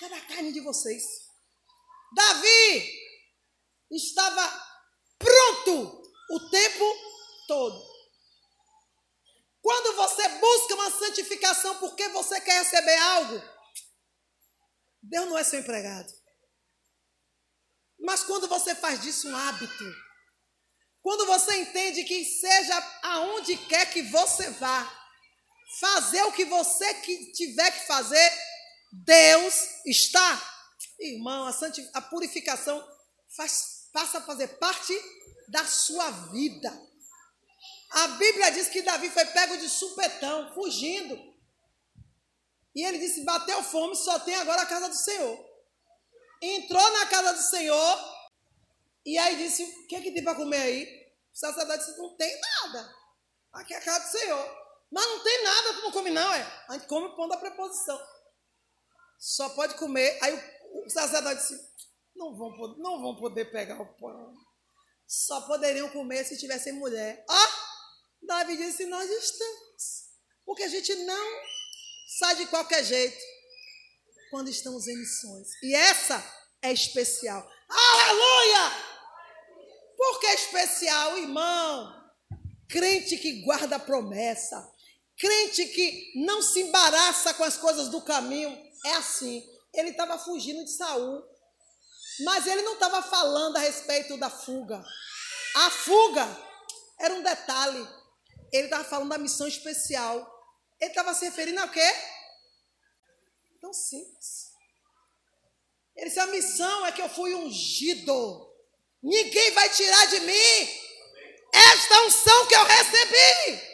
[0.00, 1.02] Cadê a carne de vocês?
[2.14, 2.92] Davi
[3.90, 4.67] estava
[5.18, 6.84] pronto o tempo
[7.46, 7.88] todo.
[9.60, 13.42] Quando você busca uma santificação porque você quer receber algo,
[15.02, 16.12] Deus não é seu empregado.
[18.00, 19.84] Mas quando você faz disso um hábito,
[21.02, 24.98] quando você entende que seja aonde quer que você vá,
[25.80, 26.94] fazer o que você
[27.32, 28.32] tiver que fazer,
[28.92, 29.54] Deus
[29.86, 30.54] está.
[30.98, 31.52] Irmão, a,
[31.94, 32.86] a purificação
[33.36, 34.92] faz, passa a fazer parte
[35.48, 36.88] da sua vida.
[37.90, 41.18] A Bíblia diz que Davi foi pego de supetão, fugindo.
[42.74, 45.48] E ele disse: bateu fome, só tem agora a casa do Senhor.
[46.40, 48.18] Entrou na casa do Senhor,
[49.04, 51.12] e aí disse: O que, é que tem para comer aí?
[51.34, 52.94] O sacerdote disse: Não tem nada.
[53.54, 54.68] Aqui é a casa do Senhor.
[54.90, 56.64] Mas não tem nada, tu não não, é?
[56.68, 58.00] A gente come o pão da preposição.
[59.18, 60.18] Só pode comer.
[60.22, 61.68] Aí o, o sacerdote disse:
[62.18, 64.34] não vão, não vão poder pegar o pão.
[65.06, 67.24] Só poderiam comer se tivessem mulher.
[67.28, 67.48] Ó,
[68.22, 70.08] Davi disse: Nós estamos.
[70.44, 71.42] Porque a gente não
[72.18, 73.18] sai de qualquer jeito
[74.30, 75.48] quando estamos em missões.
[75.62, 76.22] E essa
[76.60, 77.48] é especial.
[77.68, 78.88] Aleluia!
[79.96, 81.94] Por que especial, irmão?
[82.68, 84.70] Crente que guarda a promessa,
[85.16, 88.50] crente que não se embaraça com as coisas do caminho,
[88.84, 89.42] é assim.
[89.72, 91.22] Ele estava fugindo de Saul,
[92.20, 94.84] mas ele não estava falando a respeito da fuga.
[95.54, 96.26] A fuga
[96.98, 97.86] era um detalhe.
[98.52, 100.18] Ele estava falando da missão especial.
[100.80, 101.92] Ele estava se referindo a quê?
[103.60, 104.48] Tão simples.
[105.96, 108.48] Ele disse: a missão é que eu fui ungido.
[109.02, 110.68] Ninguém vai tirar de mim
[111.52, 113.68] esta unção que eu recebi.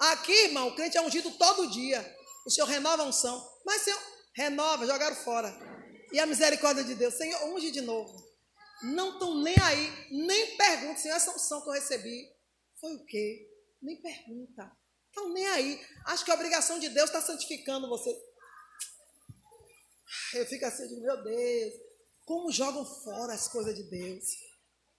[0.00, 2.16] Aqui, irmão, o crente é ungido todo dia.
[2.46, 3.52] O Senhor renova a unção.
[3.64, 4.00] Mas, Senhor,
[4.34, 5.73] renova, jogaram fora.
[6.12, 8.24] E a misericórdia de Deus, Senhor, unge de novo.
[8.82, 12.30] Não estão nem aí, nem perguntam, Senhor, essa unção que eu recebi
[12.80, 13.50] foi o quê?
[13.80, 14.70] Nem pergunta.
[15.08, 15.80] Estão nem aí.
[16.06, 18.10] Acho que a obrigação de Deus está santificando você.
[20.34, 21.74] Eu fico assim, meu Deus,
[22.24, 24.24] como jogam fora as coisas de Deus.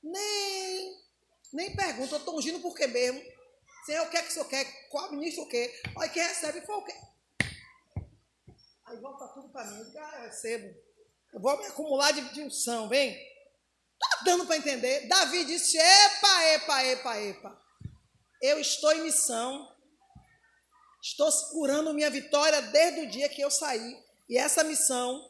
[0.02, 1.04] Nem,
[1.54, 3.22] nem pergunta, eu estou ungindo por quê mesmo?
[3.86, 4.90] Senhor, o que é que o senhor quer?
[4.90, 5.72] Qual ministro o quê?
[5.96, 6.94] Olha, quem recebe foi o quê?
[8.86, 9.94] Aí volta tudo para mim.
[9.98, 10.85] Ah, eu recebo.
[11.36, 13.14] Eu vou me acumular de, de unção, vem.
[14.00, 15.06] Tá dando para entender?
[15.06, 17.62] Davi disse: epa, epa, epa, epa.
[18.42, 19.70] Eu estou em missão.
[21.04, 24.02] Estou segurando minha vitória desde o dia que eu saí.
[24.30, 25.30] E essa missão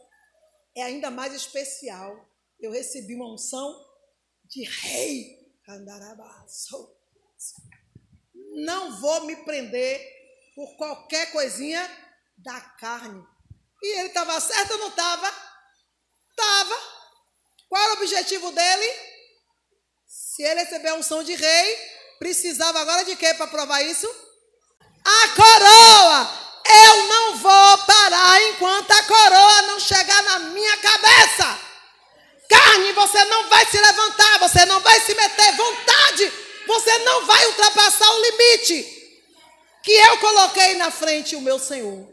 [0.76, 2.30] é ainda mais especial.
[2.60, 3.84] Eu recebi uma unção
[4.44, 5.44] de rei.
[8.64, 10.00] Não vou me prender
[10.54, 11.82] por qualquer coisinha
[12.38, 13.26] da carne.
[13.82, 15.55] E ele estava certo ou não estava?
[16.38, 16.76] Estava.
[17.70, 18.94] Qual era o objetivo dele?
[20.06, 21.78] Se ele receber a unção de rei,
[22.20, 24.08] precisava agora de quê para provar isso?
[25.04, 26.46] A coroa.
[26.68, 31.60] Eu não vou parar enquanto a coroa não chegar na minha cabeça.
[32.50, 35.56] Carne, você não vai se levantar, você não vai se meter.
[35.56, 36.34] Vontade,
[36.68, 38.96] você não vai ultrapassar o limite
[39.84, 42.12] que eu coloquei na frente o meu Senhor.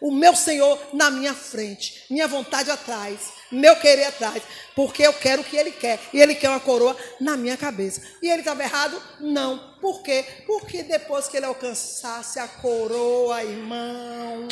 [0.00, 3.20] O meu Senhor na minha frente, minha vontade atrás,
[3.50, 4.42] meu querer atrás,
[4.74, 8.02] porque eu quero o que Ele quer, e Ele quer uma coroa na minha cabeça.
[8.22, 9.02] E Ele estava errado?
[9.20, 9.76] Não.
[9.80, 10.24] Por quê?
[10.46, 14.48] Porque depois que Ele alcançasse a coroa, irmão,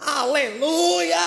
[0.00, 1.20] aleluia!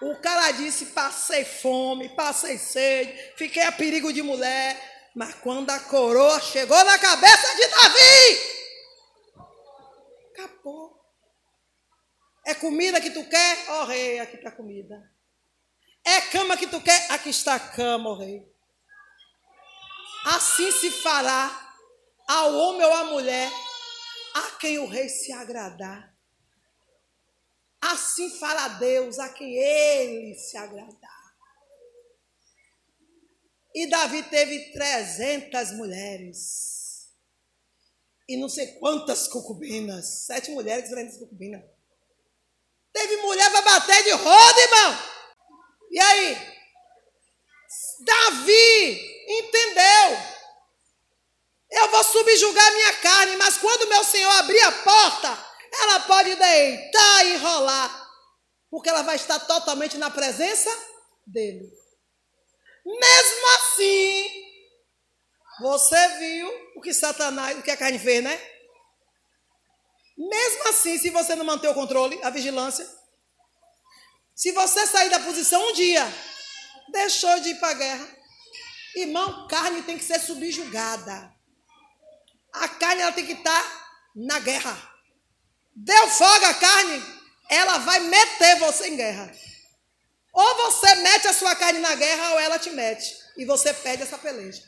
[0.00, 4.92] O cara disse: passei fome, passei sede, fiquei a perigo de mulher.
[5.14, 8.40] Mas quando a coroa chegou na cabeça de Davi,
[10.32, 11.03] acabou.
[12.44, 13.70] É comida que tu quer?
[13.70, 15.10] Ó oh, rei, aqui está a comida.
[16.04, 17.10] É cama que tu quer?
[17.10, 18.46] Aqui está a cama, ó oh, rei.
[20.26, 21.76] Assim se fará
[22.28, 23.50] ao homem ou à mulher
[24.34, 26.14] a quem o rei se agradar.
[27.80, 31.24] Assim fará Deus a quem ele se agradar.
[33.74, 37.12] E Davi teve 300 mulheres.
[38.28, 40.24] E não sei quantas concubinas.
[40.26, 41.73] Sete mulheres, 300 concubinas.
[42.94, 44.98] Teve mulher para bater de roda, irmão.
[45.90, 46.54] E aí?
[48.00, 50.34] Davi entendeu.
[51.72, 57.26] Eu vou subjugar minha carne, mas quando meu Senhor abrir a porta, ela pode deitar
[57.26, 58.10] e rolar,
[58.70, 60.70] porque ela vai estar totalmente na presença
[61.26, 61.68] dele.
[62.86, 64.30] Mesmo assim,
[65.60, 68.53] você viu o que Satanás, o que a carne fez, né?
[70.16, 72.88] Mesmo assim, se você não manter o controle, a vigilância,
[74.34, 76.04] se você sair da posição um dia,
[76.92, 78.08] deixou de ir para a guerra.
[78.96, 81.32] Irmão, carne tem que ser subjugada.
[82.52, 84.76] A carne ela tem que estar tá na guerra.
[85.74, 87.02] Deu folga a carne,
[87.50, 89.32] ela vai meter você em guerra.
[90.32, 93.16] Ou você mete a sua carne na guerra, ou ela te mete.
[93.36, 94.62] E você perde essa peleja.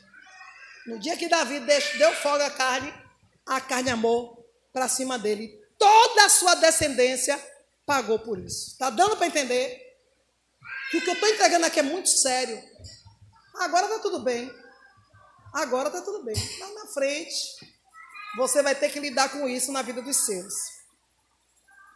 [0.85, 2.93] No dia que Davi deu folga à carne,
[3.45, 4.36] a carne amou
[4.77, 5.59] para cima dele.
[5.79, 7.35] Toda a sua descendência
[7.83, 8.73] pagou por isso.
[8.73, 9.81] Está dando para entender?
[10.91, 12.61] Que o que eu estou entregando aqui é muito sério.
[13.55, 14.53] Agora está tudo bem.
[15.51, 16.35] Agora está tudo bem.
[16.59, 17.35] Lá na frente,
[18.37, 20.53] você vai ter que lidar com isso na vida dos seus.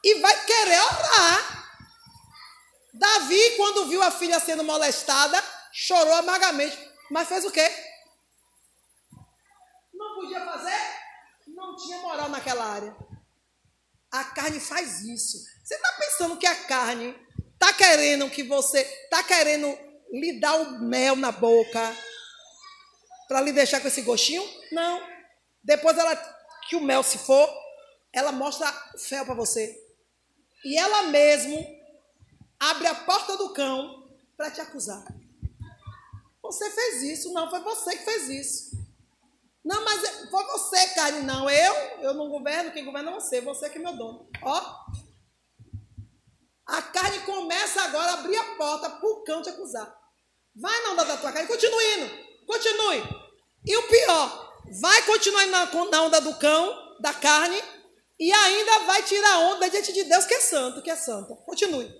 [0.04, 1.70] E vai querer orar.
[2.96, 6.78] Davi, quando viu a filha sendo molestada, chorou amargamente.
[7.12, 7.70] Mas fez o quê?
[9.94, 10.71] Não podia fazer?
[11.72, 12.94] Não tinha moral naquela área.
[14.12, 15.38] A carne faz isso.
[15.64, 17.16] Você está pensando que a carne
[17.54, 18.82] está querendo que você.
[18.82, 19.68] Está querendo
[20.12, 21.96] lhe dar o mel na boca
[23.26, 24.44] para lhe deixar com esse gostinho?
[24.70, 25.02] Não.
[25.64, 26.14] Depois ela,
[26.68, 27.50] que o mel se for,
[28.12, 29.82] ela mostra o fel para você.
[30.66, 31.58] E ela mesmo
[32.60, 35.06] abre a porta do cão para te acusar.
[36.44, 38.71] Você fez isso, não, foi você que fez isso.
[39.64, 41.50] Não, mas foi você, carne, não.
[41.50, 44.28] Eu, eu não governo, quem governa é você, você que é meu dono.
[44.42, 44.76] Ó.
[46.66, 49.94] A carne começa agora a abrir a porta para o cão te acusar.
[50.56, 53.04] Vai na onda da tua carne, continue indo, continue.
[53.66, 57.62] E o pior, vai continuar na, na onda do cão, da carne,
[58.20, 61.36] e ainda vai tirar onda diante de Deus que é santo, que é santa.
[61.36, 61.92] Continue.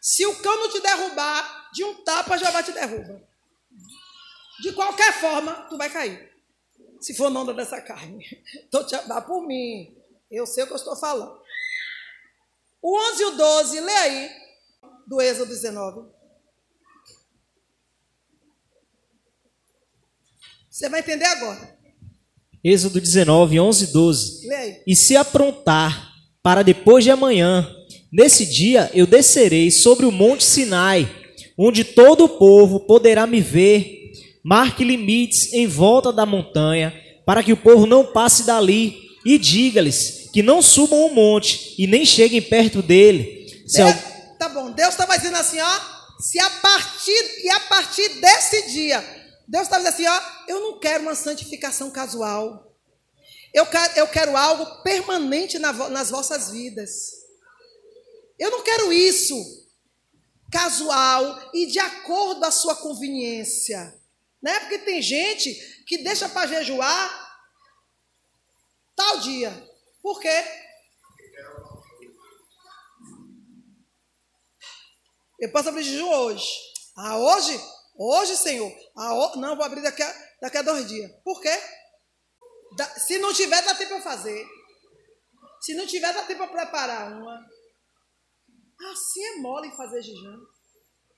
[0.00, 3.20] Se o cão não te derrubar, de um tapa já vai te derrubar.
[4.60, 6.31] De qualquer forma, tu vai cair.
[7.02, 8.24] Se for onda dessa carne.
[8.68, 9.94] Então, dá por mim.
[10.30, 11.38] Eu sei o que eu estou falando.
[12.80, 14.30] O 11 e o 12, lê aí,
[15.06, 16.08] do Êxodo 19.
[20.70, 21.78] Você vai entender agora.
[22.64, 24.48] Êxodo 19, 11 e 12.
[24.48, 24.82] Lê aí.
[24.86, 26.10] E se aprontar
[26.42, 27.68] para depois de amanhã,
[28.12, 31.10] Nesse dia eu descerei sobre o monte Sinai,
[31.56, 34.01] onde todo o povo poderá me ver.
[34.44, 36.92] Marque limites em volta da montanha,
[37.24, 41.86] para que o povo não passe dali, e diga-lhes que não subam o monte e
[41.86, 43.46] nem cheguem perto dele.
[43.66, 43.92] Se é,
[44.42, 45.80] Tá bom, Deus estava dizendo assim, ó,
[46.18, 49.00] se a partir e a partir desse dia,
[49.46, 52.74] Deus estava dizendo assim, ó, eu não quero uma santificação casual.
[53.54, 56.90] Eu quero, eu quero algo permanente na, nas vossas vidas.
[58.36, 59.36] Eu não quero isso
[60.50, 63.94] casual e de acordo com a sua conveniência.
[64.42, 64.58] Né?
[64.60, 65.54] Porque tem gente
[65.86, 67.22] que deixa para jejuar
[68.96, 69.50] tal dia.
[70.02, 70.44] Por quê?
[75.38, 76.46] Eu posso abrir jejum hoje.
[76.96, 77.60] Ah, hoje?
[77.96, 78.72] Hoje, Senhor?
[78.96, 81.10] Ah, não, vou abrir daqui a, daqui a dois dias.
[81.24, 81.56] Por quê?
[82.76, 84.46] Da, se não tiver, dá tempo para fazer.
[85.60, 87.44] Se não tiver, dá tempo para preparar uma.
[88.92, 90.44] Assim é mole fazer jejum.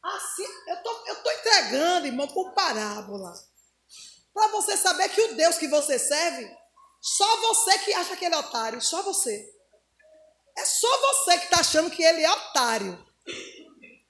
[0.05, 3.33] Assim, eu tô, eu tô entregando, irmão, por parábola.
[4.34, 6.47] Para você saber que o Deus que você serve,
[7.00, 9.50] só você que acha que ele é otário, só você.
[10.57, 13.02] É só você que está achando que ele é otário.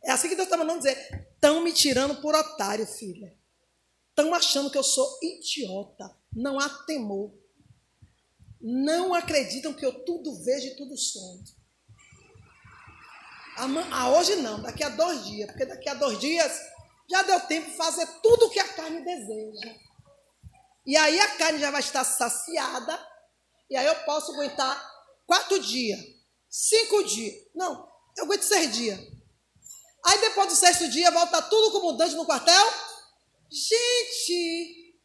[0.05, 1.29] É assim que Deus está mandando dizer.
[1.35, 3.33] Estão me tirando por otário, filha.
[4.09, 6.17] Estão achando que eu sou idiota.
[6.33, 7.33] Não há temor.
[8.61, 11.45] Não acreditam que eu tudo vejo e tudo sonho.
[13.57, 16.53] Ah, hoje não, daqui a dois dias, porque daqui a dois dias
[17.09, 19.77] já deu tempo de fazer tudo o que a carne deseja.
[20.85, 22.99] E aí a carne já vai estar saciada,
[23.71, 24.77] e aí eu posso aguentar
[25.25, 26.01] quatro dias,
[26.51, 27.35] cinco dias.
[27.55, 28.99] Não, eu aguento seis dias.
[30.05, 32.67] Aí depois do sexto dia volta tudo como dante no quartel.
[33.51, 34.99] Gente,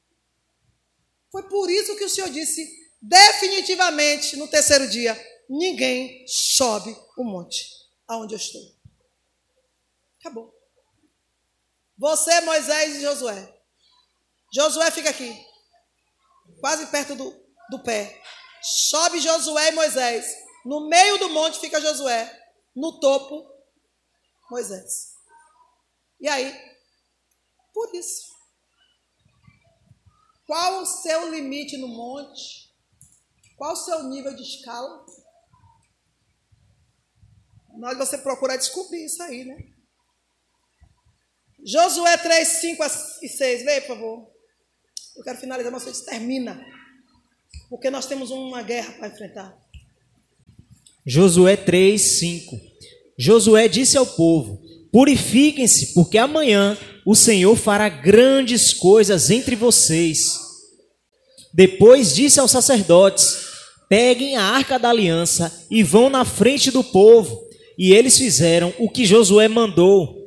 [1.31, 2.67] foi por isso que o Senhor disse
[2.99, 7.78] definitivamente no terceiro dia: ninguém sobe o monte
[8.09, 8.61] aonde eu estou.
[10.19, 10.53] Acabou.
[11.97, 13.61] Você, Moisés e Josué.
[14.53, 15.33] Josué fica aqui,
[16.59, 17.31] quase perto do,
[17.69, 18.21] do pé.
[18.61, 20.35] Sobe Josué e Moisés.
[20.65, 22.35] No meio do monte fica Josué.
[22.75, 23.49] No topo,
[24.49, 25.13] Moisés.
[26.19, 26.53] E aí,
[27.73, 28.29] por isso,
[30.49, 32.73] Qual o seu limite no monte?
[33.55, 35.05] Qual o seu nível de escala?
[37.80, 39.58] Nós você procurar descobrir isso aí, né?
[41.66, 42.83] Josué 3, 5
[43.24, 43.66] e 6.
[43.66, 44.27] Leia, por favor.
[45.16, 46.61] Eu quero finalizar, mas você termina.
[47.69, 49.58] Porque nós temos uma guerra para enfrentar.
[51.06, 52.59] Josué 3, 5.
[53.17, 60.38] Josué disse ao povo: Purifiquem-se, porque amanhã o Senhor fará grandes coisas entre vocês.
[61.53, 63.38] Depois disse aos sacerdotes:
[63.88, 67.48] Peguem a arca da aliança e vão na frente do povo.
[67.80, 70.18] E eles fizeram o que Josué mandou.